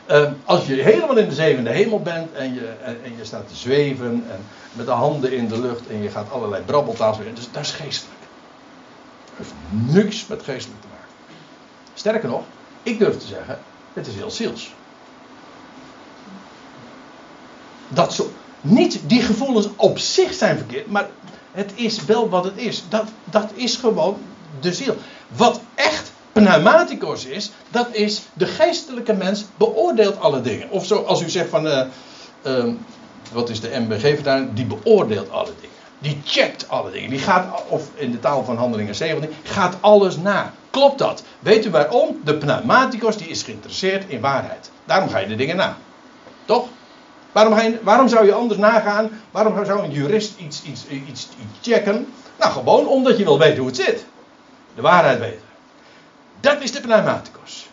eh, 0.06 0.30
als 0.44 0.66
je 0.66 0.74
helemaal 0.74 1.16
in 1.16 1.28
de 1.28 1.34
zevende 1.34 1.70
hemel 1.70 2.00
bent 2.00 2.32
en 2.32 2.54
je, 2.54 2.68
en, 2.82 3.16
je 3.16 3.24
staat 3.24 3.48
te 3.48 3.56
zweven 3.56 4.24
en 4.30 4.44
met 4.72 4.86
de 4.86 4.92
handen 4.92 5.32
in 5.32 5.48
de 5.48 5.60
lucht 5.60 5.88
en 5.88 6.02
je 6.02 6.08
gaat 6.08 6.30
allerlei 6.30 6.62
brabbeltaals 6.62 7.18
weer, 7.18 7.34
dus 7.34 7.48
dat 7.52 7.62
is 7.62 7.70
geestelijk. 7.70 8.20
Dat 9.24 9.36
heeft 9.36 9.52
niks 9.94 10.26
met 10.26 10.42
geestelijk 10.42 10.80
te 10.80 10.86
maken. 10.90 11.14
Sterker 11.94 12.28
nog, 12.28 12.42
ik 12.82 12.98
durf 12.98 13.18
te 13.18 13.26
zeggen, 13.26 13.58
het 13.92 14.06
is 14.06 14.14
heel 14.14 14.30
ziels. 14.30 14.74
Dat 17.88 18.14
zo, 18.14 18.30
niet 18.60 19.00
die 19.06 19.22
gevoelens 19.22 19.68
op 19.76 19.98
zich 19.98 20.34
zijn 20.34 20.56
verkeerd, 20.56 20.90
maar 20.90 21.08
het 21.52 21.72
is 21.74 22.04
wel 22.04 22.28
wat 22.28 22.44
het 22.44 22.56
is. 22.56 22.84
Dat, 22.88 23.08
dat 23.24 23.50
is 23.54 23.76
gewoon 23.76 24.18
de 24.60 24.72
ziel. 24.72 24.96
Wat 25.28 25.60
echt 25.74 26.12
pneumaticos 26.40 27.24
is, 27.24 27.50
dat 27.70 27.86
is 27.90 28.22
de 28.32 28.46
geestelijke 28.46 29.12
mens 29.12 29.44
beoordeelt 29.56 30.20
alle 30.20 30.40
dingen. 30.40 30.70
Of 30.70 30.86
zo, 30.86 31.02
als 31.02 31.22
u 31.22 31.28
zegt 31.28 31.48
van, 31.48 31.66
uh, 31.66 31.82
uh, 32.46 32.64
wat 33.32 33.48
is 33.48 33.60
de 33.60 33.70
MBG 33.88 34.22
daar? 34.22 34.54
Die 34.54 34.64
beoordeelt 34.64 35.30
alle 35.30 35.52
dingen. 35.60 35.76
Die 35.98 36.20
checkt 36.24 36.68
alle 36.68 36.90
dingen. 36.90 37.10
Die 37.10 37.18
gaat, 37.18 37.62
of 37.68 37.90
in 37.94 38.10
de 38.10 38.18
taal 38.18 38.44
van 38.44 38.56
Handelingen 38.56 38.94
17, 38.94 39.30
gaat 39.42 39.76
alles 39.80 40.16
na. 40.16 40.52
Klopt 40.70 40.98
dat? 40.98 41.22
Weet 41.38 41.64
u 41.64 41.70
waarom? 41.70 42.20
De 42.24 42.34
pneumaticos 42.34 43.16
die 43.16 43.28
is 43.28 43.42
geïnteresseerd 43.42 44.04
in 44.08 44.20
waarheid. 44.20 44.70
Daarom 44.84 45.08
ga 45.08 45.18
je 45.18 45.26
de 45.26 45.36
dingen 45.36 45.56
na. 45.56 45.76
Toch? 46.44 46.66
Waarom, 47.32 47.78
waarom 47.82 48.08
zou 48.08 48.26
je 48.26 48.32
anders 48.32 48.60
nagaan? 48.60 49.10
Waarom 49.30 49.64
zou 49.64 49.84
een 49.84 49.90
jurist 49.90 50.38
iets, 50.38 50.62
iets, 50.62 50.86
iets, 50.86 51.08
iets 51.08 51.28
checken? 51.62 52.06
Nou, 52.38 52.52
gewoon 52.52 52.86
omdat 52.86 53.18
je 53.18 53.24
wil 53.24 53.38
weten 53.38 53.58
hoe 53.58 53.66
het 53.66 53.76
zit. 53.76 54.04
De 54.74 54.82
waarheid 54.82 55.18
weten. 55.18 55.45
Dat 56.40 56.62
is 56.62 56.72
de 56.72 56.80
pneumaticos. 56.80 57.68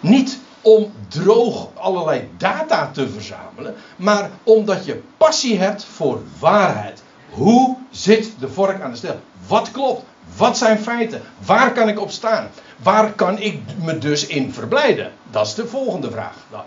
Niet 0.00 0.38
om 0.60 0.92
droog 1.08 1.68
allerlei 1.74 2.30
data 2.36 2.90
te 2.92 3.08
verzamelen, 3.08 3.74
maar 3.96 4.30
omdat 4.42 4.84
je 4.84 5.02
passie 5.16 5.58
hebt 5.58 5.84
voor 5.84 6.20
waarheid. 6.38 7.02
Hoe 7.30 7.76
zit 7.90 8.32
de 8.38 8.48
vork 8.48 8.80
aan 8.80 8.90
de 8.90 8.96
stel? 8.96 9.20
Wat 9.46 9.70
klopt? 9.70 10.02
Wat 10.36 10.58
zijn 10.58 10.78
feiten? 10.78 11.22
Waar 11.46 11.72
kan 11.72 11.88
ik 11.88 12.00
op 12.00 12.10
staan? 12.10 12.48
Waar 12.76 13.12
kan 13.12 13.38
ik 13.38 13.60
me 13.82 13.98
dus 13.98 14.26
in 14.26 14.52
verblijden? 14.52 15.12
Dat 15.30 15.46
is 15.46 15.54
de 15.54 15.66
volgende 15.66 16.10
vraag 16.10 16.36
dan. 16.50 16.62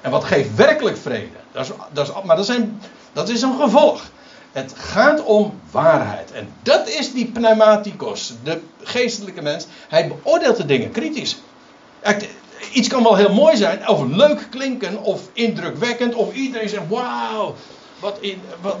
En 0.00 0.10
wat 0.10 0.24
geeft 0.24 0.54
werkelijk 0.54 0.96
vrede? 0.96 1.36
Dat 1.52 1.64
is, 1.64 1.72
dat 1.92 2.08
is, 2.08 2.22
maar 2.24 2.36
dat, 2.36 2.46
zijn, 2.46 2.80
dat 3.12 3.28
is 3.28 3.42
een 3.42 3.60
gevolg. 3.60 4.02
Het 4.54 4.74
gaat 4.76 5.24
om 5.24 5.60
waarheid. 5.70 6.32
En 6.32 6.48
dat 6.62 6.88
is 6.88 7.12
die 7.12 7.26
pneumaticos, 7.26 8.32
de 8.42 8.60
geestelijke 8.82 9.42
mens. 9.42 9.66
Hij 9.88 10.08
beoordeelt 10.08 10.56
de 10.56 10.66
dingen 10.66 10.90
kritisch. 10.90 11.38
Iets 12.72 12.88
kan 12.88 13.02
wel 13.02 13.16
heel 13.16 13.34
mooi 13.34 13.56
zijn, 13.56 13.88
of 13.88 14.04
leuk 14.06 14.46
klinken, 14.50 15.02
of 15.02 15.28
indrukwekkend, 15.32 16.14
of 16.14 16.34
iedereen 16.34 16.68
zegt: 16.68 16.88
Wauw, 16.88 17.54
wat, 17.98 18.18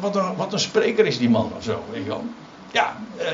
wat, 0.00 0.14
wat, 0.36 0.52
een, 0.52 0.58
spreker 0.58 1.06
is 1.06 1.18
die 1.18 1.30
man 1.30 1.52
of 1.56 1.62
zo. 1.62 1.82
Ja, 2.72 2.96
eh, 3.16 3.26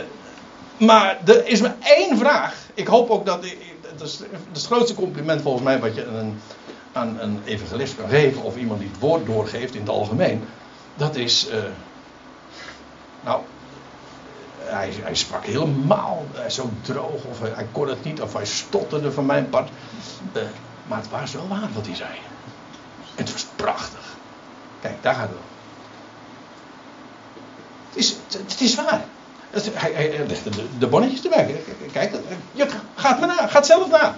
maar 0.76 1.18
er 1.24 1.47
is 1.47 1.61
maar 1.61 1.76
één 1.82 2.18
vraag. 2.18 2.55
Ik 2.74 2.86
hoop 2.86 3.11
ook 3.11 3.26
dat. 3.26 3.45
Is, 3.45 3.55
dat 3.97 4.07
is 4.09 4.20
het 4.53 4.64
grootste 4.64 4.95
compliment 4.95 5.43
volgens 5.43 5.64
mij 5.64 5.78
wat 5.78 5.95
je 5.95 6.05
een, 6.05 6.41
aan 6.93 7.16
een 7.20 7.41
evangelist 7.45 7.97
kan 7.97 8.09
geven, 8.09 8.43
of 8.43 8.57
iemand 8.57 8.80
die 8.80 8.88
het 8.88 9.01
woord 9.01 9.26
doorgeeft 9.26 9.74
in 9.74 9.80
het 9.80 9.91
algemeen. 9.91 10.45
Dat 10.97 11.16
is. 11.16 11.49
Uh, 11.49 11.55
nou, 13.25 13.41
hij, 14.59 14.93
hij, 15.03 15.14
sprak 15.14 15.45
helemaal 15.45 16.27
uh, 16.35 16.49
zo 16.49 16.71
droog, 16.83 17.25
of 17.25 17.41
hij, 17.41 17.66
kon 17.73 17.89
het 17.89 18.05
niet, 18.05 18.23
of 18.23 18.33
hij 18.33 18.47
stotterde 18.47 19.12
van 19.12 19.27
mijn 19.27 19.49
part. 19.49 19.71
Uh, 20.37 20.43
maar 20.87 20.99
het 20.99 21.11
was 21.11 21.33
wel 21.33 21.49
waar 21.49 21.68
wat 21.75 21.87
hij 21.87 21.95
zei. 21.95 22.11
En 23.14 23.25
het 23.25 23.33
was 23.33 23.47
prachtig. 23.57 24.16
Kijk, 24.81 25.03
daar 25.03 25.14
gaat 25.14 25.29
het 25.29 25.37
om. 25.37 25.45
Het 27.89 27.99
is, 27.99 28.16
het, 28.49 28.61
is 28.61 28.75
waar. 28.75 29.05
Hij, 29.51 29.93
hij 29.93 30.27
legde 30.27 30.51
de, 30.51 30.64
de 30.79 30.87
bonnetjes 30.87 31.25
erbij. 31.25 31.62
Kijk, 31.93 32.14
je 32.53 32.68
gaat 32.95 33.18
maar 33.21 33.29
na, 33.29 33.47
gaat 33.47 33.66
zelf 33.66 33.91
na. 33.91 34.16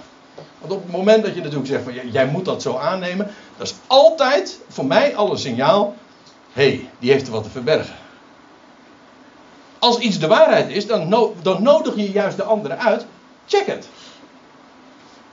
Want 0.59 0.73
op 0.73 0.83
het 0.83 0.91
moment 0.91 1.23
dat 1.23 1.35
je 1.35 1.41
natuurlijk 1.41 1.67
zegt 1.67 1.83
van 1.83 2.11
jij 2.11 2.25
moet 2.25 2.45
dat 2.45 2.61
zo 2.61 2.77
aannemen, 2.77 3.31
dat 3.57 3.67
is 3.67 3.75
altijd 3.87 4.59
voor 4.69 4.85
mij 4.85 5.15
al 5.15 5.31
een 5.31 5.37
signaal. 5.37 5.95
Hé, 6.53 6.67
hey, 6.67 6.89
die 6.99 7.11
heeft 7.11 7.25
er 7.25 7.33
wat 7.33 7.43
te 7.43 7.49
verbergen. 7.49 7.95
Als 9.83 9.97
iets 9.97 10.19
de 10.19 10.27
waarheid 10.27 10.69
is, 10.69 10.87
dan, 10.87 11.33
dan 11.41 11.63
nodig 11.63 11.95
je 11.95 12.11
juist 12.11 12.37
de 12.37 12.43
andere 12.43 12.75
uit. 12.77 13.05
Check 13.47 13.65
het. 13.65 13.87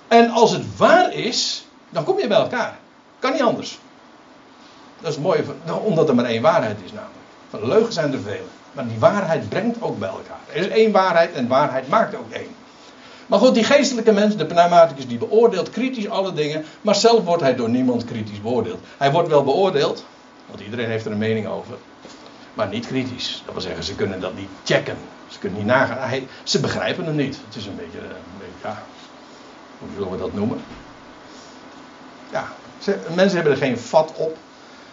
En 0.08 0.30
als 0.30 0.50
het 0.50 0.76
waar 0.76 1.12
is, 1.12 1.66
dan 1.90 2.04
kom 2.04 2.18
je 2.18 2.26
bij 2.26 2.36
elkaar. 2.38 2.78
Kan 3.18 3.32
niet 3.32 3.42
anders. 3.42 3.78
Dat 5.00 5.12
is 5.12 5.18
mooi, 5.18 5.44
nou, 5.64 5.84
omdat 5.84 6.08
er 6.08 6.14
maar 6.14 6.24
één 6.24 6.42
waarheid 6.42 6.78
is 6.84 6.92
namelijk. 6.92 7.18
Van 7.50 7.66
leugens 7.66 7.94
zijn 7.94 8.12
er 8.12 8.20
vele. 8.20 8.48
Maar 8.72 8.88
die 8.88 8.98
waarheid 8.98 9.48
brengt 9.48 9.82
ook 9.82 9.98
bij 9.98 10.08
elkaar. 10.08 10.40
Er 10.46 10.56
is 10.56 10.68
één 10.68 10.92
waarheid 10.92 11.32
en 11.32 11.48
waarheid 11.48 11.88
maakt 11.88 12.14
ook 12.14 12.30
één. 12.30 12.54
Maar 13.26 13.38
goed, 13.38 13.54
die 13.54 13.64
geestelijke 13.64 14.12
mens, 14.12 14.36
de 14.36 14.46
pneumaticus, 14.46 15.08
die 15.08 15.18
beoordeelt 15.18 15.70
kritisch 15.70 16.08
alle 16.08 16.32
dingen. 16.32 16.64
Maar 16.80 16.94
zelf 16.94 17.24
wordt 17.24 17.42
hij 17.42 17.54
door 17.54 17.70
niemand 17.70 18.04
kritisch 18.04 18.42
beoordeeld. 18.42 18.80
Hij 18.96 19.12
wordt 19.12 19.28
wel 19.28 19.44
beoordeeld, 19.44 20.04
want 20.46 20.60
iedereen 20.60 20.88
heeft 20.88 21.04
er 21.04 21.12
een 21.12 21.18
mening 21.18 21.46
over. 21.46 21.76
Maar 22.60 22.68
niet 22.68 22.86
kritisch. 22.86 23.42
Dat 23.44 23.54
wil 23.54 23.62
zeggen, 23.62 23.84
ze 23.84 23.94
kunnen 23.94 24.20
dat 24.20 24.34
niet 24.34 24.48
checken. 24.64 24.96
Ze 25.28 25.38
kunnen 25.38 25.58
niet 25.58 25.66
nagaan. 25.66 26.08
Hij, 26.08 26.26
ze 26.44 26.60
begrijpen 26.60 27.04
hem 27.04 27.16
niet. 27.16 27.38
Het 27.46 27.56
is 27.56 27.66
een 27.66 27.76
beetje, 27.76 27.98
ja, 28.62 28.82
hoe 29.78 29.88
zullen 29.94 30.10
we 30.10 30.18
dat 30.18 30.32
noemen? 30.32 30.58
Ja, 32.30 32.48
mensen 33.14 33.34
hebben 33.34 33.52
er 33.52 33.58
geen 33.58 33.78
vat 33.78 34.12
op. 34.16 34.36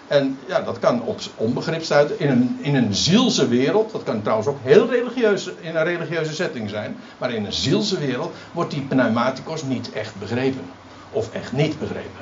En 0.07 0.37
ja, 0.47 0.61
dat 0.61 0.79
kan 0.79 1.01
op 1.01 1.19
onbegrip 1.35 1.83
stuiten 1.83 2.19
in 2.19 2.29
een, 2.29 2.57
in 2.61 2.75
een 2.75 2.95
zielse 2.95 3.47
wereld. 3.47 3.91
Dat 3.91 4.03
kan 4.03 4.21
trouwens 4.21 4.47
ook 4.47 4.59
heel 4.63 4.89
religieus 4.89 5.49
in 5.61 5.75
een 5.75 5.83
religieuze 5.83 6.33
setting 6.33 6.69
zijn. 6.69 6.95
Maar 7.17 7.33
in 7.33 7.45
een 7.45 7.53
zielse 7.53 7.99
wereld 7.99 8.33
wordt 8.51 8.71
die 8.71 8.81
pneumaticos 8.81 9.63
niet 9.63 9.91
echt 9.91 10.15
begrepen. 10.15 10.65
Of 11.11 11.31
echt 11.33 11.51
niet 11.51 11.79
begrepen. 11.79 12.21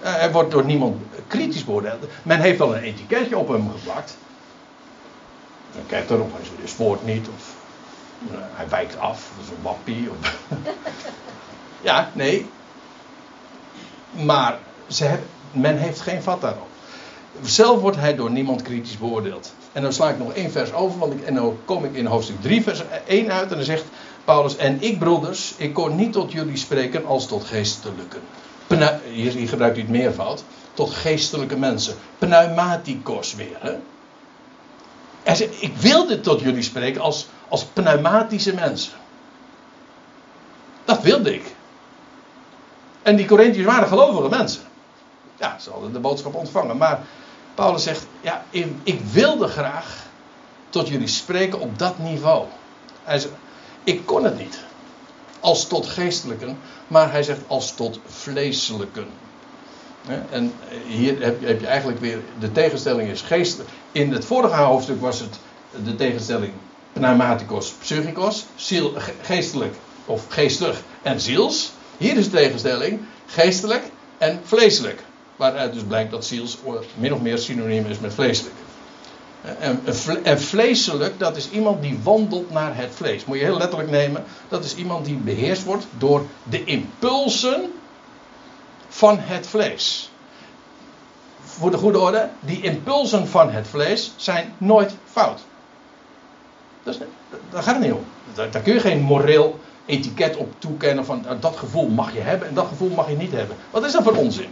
Hij 0.00 0.32
wordt 0.32 0.50
door 0.50 0.64
niemand 0.64 0.96
kritisch 1.26 1.64
beoordeeld. 1.64 2.04
Men 2.22 2.40
heeft 2.40 2.58
wel 2.58 2.76
een 2.76 2.82
etiketje 2.82 3.38
op 3.38 3.48
hem 3.48 3.70
geplakt. 3.70 4.16
Dan 5.72 5.86
kijkt 5.86 6.10
erop, 6.10 6.32
hij 6.32 6.66
spoort 6.66 7.04
niet. 7.04 7.28
Of 7.28 7.54
uh, 8.30 8.38
hij 8.52 8.68
wijkt 8.68 8.98
af. 8.98 9.30
Dat 9.36 9.44
is 9.44 9.50
een 9.50 9.62
wappie. 9.62 10.10
Of 10.10 10.36
ja, 11.88 12.10
nee. 12.12 12.46
Maar 14.10 14.58
ze 14.88 15.18
men 15.50 15.78
heeft 15.78 16.00
geen 16.00 16.22
vat 16.22 16.40
daarop. 16.40 16.68
Zelf 17.42 17.80
wordt 17.80 17.96
hij 17.96 18.14
door 18.14 18.30
niemand 18.30 18.62
kritisch 18.62 18.98
beoordeeld. 18.98 19.52
En 19.72 19.82
dan 19.82 19.92
sla 19.92 20.08
ik 20.08 20.18
nog 20.18 20.32
één 20.32 20.50
vers 20.50 20.72
over, 20.72 20.98
want 20.98 21.12
ik, 21.12 21.22
en 21.24 21.34
dan 21.34 21.58
kom 21.64 21.84
ik 21.84 21.94
in 21.94 22.06
hoofdstuk 22.06 22.40
3, 22.40 22.62
vers 22.62 22.82
1 23.06 23.32
uit. 23.32 23.50
En 23.50 23.56
dan 23.56 23.64
zegt 23.64 23.84
Paulus: 24.24 24.56
En 24.56 24.82
ik, 24.82 24.98
broeders, 24.98 25.54
ik 25.56 25.74
kon 25.74 25.96
niet 25.96 26.12
tot 26.12 26.32
jullie 26.32 26.56
spreken 26.56 27.06
als 27.06 27.26
tot 27.26 27.44
geestelijken. 27.44 28.20
Hier, 29.12 29.48
gebruikt 29.48 29.76
hij 29.76 29.84
het 29.84 29.96
meervoud. 29.96 30.44
Tot 30.74 30.90
geestelijke 30.90 31.56
mensen. 31.56 31.94
Pneumatikos 32.18 33.34
weer. 33.34 33.56
Hè? 33.60 33.74
Zegt: 35.34 35.62
Ik 35.62 35.76
wilde 35.76 36.20
tot 36.20 36.40
jullie 36.40 36.62
spreken 36.62 37.00
als, 37.00 37.26
als 37.48 37.64
pneumatische 37.64 38.54
mensen. 38.54 38.92
Dat 40.84 41.02
wilde 41.02 41.34
ik. 41.34 41.54
En 43.02 43.16
die 43.16 43.26
Corinthiërs 43.26 43.66
waren 43.66 43.88
gelovige 43.88 44.28
mensen. 44.28 44.62
Ja, 45.36 45.58
ze 45.58 45.70
hadden 45.70 45.92
de 45.92 45.98
boodschap 45.98 46.34
ontvangen. 46.34 46.76
Maar 46.76 47.00
Paulus 47.54 47.82
zegt: 47.82 48.06
Ja, 48.20 48.44
ik 48.82 49.00
wilde 49.12 49.48
graag 49.48 50.04
tot 50.68 50.88
jullie 50.88 51.08
spreken 51.08 51.60
op 51.60 51.78
dat 51.78 51.98
niveau. 51.98 52.44
Hij 53.02 53.18
zegt: 53.18 53.34
Ik 53.84 54.06
kon 54.06 54.24
het 54.24 54.38
niet. 54.38 54.58
Als 55.40 55.66
tot 55.66 55.86
geestelijken, 55.86 56.58
maar 56.88 57.10
hij 57.12 57.22
zegt 57.22 57.40
als 57.46 57.74
tot 57.74 58.00
vleeselijken. 58.06 59.06
En 60.30 60.52
hier 60.86 61.22
heb 61.22 61.40
je 61.40 61.66
eigenlijk 61.66 62.00
weer 62.00 62.18
de 62.38 62.52
tegenstelling 62.52 63.10
is 63.10 63.20
geestelijk. 63.20 63.70
In 63.92 64.12
het 64.12 64.24
vorige 64.24 64.54
hoofdstuk 64.54 65.00
was 65.00 65.20
het 65.20 65.38
de 65.84 65.96
tegenstelling 65.96 66.52
pneumaticos, 66.92 67.70
psychikos, 67.70 68.44
ziel, 68.54 68.92
geestelijk 69.22 69.74
of 70.04 70.24
geestelijk 70.28 70.78
en 71.02 71.20
ziels. 71.20 71.72
Hier 71.96 72.16
is 72.16 72.30
de 72.30 72.36
tegenstelling 72.36 73.00
geestelijk 73.26 73.82
en 74.18 74.40
vleeselijk. 74.44 75.04
Waaruit 75.36 75.72
dus 75.72 75.82
blijkt 75.82 76.10
dat 76.10 76.24
ziels 76.24 76.58
min 76.94 77.14
of 77.14 77.20
meer 77.20 77.38
synoniem 77.38 77.86
is 77.86 77.98
met 77.98 78.14
vleeselijk. 78.14 78.54
En, 79.58 79.80
en 80.22 80.40
vleeselijk, 80.40 81.18
dat 81.18 81.36
is 81.36 81.50
iemand 81.50 81.82
die 81.82 81.98
wandelt 82.02 82.50
naar 82.50 82.76
het 82.76 82.94
vlees. 82.94 83.24
Moet 83.24 83.38
je 83.38 83.44
heel 83.44 83.58
letterlijk 83.58 83.90
nemen. 83.90 84.24
Dat 84.48 84.64
is 84.64 84.74
iemand 84.74 85.04
die 85.04 85.16
beheerst 85.16 85.64
wordt 85.64 85.86
door 85.98 86.26
de 86.42 86.64
impulsen 86.64 87.72
van 88.88 89.18
het 89.20 89.46
vlees. 89.46 90.10
Voor 91.44 91.70
de 91.70 91.76
goede 91.76 91.98
orde, 91.98 92.28
die 92.40 92.62
impulsen 92.62 93.28
van 93.28 93.50
het 93.50 93.66
vlees 93.66 94.12
zijn 94.16 94.54
nooit 94.58 94.94
fout. 95.04 95.40
Daar 96.82 97.62
gaat 97.62 97.74
het 97.74 97.84
niet 97.84 97.92
om. 97.92 98.04
Daar, 98.34 98.50
daar 98.50 98.62
kun 98.62 98.74
je 98.74 98.80
geen 98.80 99.00
moreel 99.00 99.60
etiket 99.86 100.36
op 100.36 100.52
toekennen 100.58 101.04
van 101.04 101.20
nou, 101.24 101.38
dat 101.38 101.56
gevoel 101.56 101.88
mag 101.88 102.12
je 102.12 102.20
hebben 102.20 102.48
en 102.48 102.54
dat 102.54 102.66
gevoel 102.66 102.90
mag 102.90 103.08
je 103.08 103.16
niet 103.16 103.32
hebben. 103.32 103.56
Wat 103.70 103.84
is 103.84 103.92
dat 103.92 104.02
voor 104.02 104.16
onzin? 104.16 104.48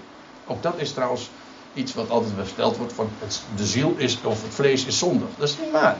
Ook 0.46 0.62
dat 0.62 0.74
is 0.76 0.92
trouwens 0.92 1.30
iets 1.74 1.94
wat 1.94 2.10
altijd 2.10 2.32
verteld 2.44 2.76
wordt 2.76 2.92
van 2.92 3.08
het, 3.18 3.42
de 3.56 3.66
ziel 3.66 3.94
is 3.96 4.18
of 4.22 4.42
het 4.42 4.54
vlees 4.54 4.84
is 4.84 4.98
zondig. 4.98 5.28
Dat 5.36 5.48
is 5.48 5.58
niet 5.58 5.70
waar. 5.70 5.96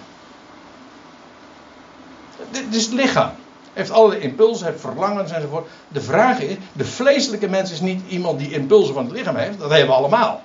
Dit 2.50 2.74
is 2.74 2.84
het 2.84 2.92
lichaam. 2.92 3.30
Heeft 3.72 3.90
allerlei 3.90 4.20
impulsen, 4.20 4.66
heeft 4.66 4.80
verlangens 4.80 5.30
enzovoort. 5.30 5.68
De 5.88 6.00
vraag 6.00 6.40
is, 6.40 6.56
de 6.72 6.84
vleeselijke 6.84 7.48
mens 7.48 7.70
is 7.70 7.80
niet 7.80 8.02
iemand 8.08 8.38
die 8.38 8.50
impulsen 8.50 8.94
van 8.94 9.04
het 9.04 9.12
lichaam 9.12 9.36
heeft. 9.36 9.58
Dat 9.58 9.70
hebben 9.70 9.88
we 9.88 9.94
allemaal. 9.94 10.42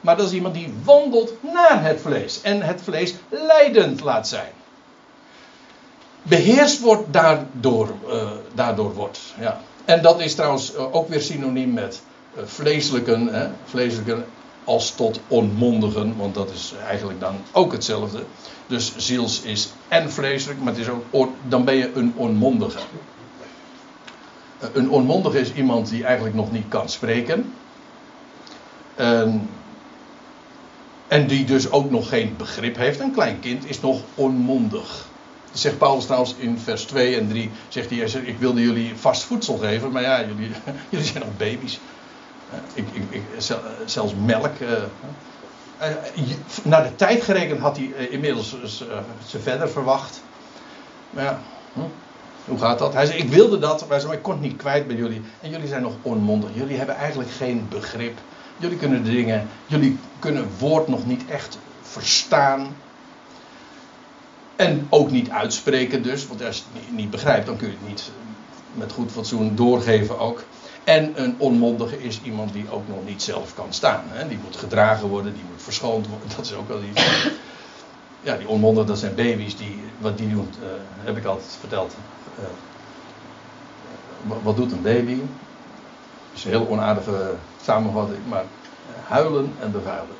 Maar 0.00 0.16
dat 0.16 0.26
is 0.26 0.32
iemand 0.32 0.54
die 0.54 0.74
wandelt 0.84 1.32
naar 1.42 1.82
het 1.82 2.00
vlees. 2.00 2.40
En 2.40 2.62
het 2.62 2.80
vlees 2.82 3.14
leidend 3.28 4.00
laat 4.00 4.28
zijn 4.28 4.52
beheerst 6.22 6.80
wordt 6.80 7.12
daardoor, 7.12 7.88
uh, 8.08 8.30
daardoor 8.54 8.94
wordt. 8.94 9.20
Ja. 9.40 9.60
En 9.84 10.02
dat 10.02 10.20
is 10.20 10.34
trouwens 10.34 10.74
uh, 10.74 10.94
ook 10.94 11.08
weer 11.08 11.20
synoniem 11.20 11.72
met 11.72 12.02
uh, 12.36 12.42
vleeselijken, 12.44 13.26
hè, 13.26 13.48
als 14.64 14.94
tot 14.94 15.20
onmondigen, 15.28 16.16
want 16.16 16.34
dat 16.34 16.50
is 16.50 16.72
eigenlijk 16.86 17.20
dan 17.20 17.36
ook 17.52 17.72
hetzelfde. 17.72 18.24
Dus 18.66 18.96
ziels 18.96 19.40
is 19.40 19.68
en 19.88 20.12
vleeselijk, 20.12 20.58
maar 20.58 20.72
het 20.72 20.82
is 20.82 20.88
ook, 21.10 21.32
dan 21.48 21.64
ben 21.64 21.74
je 21.74 21.90
een 21.94 22.12
onmondige. 22.16 22.78
een 24.72 24.90
onmondige 24.90 25.40
is 25.40 25.52
iemand 25.52 25.88
die 25.88 26.04
eigenlijk 26.04 26.34
nog 26.34 26.52
niet 26.52 26.68
kan 26.68 26.88
spreken. 26.88 27.52
En, 28.94 29.48
en 31.08 31.26
die 31.26 31.44
dus 31.44 31.70
ook 31.70 31.90
nog 31.90 32.08
geen 32.08 32.34
begrip 32.36 32.76
heeft. 32.76 33.00
Een 33.00 33.12
klein 33.12 33.40
kind 33.40 33.68
is 33.68 33.80
nog 33.80 34.00
onmondig. 34.14 35.08
Zegt 35.52 35.78
Paulus 35.78 36.04
trouwens 36.04 36.34
in 36.38 36.58
vers 36.58 36.84
2 36.84 37.16
en 37.16 37.28
3. 37.28 37.50
Zegt 37.68 37.90
hij, 37.90 37.98
ik 37.98 38.38
wilde 38.38 38.60
jullie 38.60 38.92
vast 38.96 39.22
voedsel 39.22 39.56
geven. 39.56 39.92
Maar 39.92 40.02
ja, 40.02 40.24
jullie, 40.24 40.50
jullie 40.90 41.06
zijn 41.06 41.24
nog 41.24 41.36
baby's. 41.36 41.78
Ik, 42.74 42.86
ik, 43.08 43.22
zelfs 43.84 44.14
melk. 44.24 44.60
Uh, 44.60 44.68
naar 46.62 46.82
de 46.82 46.94
tijd 46.96 47.22
gerekend 47.22 47.60
had 47.60 47.76
hij 47.76 47.86
inmiddels 48.10 48.56
ze 49.26 49.40
verder 49.40 49.68
verwacht. 49.68 50.22
Maar 51.10 51.24
ja, 51.24 51.40
hm? 51.72 51.80
hoe 52.44 52.58
gaat 52.58 52.78
dat? 52.78 52.92
Hij 52.92 53.06
zei: 53.06 53.18
Ik 53.18 53.28
wilde 53.28 53.58
dat, 53.58 53.88
maar 53.88 54.12
ik 54.12 54.22
kon 54.22 54.32
het 54.32 54.42
niet 54.42 54.56
kwijt 54.56 54.86
bij 54.86 54.96
jullie. 54.96 55.22
En 55.40 55.50
jullie 55.50 55.68
zijn 55.68 55.82
nog 55.82 55.94
onmondig. 56.02 56.50
Jullie 56.54 56.76
hebben 56.76 56.96
eigenlijk 56.96 57.30
geen 57.30 57.66
begrip. 57.68 58.18
Jullie 58.56 58.76
kunnen 58.76 59.04
dingen, 59.04 59.48
jullie 59.66 59.98
kunnen 60.18 60.48
woord 60.58 60.88
nog 60.88 61.06
niet 61.06 61.22
echt 61.28 61.58
verstaan. 61.82 62.76
En 64.56 64.86
ook 64.88 65.10
niet 65.10 65.30
uitspreken 65.30 66.02
dus, 66.02 66.26
want 66.26 66.44
als 66.44 66.56
je 66.56 66.62
het 66.72 66.96
niet 66.96 67.10
begrijpt, 67.10 67.46
dan 67.46 67.56
kun 67.56 67.68
je 67.68 67.74
het 67.80 67.88
niet 67.88 68.10
met 68.74 68.92
goed 68.92 69.12
fatsoen 69.12 69.56
doorgeven 69.56 70.18
ook. 70.18 70.44
En 70.84 71.22
een 71.22 71.34
onmondige 71.38 72.02
is 72.02 72.20
iemand 72.22 72.52
die 72.52 72.70
ook 72.70 72.88
nog 72.88 73.04
niet 73.04 73.22
zelf 73.22 73.54
kan 73.54 73.72
staan. 73.72 74.04
Hè? 74.08 74.28
Die 74.28 74.38
moet 74.44 74.56
gedragen 74.56 75.08
worden, 75.08 75.34
die 75.34 75.44
moet 75.50 75.62
verschoond 75.62 76.06
worden. 76.06 76.28
Dat 76.36 76.44
is 76.44 76.54
ook 76.54 76.68
wel 76.68 76.82
iets. 76.82 77.28
Ja, 78.22 78.36
die 78.36 78.48
onmondigen, 78.48 78.88
dat 78.88 78.98
zijn 78.98 79.14
baby's. 79.14 79.56
Die, 79.56 79.84
wat 79.98 80.18
die 80.18 80.28
doen, 80.28 80.48
uh, 80.62 80.68
heb 81.04 81.16
ik 81.16 81.24
altijd 81.24 81.56
verteld. 81.60 81.94
Uh, 82.38 82.44
wat 84.42 84.56
doet 84.56 84.72
een 84.72 84.82
baby? 84.82 85.16
Dat 85.16 85.26
is 86.34 86.44
een 86.44 86.50
heel 86.50 86.68
onaardige 86.68 87.34
samenvatting, 87.62 88.18
maar 88.28 88.44
huilen 89.06 89.54
en 89.60 89.72
bevuilen. 89.72 90.16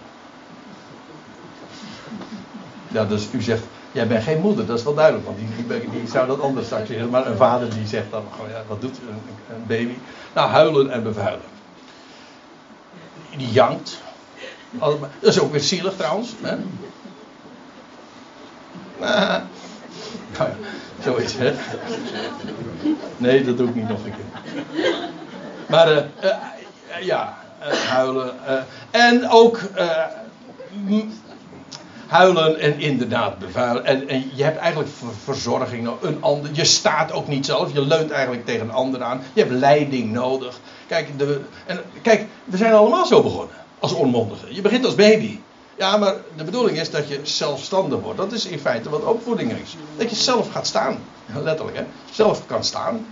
Ja, 2.88 3.04
dus 3.04 3.28
u 3.32 3.42
zegt, 3.42 3.62
jij 3.92 4.06
bent 4.06 4.22
geen 4.22 4.40
moeder, 4.40 4.66
dat 4.66 4.78
is 4.78 4.84
wel 4.84 4.94
duidelijk, 4.94 5.26
want 5.26 5.38
die, 5.38 6.08
zou 6.08 6.26
dat 6.26 6.40
anders 6.40 6.66
straks 6.66 6.88
zeggen. 6.88 7.10
Maar 7.10 7.26
een 7.26 7.36
vader 7.36 7.74
die 7.74 7.86
zegt 7.86 8.10
dan 8.10 8.24
gewoon, 8.34 8.50
ja, 8.50 8.62
wat 8.68 8.80
doet 8.80 8.98
een, 9.08 9.54
een 9.54 9.66
baby? 9.66 9.94
Nou, 10.34 10.48
huilen 10.48 10.90
en 10.90 11.02
bevuilen. 11.02 11.44
Die 13.36 13.50
jankt. 13.50 14.00
Dat 14.70 14.98
is 15.20 15.40
ook 15.40 15.52
weer 15.52 15.60
zielig 15.60 15.96
trouwens. 15.96 16.32
Hè? 16.40 16.56
Nou, 18.98 19.42
ja, 20.38 20.56
zoiets, 21.02 21.34
hè? 21.36 21.54
Nee, 23.16 23.44
dat 23.44 23.56
doe 23.56 23.68
ik 23.68 23.74
niet 23.74 23.88
nog 23.88 23.98
een 24.04 24.14
keer. 24.14 24.92
Maar, 25.66 25.92
uh, 25.92 25.96
uh, 25.96 26.36
ja, 27.00 27.38
uh, 27.60 27.72
huilen. 27.72 28.34
en 28.90 29.28
ook 29.28 29.60
huilen 32.10 32.58
en 32.58 32.80
inderdaad 32.80 33.38
bevuilen. 33.38 33.84
En, 33.84 34.08
en 34.08 34.30
je 34.34 34.42
hebt 34.42 34.58
eigenlijk 34.58 34.90
verzorging 35.24 35.90
Een 36.00 36.22
ander, 36.22 36.50
je 36.52 36.64
staat 36.64 37.12
ook 37.12 37.28
niet 37.28 37.46
zelf. 37.46 37.72
Je 37.72 37.86
leunt 37.86 38.10
eigenlijk 38.10 38.44
tegen 38.44 38.60
een 38.60 38.74
ander 38.74 39.02
aan. 39.02 39.22
Je 39.32 39.40
hebt 39.40 39.52
leiding 39.52 40.12
nodig. 40.12 40.60
Kijk, 40.86 41.18
de, 41.18 41.40
en, 41.66 41.80
kijk 42.02 42.26
we 42.44 42.56
zijn 42.56 42.72
allemaal 42.72 43.06
zo 43.06 43.22
begonnen. 43.22 43.54
Als 43.78 43.92
onmondigen. 43.92 44.54
Je 44.54 44.60
begint 44.60 44.84
als 44.84 44.94
baby. 44.94 45.38
Ja, 45.76 45.96
maar 45.96 46.14
de 46.36 46.44
bedoeling 46.44 46.78
is 46.78 46.90
dat 46.90 47.08
je 47.08 47.20
zelfstandig 47.22 48.00
wordt. 48.00 48.18
Dat 48.18 48.32
is 48.32 48.46
in 48.46 48.58
feite 48.58 48.90
wat 48.90 49.04
opvoeding 49.04 49.52
is. 49.52 49.76
Dat 49.96 50.10
je 50.10 50.16
zelf 50.16 50.50
gaat 50.50 50.66
staan. 50.66 50.98
Letterlijk, 51.42 51.76
hè. 51.76 51.84
Zelf 52.12 52.46
kan 52.46 52.64
staan. 52.64 53.06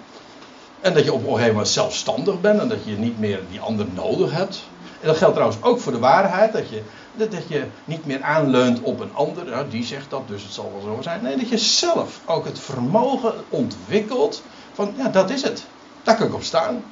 En 0.80 0.94
dat 0.94 1.04
je 1.04 1.12
op 1.12 1.20
een 1.20 1.30
gegeven 1.30 1.50
moment 1.50 1.68
zelfstandig 1.68 2.40
bent. 2.40 2.60
En 2.60 2.68
dat 2.68 2.84
je 2.84 2.98
niet 2.98 3.18
meer 3.18 3.40
die 3.50 3.60
ander 3.60 3.86
nodig 3.94 4.32
hebt. 4.32 4.62
En 5.00 5.06
dat 5.06 5.16
geldt 5.16 5.34
trouwens 5.34 5.62
ook 5.62 5.80
voor 5.80 5.92
de 5.92 5.98
waarheid. 5.98 6.52
Dat 6.52 6.68
je 6.68 6.82
dat 7.16 7.48
je 7.48 7.66
niet 7.84 8.06
meer 8.06 8.22
aanleunt 8.22 8.80
op 8.80 9.00
een 9.00 9.14
ander, 9.14 9.68
die 9.70 9.84
zegt 9.84 10.10
dat, 10.10 10.28
dus 10.28 10.42
het 10.42 10.52
zal 10.52 10.72
wel 10.72 10.94
zo 10.94 11.02
zijn. 11.02 11.22
Nee, 11.22 11.36
dat 11.36 11.48
je 11.48 11.58
zelf 11.58 12.20
ook 12.24 12.44
het 12.44 12.58
vermogen 12.58 13.34
ontwikkelt 13.48 14.42
van, 14.72 14.92
ja, 14.96 15.08
dat 15.08 15.30
is 15.30 15.42
het. 15.42 15.64
Daar 16.02 16.16
kan 16.16 16.26
ik 16.26 16.34
op 16.34 16.42
staan. 16.42 16.84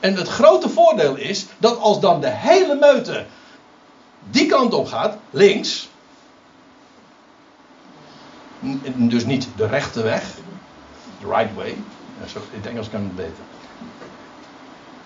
En 0.00 0.14
het 0.14 0.28
grote 0.28 0.68
voordeel 0.68 1.16
is 1.16 1.46
dat 1.58 1.78
als 1.78 2.00
dan 2.00 2.20
de 2.20 2.30
hele 2.30 2.74
meute 2.74 3.26
die 4.30 4.46
kant 4.46 4.74
op 4.74 4.86
gaat, 4.86 5.16
links, 5.30 5.88
dus 8.94 9.24
niet 9.24 9.48
de 9.56 9.66
rechte 9.66 10.02
weg, 10.02 10.22
the 11.20 11.26
right 11.26 11.54
way, 11.54 11.68
in 11.68 12.40
het 12.50 12.66
Engels 12.66 12.90
kan 12.90 13.00
het 13.00 13.16
beter. 13.16 13.44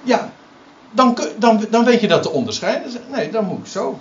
Ja, 0.03 0.33
dan, 0.91 1.19
dan, 1.39 1.65
dan 1.71 1.85
weet 1.85 2.01
je 2.01 2.09
dat 2.09 2.23
te 2.23 2.31
onderscheiden. 2.31 2.93
Nee, 3.09 3.31
dan 3.31 3.45
moet 3.45 3.59
ik 3.59 3.67
zo. 3.67 3.99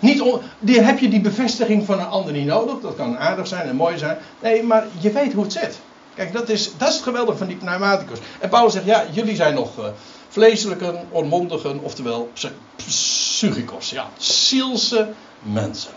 Niet 0.00 0.22
die, 0.58 0.80
heb 0.80 0.98
je 0.98 1.08
die 1.08 1.20
bevestiging 1.20 1.86
van 1.86 2.00
een 2.00 2.06
ander 2.06 2.32
niet 2.32 2.46
nodig. 2.46 2.80
Dat 2.80 2.96
kan 2.96 3.18
aardig 3.18 3.46
zijn 3.46 3.68
en 3.68 3.76
mooi 3.76 3.98
zijn. 3.98 4.18
Nee, 4.40 4.62
maar 4.62 4.86
je 4.98 5.10
weet 5.10 5.32
hoe 5.32 5.42
het 5.42 5.52
zit. 5.52 5.78
Kijk, 6.14 6.32
dat 6.32 6.48
is, 6.48 6.70
dat 6.76 6.88
is 6.88 6.94
het 6.94 7.02
geweldige 7.02 7.38
van 7.38 7.46
die 7.46 7.56
pneumaticus. 7.56 8.18
En 8.38 8.48
Paulus 8.48 8.72
zegt, 8.72 8.84
ja, 8.84 9.04
jullie 9.10 9.36
zijn 9.36 9.54
nog 9.54 9.78
uh, 9.78 9.84
vleeselijken, 10.28 11.06
onmondigen, 11.10 11.82
oftewel 11.82 12.30
psychikos. 12.76 13.90
Ja, 13.90 14.08
zielse 14.18 15.12
mensen. 15.42 15.92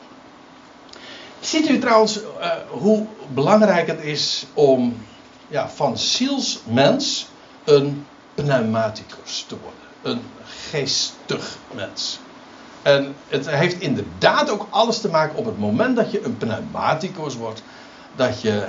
Ziet 1.40 1.70
u 1.70 1.80
trouwens 1.80 2.20
uh, 2.20 2.52
hoe 2.70 3.06
belangrijk 3.34 3.88
het 3.88 4.02
is 4.02 4.46
om 4.54 4.98
ja, 5.48 5.70
van 5.70 5.98
zielsmens 5.98 7.28
een 7.64 8.06
pneumaticus 8.36 9.46
te 9.48 9.56
worden. 9.62 9.82
Een 10.02 10.22
geestig 10.46 11.58
mens. 11.72 12.20
En 12.84 13.16
het 13.28 13.50
heeft 13.50 13.80
inderdaad 13.80 14.50
ook 14.50 14.68
alles 14.70 15.02
te 15.02 15.10
maken 15.10 15.38
op 15.38 15.46
het 15.46 15.60
moment 15.60 15.96
dat 15.96 16.12
je 16.12 16.26
een 16.26 16.38
pneumaticus 16.38 17.36
wordt. 17.36 17.64
Dat 18.16 18.42
je, 18.42 18.68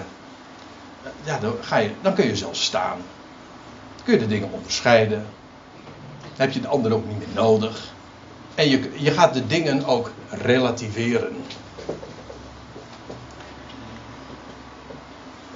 ja, 1.25 1.39
dan, 1.39 1.55
ga 1.61 1.77
je, 1.77 1.91
dan 2.01 2.15
kun 2.15 2.27
je 2.27 2.37
zelf 2.37 2.57
staan. 2.57 2.99
Dan 3.97 4.05
kun 4.05 4.15
je 4.15 4.21
de 4.21 4.27
dingen 4.27 4.53
onderscheiden. 4.53 5.27
Dan 6.21 6.47
heb 6.47 6.53
je 6.53 6.61
de 6.61 6.69
ander 6.69 6.95
ook 6.95 7.07
niet 7.07 7.19
meer 7.19 7.35
nodig. 7.35 7.93
En 8.55 8.69
je, 8.69 8.91
je 8.97 9.11
gaat 9.11 9.35
de 9.35 9.47
dingen 9.47 9.85
ook 9.85 10.11
relativeren. 10.29 11.37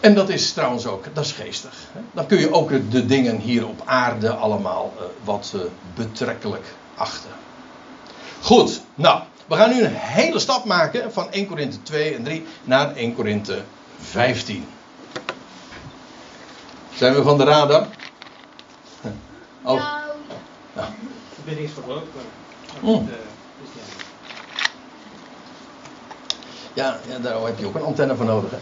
En 0.01 0.15
dat 0.15 0.29
is 0.29 0.53
trouwens 0.53 0.87
ook, 0.87 1.05
dat 1.13 1.25
is 1.25 1.33
geestig. 1.33 1.75
Dan 2.13 2.27
kun 2.27 2.39
je 2.39 2.53
ook 2.53 2.91
de 2.91 3.07
dingen 3.07 3.39
hier 3.39 3.69
op 3.69 3.83
aarde 3.85 4.31
allemaal 4.35 4.93
uh, 4.97 5.03
wat 5.25 5.53
uh, 5.55 5.61
betrekkelijk 5.95 6.65
achten. 6.95 7.31
Goed, 8.43 8.81
nou, 8.95 9.23
we 9.47 9.57
gaan 9.57 9.71
nu 9.71 9.85
een 9.85 9.95
hele 9.95 10.39
stap 10.39 10.65
maken 10.65 11.13
van 11.13 11.31
1 11.31 11.47
Korinthe 11.47 11.83
2 11.83 12.15
en 12.15 12.23
3 12.23 12.47
naar 12.65 12.95
1 12.95 13.15
Korinthe 13.15 13.63
15. 14.01 14.69
Zijn 16.95 17.15
we 17.15 17.23
van 17.23 17.39
de 17.39 17.45
radar? 17.45 17.87
Oh. 19.63 19.75
Nou. 19.75 19.81
Ja. 20.73 20.89
Ik 21.37 21.45
ben 21.45 21.57
eens 21.57 21.73
verlopen. 21.73 22.21
Mm. 22.81 23.09
Ja, 26.73 26.99
ja, 27.09 27.19
daar 27.19 27.41
heb 27.41 27.59
je 27.59 27.67
ook 27.67 27.75
een 27.75 27.83
antenne 27.83 28.17
voor 28.17 28.25
nodig. 28.25 28.51
Hè? 28.51 28.59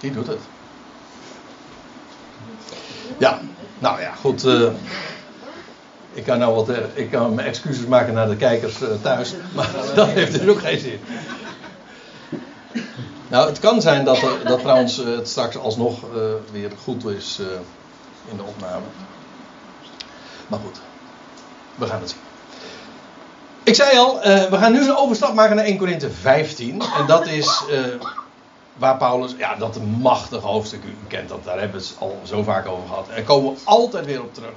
Die 0.00 0.12
doet 0.12 0.26
het. 0.26 0.40
Ja, 3.18 3.40
nou 3.78 4.00
ja, 4.00 4.14
goed. 4.14 4.44
Uh, 4.44 4.70
ik 6.12 6.24
kan 6.24 6.38
nou 6.38 6.54
wat, 6.54 6.68
eh, 6.68 6.76
ik 6.94 7.10
kan 7.10 7.34
mijn 7.34 7.46
excuses 7.46 7.86
maken 7.86 8.14
naar 8.14 8.28
de 8.28 8.36
kijkers 8.36 8.82
eh, 8.82 8.88
thuis, 9.02 9.34
maar 9.54 9.70
dat 9.94 10.08
heeft 10.08 10.32
dus 10.32 10.48
ook 10.48 10.60
geen 10.60 10.78
zin. 10.78 11.00
Nou, 13.28 13.48
het 13.48 13.58
kan 13.58 13.80
zijn 13.80 14.04
dat, 14.04 14.22
er, 14.22 14.44
dat 14.44 14.60
trouwens 14.60 15.04
eh, 15.04 15.16
het 15.16 15.28
straks 15.28 15.56
alsnog 15.56 16.00
weer 16.52 16.70
goed 16.82 17.06
is 17.06 17.38
in 18.30 18.36
de 18.36 18.42
opname. 18.42 18.84
Maar 20.46 20.58
goed, 20.58 20.80
we 21.74 21.86
gaan 21.86 22.00
het 22.00 22.10
zien. 22.10 22.18
Ik 23.62 23.74
zei 23.74 23.98
al, 23.98 24.20
we 24.50 24.56
gaan 24.58 24.72
nu 24.72 24.80
een 24.80 24.96
overstap 24.96 25.34
maken 25.34 25.56
naar 25.56 25.64
1 25.64 25.78
Korinthe 25.78 26.10
15. 26.10 26.82
En 26.98 27.06
dat 27.06 27.26
is 27.26 27.64
waar 28.76 28.96
Paulus, 28.96 29.34
ja, 29.38 29.54
dat 29.54 29.76
een 29.76 29.88
machtig 29.88 30.42
hoofdstuk, 30.42 30.84
u 30.84 30.96
kent 31.08 31.28
dat, 31.28 31.44
daar 31.44 31.58
hebben 31.58 31.80
we 31.80 31.86
het 31.86 31.96
al 31.98 32.20
zo 32.24 32.42
vaak 32.42 32.66
over 32.66 32.88
gehad. 32.88 33.08
En 33.08 33.14
daar 33.14 33.24
komen 33.24 33.52
we 33.52 33.60
altijd 33.64 34.06
weer 34.06 34.22
op 34.22 34.34
terug. 34.34 34.52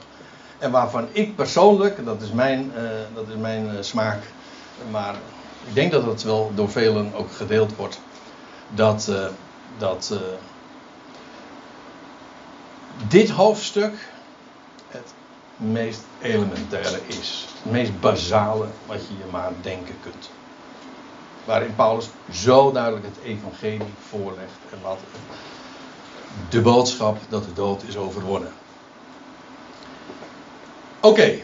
En 0.63 0.71
waarvan 0.71 1.07
ik 1.11 1.35
persoonlijk, 1.35 2.05
dat 2.05 2.21
is 2.21 2.31
mijn, 2.31 2.71
uh, 2.75 2.89
dat 3.13 3.27
is 3.27 3.35
mijn 3.35 3.65
uh, 3.65 3.71
smaak, 3.81 4.19
maar 4.91 5.15
ik 5.67 5.75
denk 5.75 5.91
dat 5.91 6.05
het 6.05 6.23
wel 6.23 6.51
door 6.55 6.69
velen 6.69 7.13
ook 7.13 7.31
gedeeld 7.31 7.75
wordt, 7.75 7.99
dat, 8.75 9.07
uh, 9.09 9.25
dat 9.77 10.13
dit 13.09 13.29
hoofdstuk 13.29 13.93
het 14.87 15.13
meest 15.55 16.01
elementaire 16.21 16.99
is. 17.07 17.45
Het 17.63 17.71
meest 17.71 17.99
basale 17.99 18.65
wat 18.85 19.07
je 19.07 19.17
je 19.17 19.31
maar 19.31 19.51
denken 19.61 19.95
kunt. 20.01 20.29
Waarin 21.45 21.75
Paulus 21.75 22.09
zo 22.31 22.71
duidelijk 22.71 23.05
het 23.05 23.23
evangelie 23.23 23.93
voorlegt 24.09 24.57
en 24.71 24.77
wat 24.81 24.99
de 26.49 26.61
boodschap 26.61 27.17
dat 27.29 27.43
de 27.43 27.53
dood 27.53 27.83
is 27.83 27.97
overwonnen. 27.97 28.51
Oké. 31.03 31.39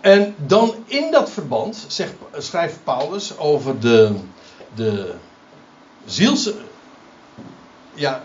En 0.00 0.34
dan 0.38 0.74
in 0.86 1.10
dat 1.10 1.30
verband 1.30 1.84
zegt, 1.88 2.12
schrijft 2.36 2.84
Paulus 2.84 3.38
over 3.38 3.80
de, 3.80 4.14
de 4.74 5.14
ziels. 6.04 6.50
Ja, 7.94 8.22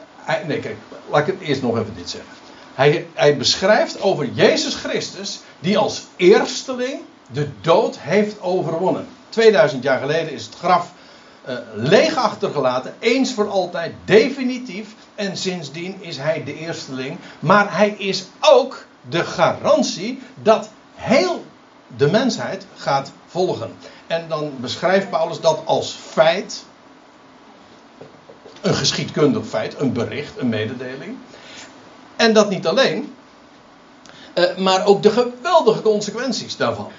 nee, 0.48 0.60
kijk, 0.60 0.78
laat 1.10 1.28
ik 1.28 1.34
het 1.34 1.42
eerst 1.42 1.62
nog 1.62 1.78
even 1.78 1.96
dit 1.96 2.10
zeggen. 2.10 2.32
Hij, 2.74 3.08
hij 3.14 3.38
beschrijft 3.38 4.02
over 4.02 4.26
Jezus 4.26 4.76
Christus, 4.76 5.40
die 5.60 5.78
als 5.78 6.04
eersteling 6.16 7.02
de 7.32 7.50
dood 7.62 8.00
heeft 8.00 8.42
overwonnen. 8.42 9.08
2000 9.30 9.84
jaar 9.84 10.00
geleden 10.00 10.32
is 10.32 10.46
het 10.46 10.56
graf 10.56 10.92
uh, 11.50 11.58
leeg 11.74 12.16
achtergelaten, 12.16 12.96
eens 13.00 13.34
voor 13.34 13.50
altijd, 13.50 13.94
definitief. 14.06 14.96
En 15.16 15.38
sindsdien 15.38 15.96
is 16.00 16.18
hij 16.18 16.44
de 16.44 16.58
eersteling. 16.58 17.18
Maar 17.40 17.78
hij 17.78 17.90
is 17.90 18.26
ook 18.40 18.86
de 19.10 19.24
garantie 19.26 20.22
dat 20.36 20.70
heel 20.93 21.45
de 21.97 22.12
mensheid 22.12 22.66
gaat 22.76 23.12
volgen. 23.28 23.76
En 24.08 24.28
dan 24.28 24.52
beschrijft 24.60 25.10
Paulus 25.10 25.39
dat 25.39 25.62
als 25.66 25.91
feit. 25.91 26.64
Een 28.62 28.76
geschiedkundig 28.76 29.45
feit, 29.45 29.80
een 29.80 29.93
bericht, 29.93 30.38
een 30.38 30.49
mededeling. 30.49 31.18
En 32.16 32.34
dat 32.34 32.49
niet 32.49 32.68
alleen, 32.68 33.16
uh, 34.36 34.58
maar 34.58 34.86
ook 34.86 35.04
de 35.04 35.10
geweldige 35.10 35.82
consequenties 35.82 36.58
daarvan. 36.58 36.91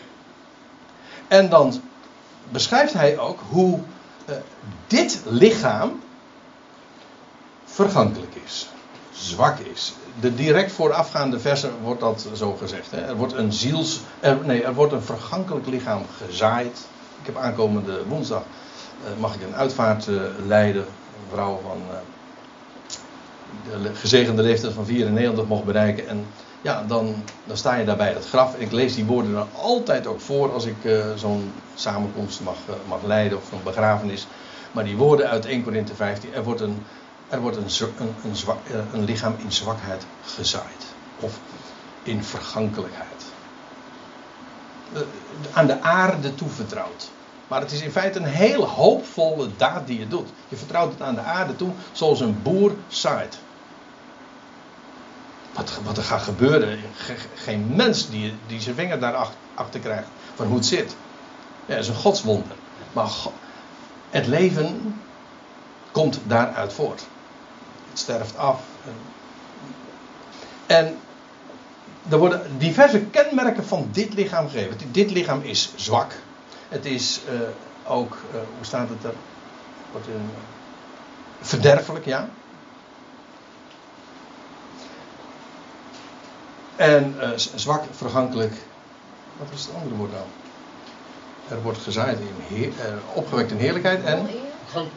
En 1.29 1.49
dan 1.49 1.83
beschrijft 2.49 2.93
hij 2.93 3.19
ook 3.19 3.41
hoe 3.49 3.79
uh, 4.29 4.37
dit 4.87 5.21
lichaam 5.25 6.01
vergankelijk 7.65 8.35
is, 8.45 8.69
zwak 9.13 9.59
is. 9.59 9.95
De 10.21 10.35
direct 10.35 10.73
voorafgaande 10.73 11.41
versen 11.41 11.71
wordt 11.83 12.01
dat 12.01 12.29
zo 12.35 12.53
gezegd. 12.55 12.91
Hè? 12.91 13.01
Er 13.01 13.17
wordt 13.17 13.33
een 13.33 13.53
ziels, 13.53 14.01
nee, 14.45 14.63
er 14.63 14.75
wordt 14.75 14.93
een 14.93 15.03
vergankelijk 15.03 15.67
lichaam 15.67 16.03
gezaaid. 16.27 16.79
Ik 17.21 17.27
heb 17.27 17.37
aankomende 17.37 18.05
woensdag 18.09 18.43
uh, 19.05 19.21
mag 19.21 19.35
ik 19.35 19.43
een 19.43 19.55
uitvaart 19.55 20.07
uh, 20.07 20.21
leiden. 20.47 20.83
Een 20.83 21.31
vrouw 21.31 21.61
van 21.63 21.83
de 23.83 23.95
gezegende 23.95 24.43
leeftijd 24.43 24.73
van 24.73 24.87
94 24.87 25.47
mocht 25.47 25.65
bereiken. 25.65 26.09
En 26.09 26.27
ja, 26.63 26.85
dan, 26.87 27.15
dan 27.45 27.57
sta 27.57 27.75
je 27.75 27.85
daar 27.85 27.97
bij 27.97 28.15
dat 28.15 28.29
graf. 28.29 28.55
En 28.55 28.61
ik 28.61 28.73
lees 28.73 28.95
die 28.95 29.05
woorden 29.05 29.33
dan 29.33 29.49
altijd 29.63 30.07
ook 30.07 30.21
voor 30.21 30.53
als 30.53 30.65
ik 30.65 30.77
zo'n 31.17 31.53
samenkomst 31.75 32.41
mag, 32.41 32.57
mag 32.89 33.03
leiden 33.05 33.39
of 33.39 33.53
een 33.53 33.63
begrafenis. 33.65 34.27
Maar 34.73 34.85
die 34.85 34.97
woorden 34.97 35.29
uit 35.29 35.47
1 35.47 35.63
Korinthe 35.63 35.95
15, 35.95 36.35
er 36.35 36.45
wordt 36.45 36.61
een, 36.61 36.83
er 37.33 37.41
wordt 37.41 37.57
een, 37.57 37.93
een, 38.23 38.35
uh, 38.47 38.93
een 38.93 39.05
lichaam 39.05 39.35
in 39.39 39.53
zwakheid 39.53 40.07
gezaaid. 40.25 40.85
Of 41.21 41.39
in 42.03 42.25
vergankelijkheid. 42.25 43.25
aan 45.53 45.67
de 45.67 45.83
aarde 45.83 46.35
toevertrouwd. 46.35 47.11
Maar 47.49 47.61
het 47.61 47.73
is 47.73 47.81
in 47.81 47.91
feite 47.91 48.19
een 48.19 48.25
heel 48.25 48.69
hoopvolle 48.69 49.49
daad 49.57 49.87
die 49.87 49.99
je 49.99 50.09
doet. 50.09 50.29
Je 50.49 50.57
vertrouwt 50.57 50.93
het 50.93 51.03
aan 51.03 51.15
de 51.15 51.21
aarde 51.21 51.57
toe, 51.57 51.71
zoals 51.93 52.21
een 52.21 52.43
boer 52.43 52.73
zaait. 52.89 53.39
Wat, 55.53 55.81
wat 55.85 55.97
er 55.97 56.03
gaat 56.03 56.23
gebeuren, 56.23 56.79
geen 57.35 57.77
mens 57.77 58.11
die, 58.11 58.35
die 58.47 58.61
zijn 58.61 58.75
vinger 58.75 59.01
daarachter 59.01 59.37
achter 59.55 59.81
krijgt 59.81 60.09
van 60.35 60.47
hoe 60.47 60.57
het 60.57 60.67
zit. 60.67 60.97
Ja, 61.67 61.75
dat 61.75 61.85
is 61.85 61.89
een 61.89 61.95
godswonder. 61.95 62.57
Maar 62.93 63.11
het 64.11 64.27
leven 64.27 65.01
komt 65.91 66.21
daaruit 66.27 66.73
voort. 66.73 67.07
Sterft 67.93 68.37
af. 68.37 68.61
En 70.67 70.99
er 72.09 72.19
worden 72.19 72.59
diverse 72.59 73.01
kenmerken 73.01 73.65
van 73.65 73.89
dit 73.93 74.15
lichaam 74.15 74.49
gegeven. 74.49 74.93
Dit 74.93 75.11
lichaam 75.11 75.43
is 75.43 75.73
zwak. 75.77 76.13
Het 76.69 76.85
is 76.85 77.21
uh, 77.33 77.41
ook, 77.85 78.17
uh, 78.35 78.41
hoe 78.57 78.65
staat 78.65 78.89
het 78.89 79.05
er? 79.05 79.15
Wordt 79.91 80.07
een, 80.07 80.31
verderfelijk, 81.41 82.05
ja. 82.05 82.29
En 86.77 87.15
zwak, 87.35 87.83
vergankelijk. 87.91 88.55
Wat 89.39 89.49
is 89.55 89.65
het 89.65 89.75
andere 89.75 89.95
woord 89.95 90.13
dan? 90.13 90.27
Er 91.49 91.63
wordt 91.63 91.79
gezaaid 91.79 92.19
in 92.19 92.57
heer, 92.57 92.73
opgewekt 93.13 93.51
in 93.51 93.57
heerlijkheid 93.57 94.05
en. 94.05 94.29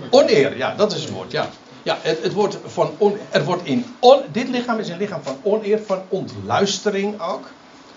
Oneer, 0.09 0.57
ja, 0.57 0.75
dat 0.75 0.93
is 0.93 1.01
het 1.01 1.11
woord, 1.11 1.31
ja. 1.31 1.49
Ja, 1.85 1.97
het, 2.01 2.23
het 2.23 2.33
wordt 2.33 2.57
van 2.65 2.91
on, 2.97 3.17
er 3.29 3.43
wordt 3.43 3.65
in 3.65 3.85
dit 4.31 4.49
lichaam 4.49 4.79
is 4.79 4.89
een 4.89 4.97
lichaam 4.97 5.23
van 5.23 5.37
oneer, 5.41 5.79
van 5.85 6.01
ontluistering 6.09 7.21
ook. 7.21 7.47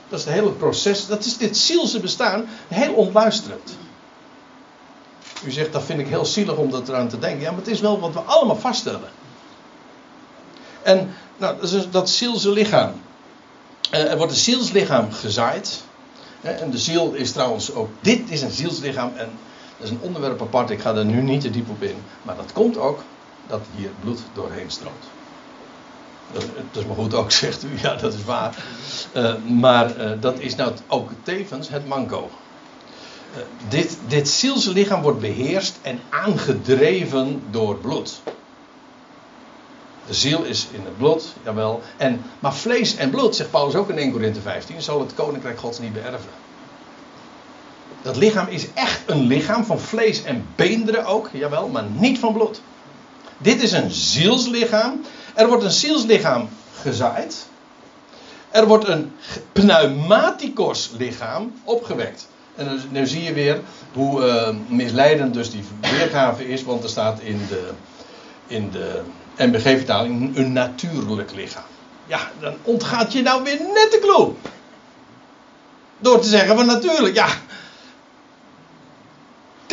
Dat 0.08 0.18
is 0.18 0.24
het 0.24 0.34
hele 0.34 0.50
proces. 0.50 1.06
Dat 1.06 1.24
is 1.24 1.36
dit 1.36 1.56
zielse 1.56 2.00
bestaan. 2.00 2.44
Heel 2.68 2.92
ontluisterend. 2.92 3.76
U 5.44 5.50
zegt 5.50 5.72
dat 5.72 5.82
vind 5.82 6.00
ik 6.00 6.06
heel 6.06 6.24
zielig 6.24 6.56
om 6.56 6.70
dat 6.70 6.88
eraan 6.88 7.08
te 7.08 7.18
denken. 7.18 7.40
Ja, 7.40 7.50
maar 7.50 7.60
het 7.60 7.68
is 7.68 7.80
wel 7.80 8.00
wat 8.00 8.12
we 8.12 8.20
allemaal 8.20 8.56
vaststellen. 8.56 9.10
En 10.82 11.14
nou, 11.36 11.60
dat, 11.60 11.72
is 11.72 11.90
dat 11.90 12.10
zielse 12.10 12.50
lichaam. 12.50 12.92
Uh, 13.94 14.10
er 14.10 14.16
wordt 14.16 14.32
een 14.32 14.38
zielslichaam 14.38 15.12
gezaaid. 15.12 15.82
En 16.40 16.70
de 16.70 16.78
ziel 16.78 17.12
is 17.12 17.32
trouwens 17.32 17.72
ook. 17.72 17.88
Dit 18.00 18.30
is 18.30 18.42
een 18.42 18.50
zielslichaam. 18.50 19.12
En 19.16 19.30
dat 19.76 19.86
is 19.86 19.90
een 19.90 20.00
onderwerp 20.00 20.42
apart. 20.42 20.70
Ik 20.70 20.80
ga 20.80 20.94
er 20.94 21.04
nu 21.04 21.22
niet 21.22 21.40
te 21.40 21.50
diep 21.50 21.70
op 21.70 21.82
in. 21.82 21.96
Maar 22.22 22.36
dat 22.36 22.52
komt 22.52 22.76
ook 22.76 23.02
dat 23.48 23.60
hier 23.76 23.90
bloed 24.00 24.20
doorheen 24.32 24.70
stroomt. 24.70 25.04
Dat, 26.32 26.44
dat, 26.72 26.82
is 26.82 26.86
maar 26.88 26.96
goed 26.96 27.14
ook, 27.14 27.30
zegt 27.42 27.64
u. 27.64 27.68
Ja, 27.82 27.94
dat 27.94 28.14
is 28.14 28.24
waar. 28.24 28.64
Uh, 29.16 29.34
maar 29.44 29.96
uh, 29.96 30.10
dat 30.20 30.38
is 30.38 30.54
nou 30.54 30.72
ook 30.86 31.10
tevens 31.22 31.68
het 31.68 31.86
manco. 31.86 32.30
Uh, 33.36 33.42
dit, 33.68 33.98
dit 34.06 34.28
zielse 34.28 34.72
lichaam 34.72 35.02
wordt 35.02 35.20
beheerst 35.20 35.78
en 35.82 36.00
aangedreven 36.08 37.42
door 37.50 37.76
bloed. 37.76 38.20
De 40.06 40.14
ziel 40.14 40.44
is 40.44 40.66
in 40.70 40.80
het 40.84 40.96
bloed, 40.96 41.34
jawel. 41.42 41.82
En, 41.96 42.22
maar 42.38 42.54
vlees 42.54 42.96
en 42.96 43.10
bloed, 43.10 43.36
zegt 43.36 43.50
Paulus 43.50 43.74
ook 43.74 43.88
in 43.88 43.98
1 43.98 44.12
Korinthe 44.12 44.40
15, 44.40 44.82
zal 44.82 45.00
het 45.00 45.14
koninkrijk 45.14 45.58
gods 45.58 45.78
niet 45.78 45.92
beërven. 45.92 46.30
Dat 48.02 48.16
lichaam 48.16 48.46
is 48.48 48.72
echt 48.74 49.00
een 49.06 49.26
lichaam 49.26 49.64
van 49.64 49.80
vlees 49.80 50.22
en 50.22 50.46
beenderen 50.56 51.06
ook, 51.06 51.28
jawel, 51.32 51.68
maar 51.68 51.84
niet 51.84 52.18
van 52.18 52.32
bloed. 52.32 52.60
Dit 53.38 53.62
is 53.62 53.72
een 53.72 53.90
zielslichaam 53.90 55.00
er 55.38 55.48
wordt 55.48 55.64
een 55.64 55.70
zielslichaam 55.70 56.48
gezaaid. 56.80 57.46
Er 58.50 58.66
wordt 58.66 58.88
een 58.88 59.12
pneumaticos 59.52 60.90
lichaam 60.96 61.52
opgewekt. 61.64 62.28
En 62.54 62.80
dan, 62.92 63.06
zie 63.06 63.22
je 63.22 63.32
weer 63.32 63.60
hoe 63.92 64.26
uh, 64.26 64.56
misleidend 64.68 65.34
dus 65.34 65.50
die 65.50 65.64
weergave 65.80 66.48
is, 66.48 66.64
want 66.64 66.82
er 66.82 66.88
staat 66.88 67.20
in 67.20 67.40
de, 67.48 67.70
in 68.46 68.70
de 68.70 69.00
MBG-vertaling 69.36 70.36
een 70.36 70.52
natuurlijk 70.52 71.32
lichaam. 71.34 71.62
Ja, 72.06 72.20
dan 72.40 72.54
ontgaat 72.62 73.12
je 73.12 73.22
nou 73.22 73.42
weer 73.42 73.60
net 73.60 73.88
de 73.90 73.98
clue. 74.00 74.32
Door 75.98 76.20
te 76.20 76.28
zeggen 76.28 76.56
van 76.56 76.66
natuurlijk, 76.66 77.14
ja. 77.14 77.28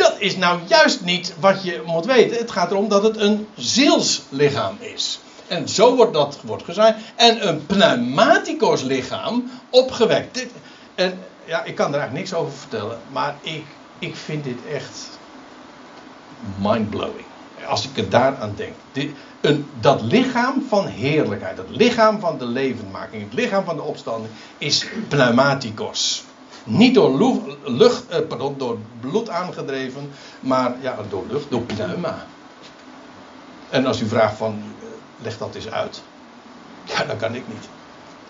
Dat 0.06 0.16
is 0.18 0.36
nou 0.36 0.60
juist 0.66 1.00
niet 1.04 1.34
wat 1.40 1.62
je 1.62 1.82
moet 1.86 2.06
weten. 2.06 2.36
Het 2.36 2.50
gaat 2.50 2.70
erom 2.70 2.88
dat 2.88 3.02
het 3.02 3.16
een 3.16 3.48
zielslichaam 3.56 4.76
is. 4.80 5.18
En 5.46 5.68
zo 5.68 5.96
wordt 5.96 6.12
dat 6.12 6.38
wordt 6.42 6.64
gezegd. 6.64 6.94
En 7.16 7.48
een 7.48 7.66
pneumaticos 7.66 8.82
lichaam 8.82 9.50
opgewekt. 9.70 10.34
Dit, 10.34 10.50
en 10.94 11.18
ja, 11.44 11.64
ik 11.64 11.74
kan 11.74 11.86
er 11.86 11.98
eigenlijk 11.98 12.12
niks 12.12 12.34
over 12.34 12.58
vertellen. 12.58 12.98
Maar 13.12 13.36
ik, 13.40 13.64
ik 13.98 14.16
vind 14.16 14.44
dit 14.44 14.58
echt 14.72 15.08
mindblowing. 16.58 17.26
Als 17.66 17.84
ik 17.84 17.96
er 17.96 18.10
daaraan 18.10 18.52
denk. 18.56 18.72
Dit, 18.92 19.10
een, 19.40 19.66
dat 19.80 20.02
lichaam 20.02 20.66
van 20.68 20.86
heerlijkheid. 20.86 21.56
Dat 21.56 21.70
lichaam 21.70 22.20
van 22.20 22.38
de 22.38 22.46
levendmaking. 22.46 23.22
Het 23.22 23.34
lichaam 23.34 23.64
van 23.64 23.76
de 23.76 23.82
opstanding. 23.82 24.32
Is 24.58 24.86
pneumaticos. 25.08 26.24
Niet 26.66 26.94
door, 26.94 27.40
lucht, 27.64 28.08
eh, 28.08 28.18
pardon, 28.28 28.54
door 28.58 28.78
bloed 29.00 29.28
aangedreven. 29.28 30.10
Maar 30.40 30.74
ja, 30.80 30.96
door 31.08 31.24
lucht. 31.30 31.50
Door 31.50 31.62
pneuma. 31.62 32.26
En 33.70 33.86
als 33.86 34.00
u 34.00 34.08
vraagt 34.08 34.36
van 34.36 34.62
leg 35.22 35.38
dat 35.38 35.54
eens 35.54 35.70
uit. 35.70 36.02
Ja, 36.84 37.04
dat 37.04 37.16
kan 37.16 37.34
ik 37.34 37.48
niet. 37.48 37.68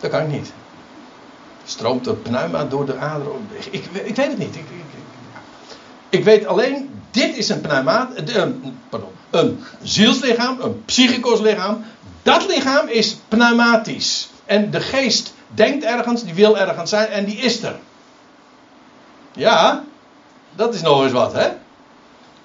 Dat 0.01 0.11
kan 0.11 0.21
ik 0.21 0.29
niet. 0.29 0.53
Stroomt 1.65 2.07
er 2.07 2.15
pneuma 2.15 2.65
door 2.65 2.87
de 2.87 2.97
aderen? 2.97 3.49
Ik, 3.71 3.85
ik, 4.05 4.17
weet 4.17 4.29
het 4.29 4.39
niet. 4.39 4.57
Ik, 4.57 4.65
ik, 6.09 6.25
weet 6.25 6.47
alleen, 6.47 6.91
dit 7.11 7.37
is 7.37 7.49
een 7.49 7.61
pneuma, 7.61 8.11
pardon, 8.89 9.11
een 9.31 9.65
zielslichaam, 9.83 10.61
een 10.61 10.85
psychikos 10.85 11.41
lichaam. 11.41 11.85
Dat 12.23 12.47
lichaam 12.47 12.89
is 12.89 13.17
pneumatisch. 13.29 14.29
En 14.45 14.71
de 14.71 14.81
geest 14.81 15.35
denkt 15.55 15.85
ergens, 15.85 16.25
die 16.25 16.35
wil 16.35 16.59
ergens 16.59 16.91
zijn 16.91 17.09
en 17.09 17.25
die 17.25 17.37
is 17.37 17.63
er. 17.63 17.77
Ja, 19.37 19.85
dat 20.55 20.75
is 20.75 20.83
nog 20.83 21.03
eens 21.03 21.13
wat, 21.13 21.33
hè? 21.33 21.49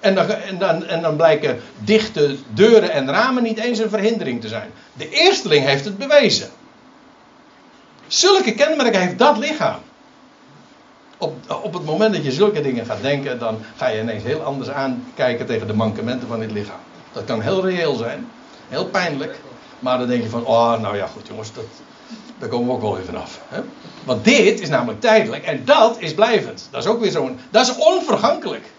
En 0.00 0.14
dan, 0.14 0.30
en, 0.30 0.58
dan, 0.58 0.86
en 0.86 1.02
dan 1.02 1.16
blijken 1.16 1.60
dichte 1.78 2.36
deuren 2.48 2.90
en 2.90 3.10
ramen 3.10 3.42
niet 3.42 3.58
eens 3.58 3.78
een 3.78 3.88
verhindering 3.88 4.40
te 4.40 4.48
zijn. 4.48 4.70
De 4.92 5.08
eersteling 5.08 5.64
heeft 5.64 5.84
het 5.84 5.98
bewezen. 5.98 6.48
Zulke 8.06 8.54
kenmerken 8.54 9.00
heeft 9.00 9.18
dat 9.18 9.38
lichaam. 9.38 9.80
Op, 11.18 11.34
op 11.62 11.72
het 11.72 11.84
moment 11.84 12.14
dat 12.14 12.24
je 12.24 12.32
zulke 12.32 12.60
dingen 12.60 12.86
gaat 12.86 13.02
denken, 13.02 13.38
dan 13.38 13.58
ga 13.76 13.86
je 13.86 14.00
ineens 14.00 14.22
heel 14.22 14.42
anders 14.42 14.70
aankijken 14.70 15.46
tegen 15.46 15.66
de 15.66 15.74
mankementen 15.74 16.28
van 16.28 16.40
dit 16.40 16.50
lichaam. 16.50 16.80
Dat 17.12 17.24
kan 17.24 17.40
heel 17.40 17.66
reëel 17.66 17.94
zijn, 17.94 18.28
heel 18.68 18.86
pijnlijk. 18.86 19.38
Maar 19.78 19.98
dan 19.98 20.08
denk 20.08 20.22
je 20.22 20.28
van, 20.28 20.44
oh 20.44 20.80
nou 20.80 20.96
ja 20.96 21.06
goed 21.06 21.26
jongens, 21.26 21.52
dat, 21.52 21.64
daar 22.42 22.50
komen 22.50 22.68
we 22.68 22.74
ook 22.74 22.80
wel 22.80 22.94
weer 22.94 23.04
vanaf. 23.04 23.40
Hè? 23.48 23.60
Want 24.04 24.24
dit 24.24 24.60
is 24.60 24.68
namelijk 24.68 25.00
tijdelijk 25.00 25.44
en 25.44 25.64
dat 25.64 25.96
is 25.98 26.14
blijvend. 26.14 26.68
Dat 26.70 26.84
is 26.84 26.90
ook 26.90 27.00
weer 27.00 27.10
zo'n, 27.10 27.38
dat 27.50 27.68
is 27.68 27.76
onvergankelijk. 27.76 28.64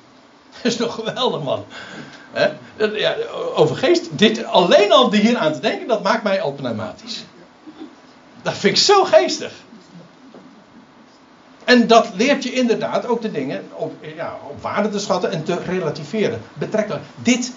Dat 0.53 0.71
is 0.71 0.75
toch 0.77 0.95
geweldig 0.95 1.43
man. 1.43 1.65
Hè? 2.31 2.49
Ja, 2.85 3.15
over 3.55 3.75
geest, 3.75 4.17
dit, 4.17 4.45
alleen 4.45 4.91
al 4.91 5.13
hier 5.13 5.37
aan 5.37 5.53
te 5.53 5.59
denken, 5.59 5.87
dat 5.87 6.03
maakt 6.03 6.23
mij 6.23 6.41
al 6.41 6.51
pneumatisch. 6.51 7.23
Dat 8.41 8.53
vind 8.53 8.77
ik 8.77 8.83
zo 8.83 9.03
geestig. 9.03 9.51
En 11.63 11.87
dat 11.87 12.09
leert 12.15 12.43
je 12.43 12.53
inderdaad 12.53 13.05
ook 13.05 13.21
de 13.21 13.31
dingen 13.31 13.63
op, 13.73 13.93
ja, 14.15 14.37
op 14.49 14.61
waarde 14.61 14.89
te 14.89 14.99
schatten 14.99 15.31
en 15.31 15.43
te 15.43 15.57
relativeren. 15.65 16.41
Betrekkelijk. 16.53 17.03
Dit, 17.15 17.51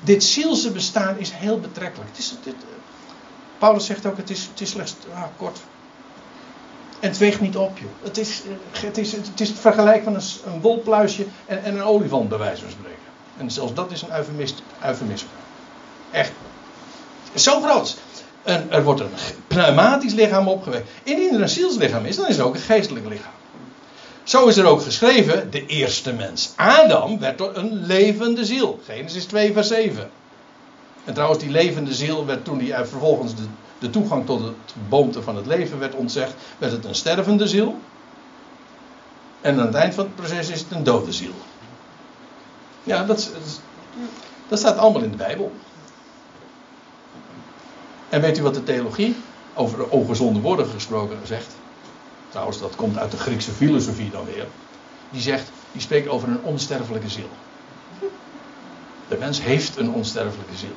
dit 0.00 0.24
zielse 0.24 0.70
bestaan 0.70 1.18
is 1.18 1.30
heel 1.30 1.60
betrekkelijk. 1.60 2.10
Het 2.10 2.18
is, 2.18 2.34
Paulus 3.60 3.86
zegt 3.86 4.06
ook, 4.06 4.16
het 4.16 4.30
is, 4.30 4.48
het 4.50 4.60
is 4.60 4.70
slechts 4.70 4.94
ah, 5.14 5.22
kort. 5.36 5.58
En 7.00 7.08
het 7.08 7.18
weegt 7.18 7.40
niet 7.40 7.56
op, 7.56 7.78
je. 7.78 7.84
Het 8.02 8.18
is 8.18 8.42
het, 8.80 8.98
is, 8.98 9.12
het, 9.12 9.40
is 9.40 9.52
vergelijk 9.60 10.04
van 10.04 10.14
een, 10.14 10.22
een 10.44 10.60
wolpluisje 10.60 11.26
en, 11.46 11.64
en, 11.64 11.74
een 11.74 11.82
olifant, 11.82 12.28
bij 12.28 12.38
wijze 12.38 12.62
van 12.62 12.70
spreken. 12.70 12.98
En 13.36 13.50
zelfs 13.50 13.74
dat 13.74 13.90
is 13.90 14.02
een 14.02 14.12
eufemisme. 14.82 15.28
Echt. 16.10 16.32
Zo 17.34 17.60
groot. 17.60 17.96
Er 18.68 18.82
wordt 18.84 19.00
een 19.00 19.10
pneumatisch 19.46 20.12
lichaam 20.12 20.48
opgewekt. 20.48 20.88
Indien 21.02 21.34
er 21.34 21.40
een 21.40 21.48
zielslichaam 21.48 22.04
is, 22.04 22.16
dan 22.16 22.28
is 22.28 22.38
er 22.38 22.44
ook 22.44 22.54
een 22.54 22.60
geestelijk 22.60 23.06
lichaam. 23.08 23.32
Zo 24.22 24.46
is 24.46 24.56
er 24.56 24.66
ook 24.66 24.82
geschreven, 24.82 25.50
de 25.50 25.66
eerste 25.66 26.12
mens. 26.12 26.52
Adam 26.56 27.18
werd 27.18 27.40
een 27.40 27.86
levende 27.86 28.44
ziel. 28.44 28.80
Genesis 28.84 29.24
2, 29.24 29.52
vers 29.52 29.68
7. 29.68 30.10
En 31.04 31.14
trouwens, 31.14 31.40
die 31.42 31.50
levende 31.50 31.94
ziel 31.94 32.26
werd 32.26 32.44
toen 32.44 32.60
hij 32.60 32.86
vervolgens 32.86 33.34
de, 33.34 33.42
de 33.78 33.90
toegang 33.90 34.26
tot 34.26 34.40
het 34.40 34.88
boomte 34.88 35.22
van 35.22 35.36
het 35.36 35.46
leven 35.46 35.78
werd 35.78 35.94
ontzegd, 35.94 36.34
werd 36.58 36.72
het 36.72 36.84
een 36.84 36.94
stervende 36.94 37.48
ziel. 37.48 37.74
En 39.40 39.60
aan 39.60 39.66
het 39.66 39.74
eind 39.74 39.94
van 39.94 40.04
het 40.04 40.16
proces 40.16 40.48
is 40.48 40.60
het 40.60 40.70
een 40.70 40.84
dode 40.84 41.12
ziel. 41.12 41.32
Ja, 42.82 43.04
dat, 43.04 43.30
dat 44.48 44.58
staat 44.58 44.76
allemaal 44.76 45.02
in 45.02 45.10
de 45.10 45.16
Bijbel. 45.16 45.52
En 48.08 48.20
weet 48.20 48.38
u 48.38 48.42
wat 48.42 48.54
de 48.54 48.62
theologie 48.62 49.14
over 49.54 49.78
de 49.78 49.88
ongezonde 49.88 50.40
woorden 50.40 50.66
gesproken 50.66 51.26
zegt? 51.26 51.54
Trouwens, 52.28 52.58
dat 52.58 52.76
komt 52.76 52.98
uit 52.98 53.10
de 53.10 53.16
Griekse 53.16 53.50
filosofie 53.50 54.10
dan 54.10 54.24
weer. 54.24 54.46
Die 55.10 55.20
zegt, 55.20 55.50
die 55.72 55.80
spreekt 55.80 56.08
over 56.08 56.28
een 56.28 56.42
onsterfelijke 56.42 57.08
ziel. 57.08 57.28
De 59.08 59.16
mens 59.18 59.42
heeft 59.42 59.76
een 59.76 59.90
onsterfelijke 59.90 60.56
ziel. 60.56 60.76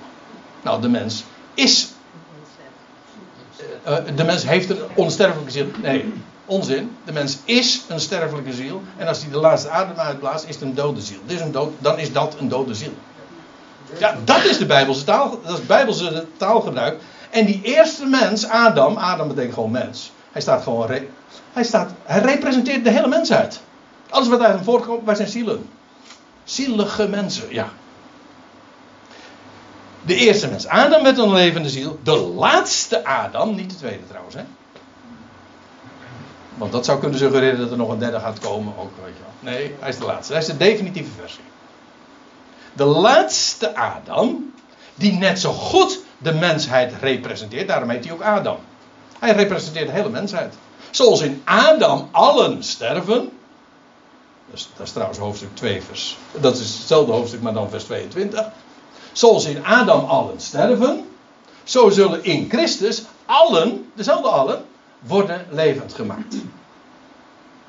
Nou, 0.63 0.81
de 0.81 0.89
mens 0.89 1.23
is. 1.53 1.91
Uh, 3.87 3.97
de 4.15 4.23
mens 4.23 4.45
heeft 4.45 4.69
een 4.69 4.77
onsterfelijke 4.95 5.51
ziel. 5.51 5.65
Nee, 5.81 6.13
onzin. 6.45 6.95
De 7.05 7.11
mens 7.11 7.37
is 7.45 7.81
een 7.87 7.99
sterfelijke 7.99 8.53
ziel. 8.53 8.81
En 8.97 9.07
als 9.07 9.21
hij 9.21 9.31
de 9.31 9.37
laatste 9.37 9.69
adem 9.69 9.97
uitblaast, 9.97 10.45
is 10.47 10.55
het 10.55 10.63
een 10.63 10.75
dode 10.75 11.01
ziel. 11.01 11.19
Is 11.25 11.41
een 11.41 11.51
dood, 11.51 11.71
dan 11.79 11.99
is 11.99 12.11
dat 12.11 12.35
een 12.39 12.47
dode 12.47 12.73
ziel. 12.73 12.93
Ja, 13.99 14.17
dat 14.23 14.43
is 14.43 14.57
de 14.57 14.65
Bijbelse 14.65 15.03
taal. 15.03 15.39
Dat 15.45 15.59
is 15.59 15.65
Bijbelse 15.65 16.25
taalgebruik. 16.37 17.01
En 17.29 17.45
die 17.45 17.61
eerste 17.63 18.05
mens, 18.05 18.47
Adam, 18.47 18.97
Adam 18.97 19.27
betekent 19.27 19.53
gewoon 19.53 19.71
mens. 19.71 20.11
Hij 20.31 20.41
staat 20.41 20.63
gewoon. 20.63 20.89
Hij, 21.53 21.63
staat, 21.63 21.91
hij 22.03 22.21
representeert 22.21 22.83
de 22.83 22.89
hele 22.89 23.07
mensheid. 23.07 23.61
Alles 24.09 24.27
wat 24.27 24.39
uit 24.39 24.55
hem 24.55 24.63
voortkomt, 24.63 25.05
wij 25.05 25.15
zijn 25.15 25.27
zielen. 25.27 25.69
Zielige 26.43 27.07
mensen, 27.07 27.43
ja. 27.49 27.69
De 30.05 30.15
eerste 30.15 30.47
mens, 30.47 30.67
Adam 30.67 31.03
met 31.03 31.17
een 31.17 31.33
levende 31.33 31.69
ziel. 31.69 31.99
De 32.03 32.17
laatste 32.17 33.05
Adam, 33.05 33.55
niet 33.55 33.69
de 33.69 33.75
tweede 33.75 34.07
trouwens, 34.07 34.35
hè. 34.35 34.43
Want 36.53 36.71
dat 36.71 36.85
zou 36.85 36.99
kunnen 36.99 37.19
suggereren 37.19 37.59
dat 37.59 37.71
er 37.71 37.77
nog 37.77 37.89
een 37.89 37.99
derde 37.99 38.19
gaat 38.19 38.39
komen, 38.39 38.73
ook, 38.77 38.91
weet 39.03 39.13
je 39.17 39.21
wel. 39.21 39.53
Nee, 39.53 39.75
hij 39.79 39.89
is 39.89 39.97
de 39.97 40.05
laatste. 40.05 40.33
Hij 40.33 40.41
is 40.41 40.47
de 40.47 40.57
definitieve 40.57 41.11
versie. 41.19 41.43
De 42.73 42.83
laatste 42.83 43.75
Adam, 43.75 44.53
die 44.95 45.13
net 45.13 45.39
zo 45.39 45.51
goed 45.51 45.99
de 46.17 46.33
mensheid 46.33 46.93
representeert. 47.01 47.67
Daarom 47.67 47.89
heet 47.89 48.03
hij 48.03 48.13
ook 48.13 48.21
Adam. 48.21 48.57
Hij 49.19 49.33
representeert 49.33 49.87
de 49.87 49.93
hele 49.93 50.09
mensheid. 50.09 50.53
Zoals 50.91 51.21
in 51.21 51.41
Adam 51.45 52.07
allen 52.11 52.63
sterven. 52.63 53.31
Dat 54.49 54.59
is, 54.59 54.69
dat 54.77 54.85
is 54.85 54.91
trouwens 54.91 55.19
hoofdstuk 55.19 55.55
2 55.55 55.81
vers. 55.81 56.17
Dat 56.31 56.53
is 56.57 56.77
hetzelfde 56.77 57.11
hoofdstuk, 57.11 57.41
maar 57.41 57.53
dan 57.53 57.69
vers 57.69 57.83
22. 57.83 58.45
Zoals 59.13 59.45
in 59.45 59.65
Adam 59.65 60.05
allen 60.05 60.41
sterven. 60.41 61.07
Zo 61.63 61.89
zullen 61.89 62.23
in 62.23 62.49
Christus 62.49 63.03
allen, 63.25 63.91
dezelfde 63.95 64.27
allen, 64.27 64.65
worden 64.99 65.45
levend 65.49 65.93
gemaakt. 65.93 66.35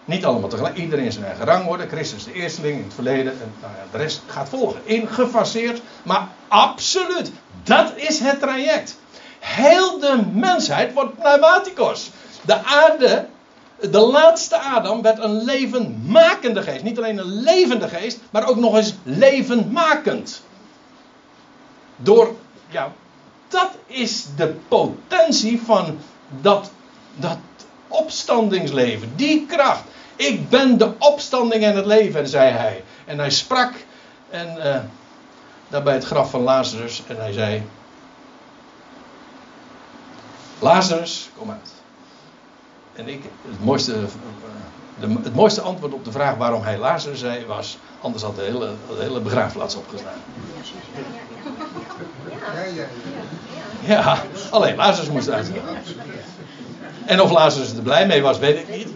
Niet 0.05 0.25
allemaal 0.25 0.49
tegelijk, 0.49 0.77
iedereen 0.77 1.13
zijn 1.13 1.25
eigen 1.25 1.45
rang 1.45 1.65
worden. 1.65 1.89
Christus 1.89 2.25
de 2.25 2.33
eersteling 2.33 2.77
in 2.77 2.85
het 2.85 2.95
verleden 2.95 3.33
en 3.33 3.53
nou 3.61 3.73
ja, 3.73 3.83
de 3.93 3.99
rest 3.99 4.23
gaat 4.27 4.49
volgen. 4.49 4.81
Ingefaseerd, 4.85 5.81
maar 6.03 6.29
absoluut. 6.49 7.31
Dat 7.63 7.93
is 7.97 8.19
het 8.19 8.41
traject. 8.41 8.97
Heel 9.39 9.99
de 9.99 10.23
mensheid 10.33 10.93
wordt 10.93 11.19
pneumaticos. 11.19 12.11
De 12.43 12.65
aarde, 12.65 13.27
de 13.91 13.99
laatste 13.99 14.59
Adam, 14.59 15.03
werd 15.03 15.19
een 15.19 15.45
levenmakende 15.45 16.63
geest. 16.63 16.83
Niet 16.83 16.99
alleen 16.99 17.19
een 17.19 17.41
levende 17.43 17.89
geest, 17.89 18.19
maar 18.31 18.49
ook 18.49 18.57
nog 18.57 18.77
eens 18.77 18.95
levendmakend. 19.03 20.43
Door, 21.97 22.35
ja, 22.69 22.93
dat 23.49 23.71
is 23.87 24.27
de 24.37 24.57
potentie 24.69 25.61
van 25.65 25.99
dat, 26.41 26.71
dat 27.17 27.39
opstandingsleven. 27.89 29.13
Die 29.17 29.47
kracht. 29.47 29.83
Ik 30.17 30.49
ben 30.49 30.79
de 30.79 30.93
opstanding 30.99 31.65
en 31.65 31.77
het 31.77 31.87
leven, 31.87 32.29
zei 32.29 32.51
hij. 32.51 32.85
En 33.05 33.19
hij 33.19 33.31
sprak 33.31 33.73
en, 34.31 34.57
uh, 34.57 34.77
daar 35.69 35.83
bij 35.83 35.95
het 35.95 36.05
graf 36.05 36.31
van 36.31 36.41
Lazarus 36.41 37.03
en 37.07 37.17
hij 37.17 37.33
zei: 37.33 37.63
Lazarus, 40.59 41.31
kom 41.39 41.51
uit. 41.51 41.73
En 42.93 43.09
ik, 43.09 43.23
het 43.49 43.65
mooiste, 43.65 43.93
eh, 43.93 44.01
de, 45.01 45.17
het 45.23 45.35
mooiste 45.35 45.61
antwoord 45.61 45.93
op 45.93 46.05
de 46.05 46.13
vraag 46.13 46.37
waarom 46.37 46.63
hij 46.63 46.79
Lazarus 46.79 47.19
zei 47.19 47.47
was: 47.47 47.79
anders 48.01 48.23
had 48.23 48.37
de 48.37 48.43
hele, 48.43 48.73
de 48.89 49.03
hele 49.03 49.21
begraafplaats 49.21 49.75
opgestaan. 49.75 50.19
Ja, 53.81 54.19
alleen 54.51 54.77
Lazarus 54.77 55.11
moest 55.11 55.31
uit. 55.31 55.51
En 57.05 57.21
of 57.21 57.31
Lazarus 57.31 57.77
er 57.77 57.83
blij 57.83 58.07
mee 58.07 58.23
was, 58.23 58.39
weet 58.39 58.59
ik 58.59 58.77
niet. 58.77 58.89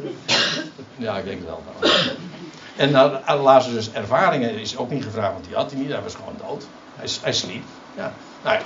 Ja, 0.96 1.16
ik 1.16 1.24
denk 1.24 1.40
het 1.40 1.49
wel. 1.49 1.62
En 2.76 2.90
naar 2.90 3.36
Lazarus' 3.36 3.92
ervaringen 3.92 4.59
is 4.59 4.76
ook 4.76 4.90
niet 4.90 5.05
gevraagd, 5.05 5.32
want 5.32 5.44
die 5.44 5.55
had 5.55 5.70
hij 5.70 5.80
niet. 5.80 5.90
Hij 5.90 6.03
was 6.03 6.14
gewoon 6.14 6.36
dood. 6.46 6.66
Hij, 6.96 7.09
hij 7.22 7.32
sliep. 7.32 7.64
Ja. 7.96 8.12
Nou 8.42 8.57
ja. 8.57 8.62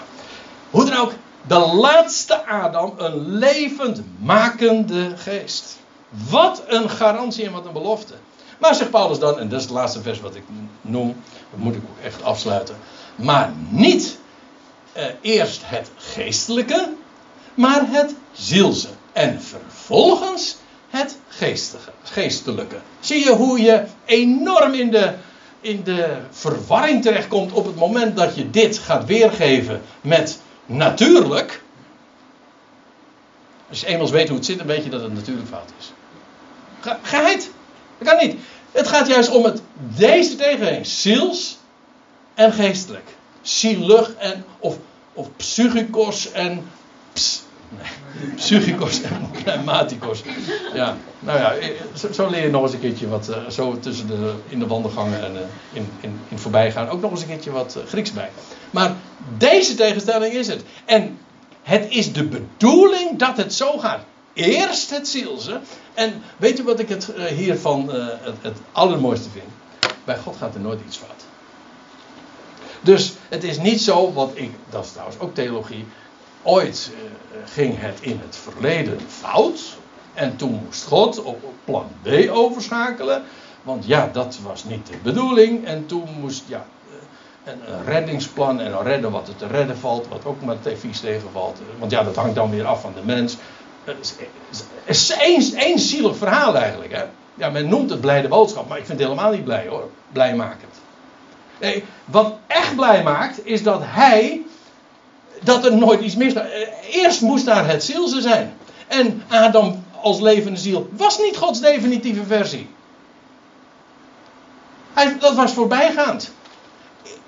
Hoe 0.71 0.85
dan 0.85 0.97
ook, 0.97 1.13
de 1.47 1.59
laatste 1.59 2.47
Adam, 2.47 2.95
een 2.97 3.29
levendmakende 3.39 5.17
geest. 5.17 5.77
Wat 6.31 6.63
een 6.67 6.91
garantie 6.91 7.45
en 7.45 7.53
wat 7.53 7.67
een 7.67 7.73
belofte. 7.73 8.15
Maar 8.59 8.75
zegt 8.75 8.91
Paulus 8.91 9.19
dan, 9.19 9.39
en 9.39 9.49
dat 9.49 9.59
is 9.59 9.65
het 9.65 9.75
laatste 9.75 10.03
vers 10.03 10.21
wat 10.21 10.35
ik 10.35 10.43
noem, 10.81 11.17
dat 11.51 11.61
moet 11.61 11.75
ik 11.75 11.83
ook 11.91 12.05
echt 12.05 12.23
afsluiten. 12.23 12.77
Maar 13.17 13.53
niet 13.69 14.19
eh, 14.93 15.05
eerst 15.21 15.61
het 15.65 15.91
geestelijke, 15.97 16.93
maar 17.55 17.87
het 17.89 18.15
zielse. 18.33 18.89
En 19.13 19.43
vervolgens 19.43 20.57
het 20.89 21.19
geestige, 21.29 21.91
geestelijke. 22.03 22.77
Zie 23.01 23.25
je 23.25 23.33
hoe 23.33 23.61
je 23.61 23.85
enorm 24.05 24.75
in 24.75 24.91
de, 24.91 25.15
in 25.61 25.83
de 25.83 26.17
verwarring 26.31 27.03
terechtkomt 27.03 27.53
op 27.53 27.67
het 27.67 27.77
moment 27.77 28.17
dat 28.17 28.35
je 28.35 28.51
dit 28.51 28.79
gaat 28.79 29.05
weergeven 29.05 29.83
met 30.01 30.41
natuurlijk. 30.67 31.63
Als 33.69 33.81
je 33.81 33.87
eenmaal 33.87 34.11
weet 34.11 34.29
hoe 34.29 34.37
het 34.37 34.47
zit, 34.47 34.59
dan 34.59 34.67
weet 34.67 34.85
je 34.85 34.91
dat 34.91 35.03
het 35.03 35.15
natuurlijk 35.15 35.49
fout 35.49 35.71
is. 35.79 35.93
Geheid? 37.03 37.51
Dat 37.99 38.09
kan 38.09 38.27
niet. 38.27 38.37
Het 38.73 38.89
gaat 38.89 39.07
juist 39.09 39.31
om 39.31 39.45
het, 39.45 39.63
deze 39.97 40.37
tegenstelling. 40.37 40.87
Ziels 40.87 41.59
en 42.35 42.53
geestelijk. 42.53 43.09
Zielig 43.43 44.15
en, 44.15 44.45
of, 44.59 44.77
of 45.13 45.29
psychikos 45.37 46.33
en 46.33 46.71
ps, 47.13 47.43
Nee, 47.79 48.35
psychikos 48.35 49.03
en 49.03 49.31
pneumatikos. 49.43 50.23
Ja, 50.75 50.97
nou 51.19 51.39
ja, 51.39 51.55
eh, 51.55 51.69
zo, 52.13 52.31
leer 52.31 52.43
je 52.43 52.51
nog 52.51 52.63
eens 52.63 52.73
een 52.73 52.81
keertje 52.81 53.09
wat, 53.09 53.29
uh, 53.31 53.49
zo 53.49 53.79
tussen 53.79 54.07
de, 54.07 54.35
in 54.49 54.59
de 54.59 54.67
wandelgangen 54.67 55.25
en 55.25 55.33
uh, 55.35 55.41
in, 55.73 55.89
in, 56.01 56.21
in 56.29 56.39
voorbijgaan, 56.39 56.89
ook 56.89 57.01
nog 57.01 57.11
eens 57.11 57.21
een 57.21 57.29
keertje 57.29 57.51
wat 57.51 57.79
Grieks 57.87 58.13
bij. 58.13 58.31
Maar 58.71 58.95
deze 59.39 59.75
tegenstelling 59.75 60.35
is 60.35 60.47
het. 60.47 60.63
En 60.85 61.19
het 61.63 61.87
is 61.89 62.13
de 62.13 62.25
bedoeling 62.25 63.19
dat 63.19 63.37
het 63.37 63.55
zo 63.55 63.79
gaat. 63.79 64.01
Eerst 64.33 64.91
het 64.91 65.09
zielse. 65.09 65.61
En 65.95 66.23
weet 66.37 66.57
je 66.57 66.63
wat 66.63 66.79
ik 66.79 66.89
het 66.89 67.13
hiervan 67.29 67.93
het, 67.93 68.37
het 68.41 68.59
allermooiste 68.73 69.29
vind? 69.31 69.49
Bij 70.05 70.19
God 70.19 70.37
gaat 70.37 70.55
er 70.55 70.61
nooit 70.61 70.81
iets 70.87 70.97
fout. 70.97 71.25
Dus 72.83 73.13
het 73.29 73.45
is 73.45 73.59
niet 73.59 73.81
zo, 73.81 74.13
wat 74.13 74.31
ik, 74.35 74.51
dat 74.71 74.85
is 74.85 74.91
trouwens 74.93 75.19
ook 75.19 75.35
theologie. 75.35 75.87
Ooit 76.43 76.91
uh, 76.93 77.01
ging 77.53 77.81
het 77.81 77.99
in 78.01 78.21
het 78.25 78.37
verleden 78.37 79.01
fout. 79.09 79.61
En 80.15 80.37
toen 80.37 80.61
moest 80.65 80.85
God 80.85 81.23
op 81.23 81.45
plan 81.65 81.87
B 82.03 82.09
overschakelen. 82.31 83.23
Want 83.63 83.87
ja, 83.87 84.11
dat 84.13 84.39
was 84.43 84.65
niet 84.65 84.87
de 84.87 84.97
bedoeling. 85.03 85.67
En 85.67 85.87
toen 85.87 86.09
moest 86.21 86.43
ja, 86.47 86.67
een, 87.45 87.73
een 87.73 87.85
reddingsplan 87.85 88.61
en 88.61 88.71
dan 88.71 88.83
redden 88.83 89.11
wat 89.11 89.29
er 89.29 89.37
te 89.37 89.47
redden 89.47 89.79
valt. 89.79 90.09
Wat 90.09 90.25
ook 90.25 90.43
maar 90.43 90.57
vies 90.77 91.01
tegenvalt. 91.01 91.59
Want 91.79 91.91
ja, 91.91 92.03
dat 92.03 92.17
hangt 92.17 92.35
dan 92.35 92.51
weer 92.51 92.67
af 92.67 92.81
van 92.81 92.93
de 92.95 93.05
mens. 93.05 93.37
Is 94.85 95.11
één 95.55 95.79
zielig 95.79 96.17
verhaal 96.17 96.57
eigenlijk. 96.57 96.93
Hè? 96.93 97.05
Ja, 97.35 97.51
men 97.51 97.69
noemt 97.69 97.91
het 97.91 98.01
blijde 98.01 98.29
boodschap. 98.29 98.69
Maar 98.69 98.79
ik 98.79 98.87
vind 98.87 98.99
het 98.99 99.09
helemaal 99.09 99.33
niet 99.33 99.45
blij 99.45 99.67
hoor. 99.69 99.91
Blijmakend. 100.13 100.75
Nee, 101.61 101.85
wat 102.05 102.35
echt 102.47 102.77
blij 102.77 103.03
maakt, 103.03 103.47
is 103.47 103.63
dat 103.63 103.81
hij. 103.85 104.43
dat 105.43 105.65
er 105.65 105.77
nooit 105.77 106.01
iets 106.01 106.17
misgaat. 106.17 106.47
Eerst 106.91 107.21
moest 107.21 107.45
daar 107.45 107.69
het 107.69 107.85
zielse 107.85 108.21
zijn. 108.21 108.55
En 108.87 109.23
Adam 109.29 109.85
als 110.01 110.21
levende 110.21 110.59
ziel 110.59 110.89
was 110.91 111.19
niet 111.19 111.37
Gods 111.37 111.61
definitieve 111.61 112.25
versie. 112.25 112.69
Hij, 114.93 115.19
dat 115.19 115.35
was 115.35 115.53
voorbijgaand. 115.53 116.33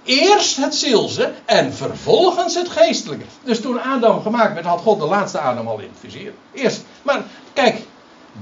Eerst 0.04 0.56
het 0.56 0.74
zielse 0.74 1.32
en 1.44 1.74
vervolgens 1.74 2.54
het 2.54 2.68
geestelijke. 2.68 3.24
Dus 3.42 3.60
toen 3.60 3.82
Adam 3.82 4.22
gemaakt 4.22 4.54
werd, 4.54 4.66
had 4.66 4.80
God 4.80 4.98
de 4.98 5.06
laatste 5.06 5.38
Adam 5.38 5.68
al 5.68 5.78
in 5.78 5.88
het 5.88 5.98
vizier. 6.00 6.32
Eerst. 6.52 6.84
Maar 7.02 7.22
kijk, 7.52 7.82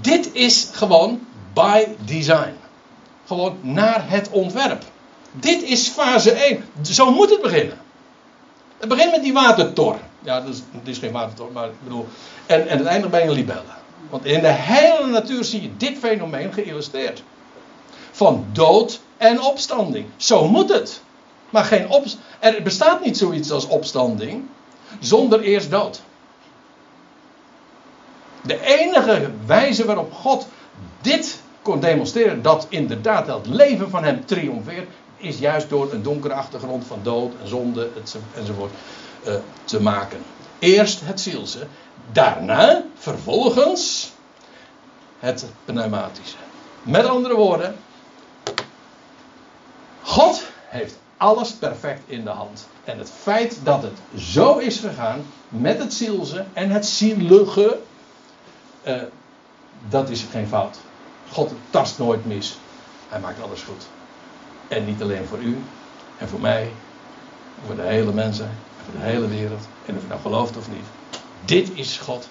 dit 0.00 0.30
is 0.32 0.68
gewoon 0.72 1.26
by 1.54 1.84
design. 2.04 2.54
Gewoon 3.26 3.58
naar 3.60 4.04
het 4.10 4.28
ontwerp. 4.30 4.82
Dit 5.32 5.62
is 5.62 5.88
fase 5.88 6.30
1. 6.30 6.64
Zo 6.82 7.10
moet 7.10 7.30
het 7.30 7.42
beginnen. 7.42 7.78
Het 8.78 8.88
begint 8.88 9.10
met 9.10 9.22
die 9.22 9.32
watertor. 9.32 9.98
Ja, 10.20 10.40
dus, 10.40 10.62
het 10.70 10.88
is 10.88 10.98
geen 10.98 11.12
watertor, 11.12 11.52
maar 11.52 11.66
ik 11.66 11.82
bedoel. 11.82 12.08
En, 12.46 12.68
en 12.68 12.78
het 12.78 12.86
eindigt 12.86 13.10
bij 13.10 13.22
een 13.22 13.32
libelle. 13.32 13.62
Want 14.10 14.24
in 14.24 14.40
de 14.40 14.52
hele 14.52 15.06
natuur 15.06 15.44
zie 15.44 15.62
je 15.62 15.76
dit 15.76 15.98
fenomeen 15.98 16.52
geïllustreerd. 16.52 17.22
Van 18.10 18.46
dood 18.52 19.00
en 19.16 19.40
opstanding. 19.40 20.06
Zo 20.16 20.48
moet 20.48 20.72
het. 20.72 21.02
Maar 21.52 21.64
geen 21.64 21.88
op, 21.88 22.04
er 22.38 22.62
bestaat 22.62 23.04
niet 23.04 23.16
zoiets 23.16 23.50
als 23.50 23.66
opstanding 23.66 24.44
zonder 25.00 25.40
eerst 25.40 25.70
dood. 25.70 26.02
De 28.42 28.60
enige 28.60 29.30
wijze 29.46 29.84
waarop 29.84 30.12
God 30.12 30.46
dit 31.00 31.40
kon 31.62 31.80
demonstreren, 31.80 32.42
dat 32.42 32.66
inderdaad 32.68 33.26
het 33.26 33.46
leven 33.46 33.90
van 33.90 34.04
hem 34.04 34.24
triomfeert, 34.24 34.88
is 35.16 35.38
juist 35.38 35.68
door 35.68 35.92
een 35.92 36.02
donkere 36.02 36.34
achtergrond 36.34 36.86
van 36.86 36.98
dood 37.02 37.32
en 37.42 37.48
zonde 37.48 37.90
enzovoort 38.36 38.72
uh, 39.26 39.34
te 39.64 39.82
maken. 39.82 40.18
Eerst 40.58 41.00
het 41.04 41.20
zielse, 41.20 41.66
daarna, 42.12 42.82
vervolgens, 42.94 44.12
het 45.18 45.46
pneumatische. 45.64 46.36
Met 46.82 47.06
andere 47.06 47.34
woorden, 47.34 47.76
God 50.02 50.42
heeft 50.68 50.98
alles 51.22 51.52
perfect 51.52 52.00
in 52.06 52.24
de 52.24 52.30
hand. 52.30 52.68
En 52.84 52.98
het 52.98 53.10
feit 53.10 53.58
dat 53.62 53.82
het 53.82 53.98
zo 54.16 54.58
is 54.58 54.78
gegaan 54.78 55.24
met 55.48 55.78
het 55.78 55.94
zielse 55.94 56.44
en 56.52 56.70
het 56.70 56.86
zielige, 56.86 57.78
uh, 58.86 59.02
dat 59.88 60.08
is 60.08 60.24
geen 60.30 60.46
fout. 60.46 60.78
God 61.30 61.52
tast 61.70 61.98
nooit 61.98 62.26
mis. 62.26 62.58
Hij 63.08 63.20
maakt 63.20 63.42
alles 63.42 63.62
goed. 63.62 63.86
En 64.68 64.84
niet 64.84 65.02
alleen 65.02 65.26
voor 65.26 65.38
u 65.38 65.58
en 66.18 66.28
voor 66.28 66.40
mij, 66.40 66.72
voor 67.66 67.76
de 67.76 67.82
hele 67.82 68.12
mensen, 68.12 68.50
voor 68.84 69.00
de 69.00 69.06
hele 69.06 69.28
wereld. 69.28 69.62
En 69.86 69.96
of 69.96 70.02
je 70.02 70.08
nou 70.08 70.20
gelooft 70.20 70.56
of 70.56 70.68
niet. 70.68 70.86
Dit 71.44 71.70
is 71.74 71.98
God 71.98 72.28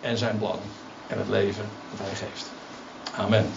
en 0.00 0.18
zijn 0.18 0.38
plan 0.38 0.58
en 1.06 1.18
het 1.18 1.28
leven 1.28 1.64
dat 1.90 2.06
hij 2.06 2.16
geeft. 2.16 2.50
Amen. 3.16 3.50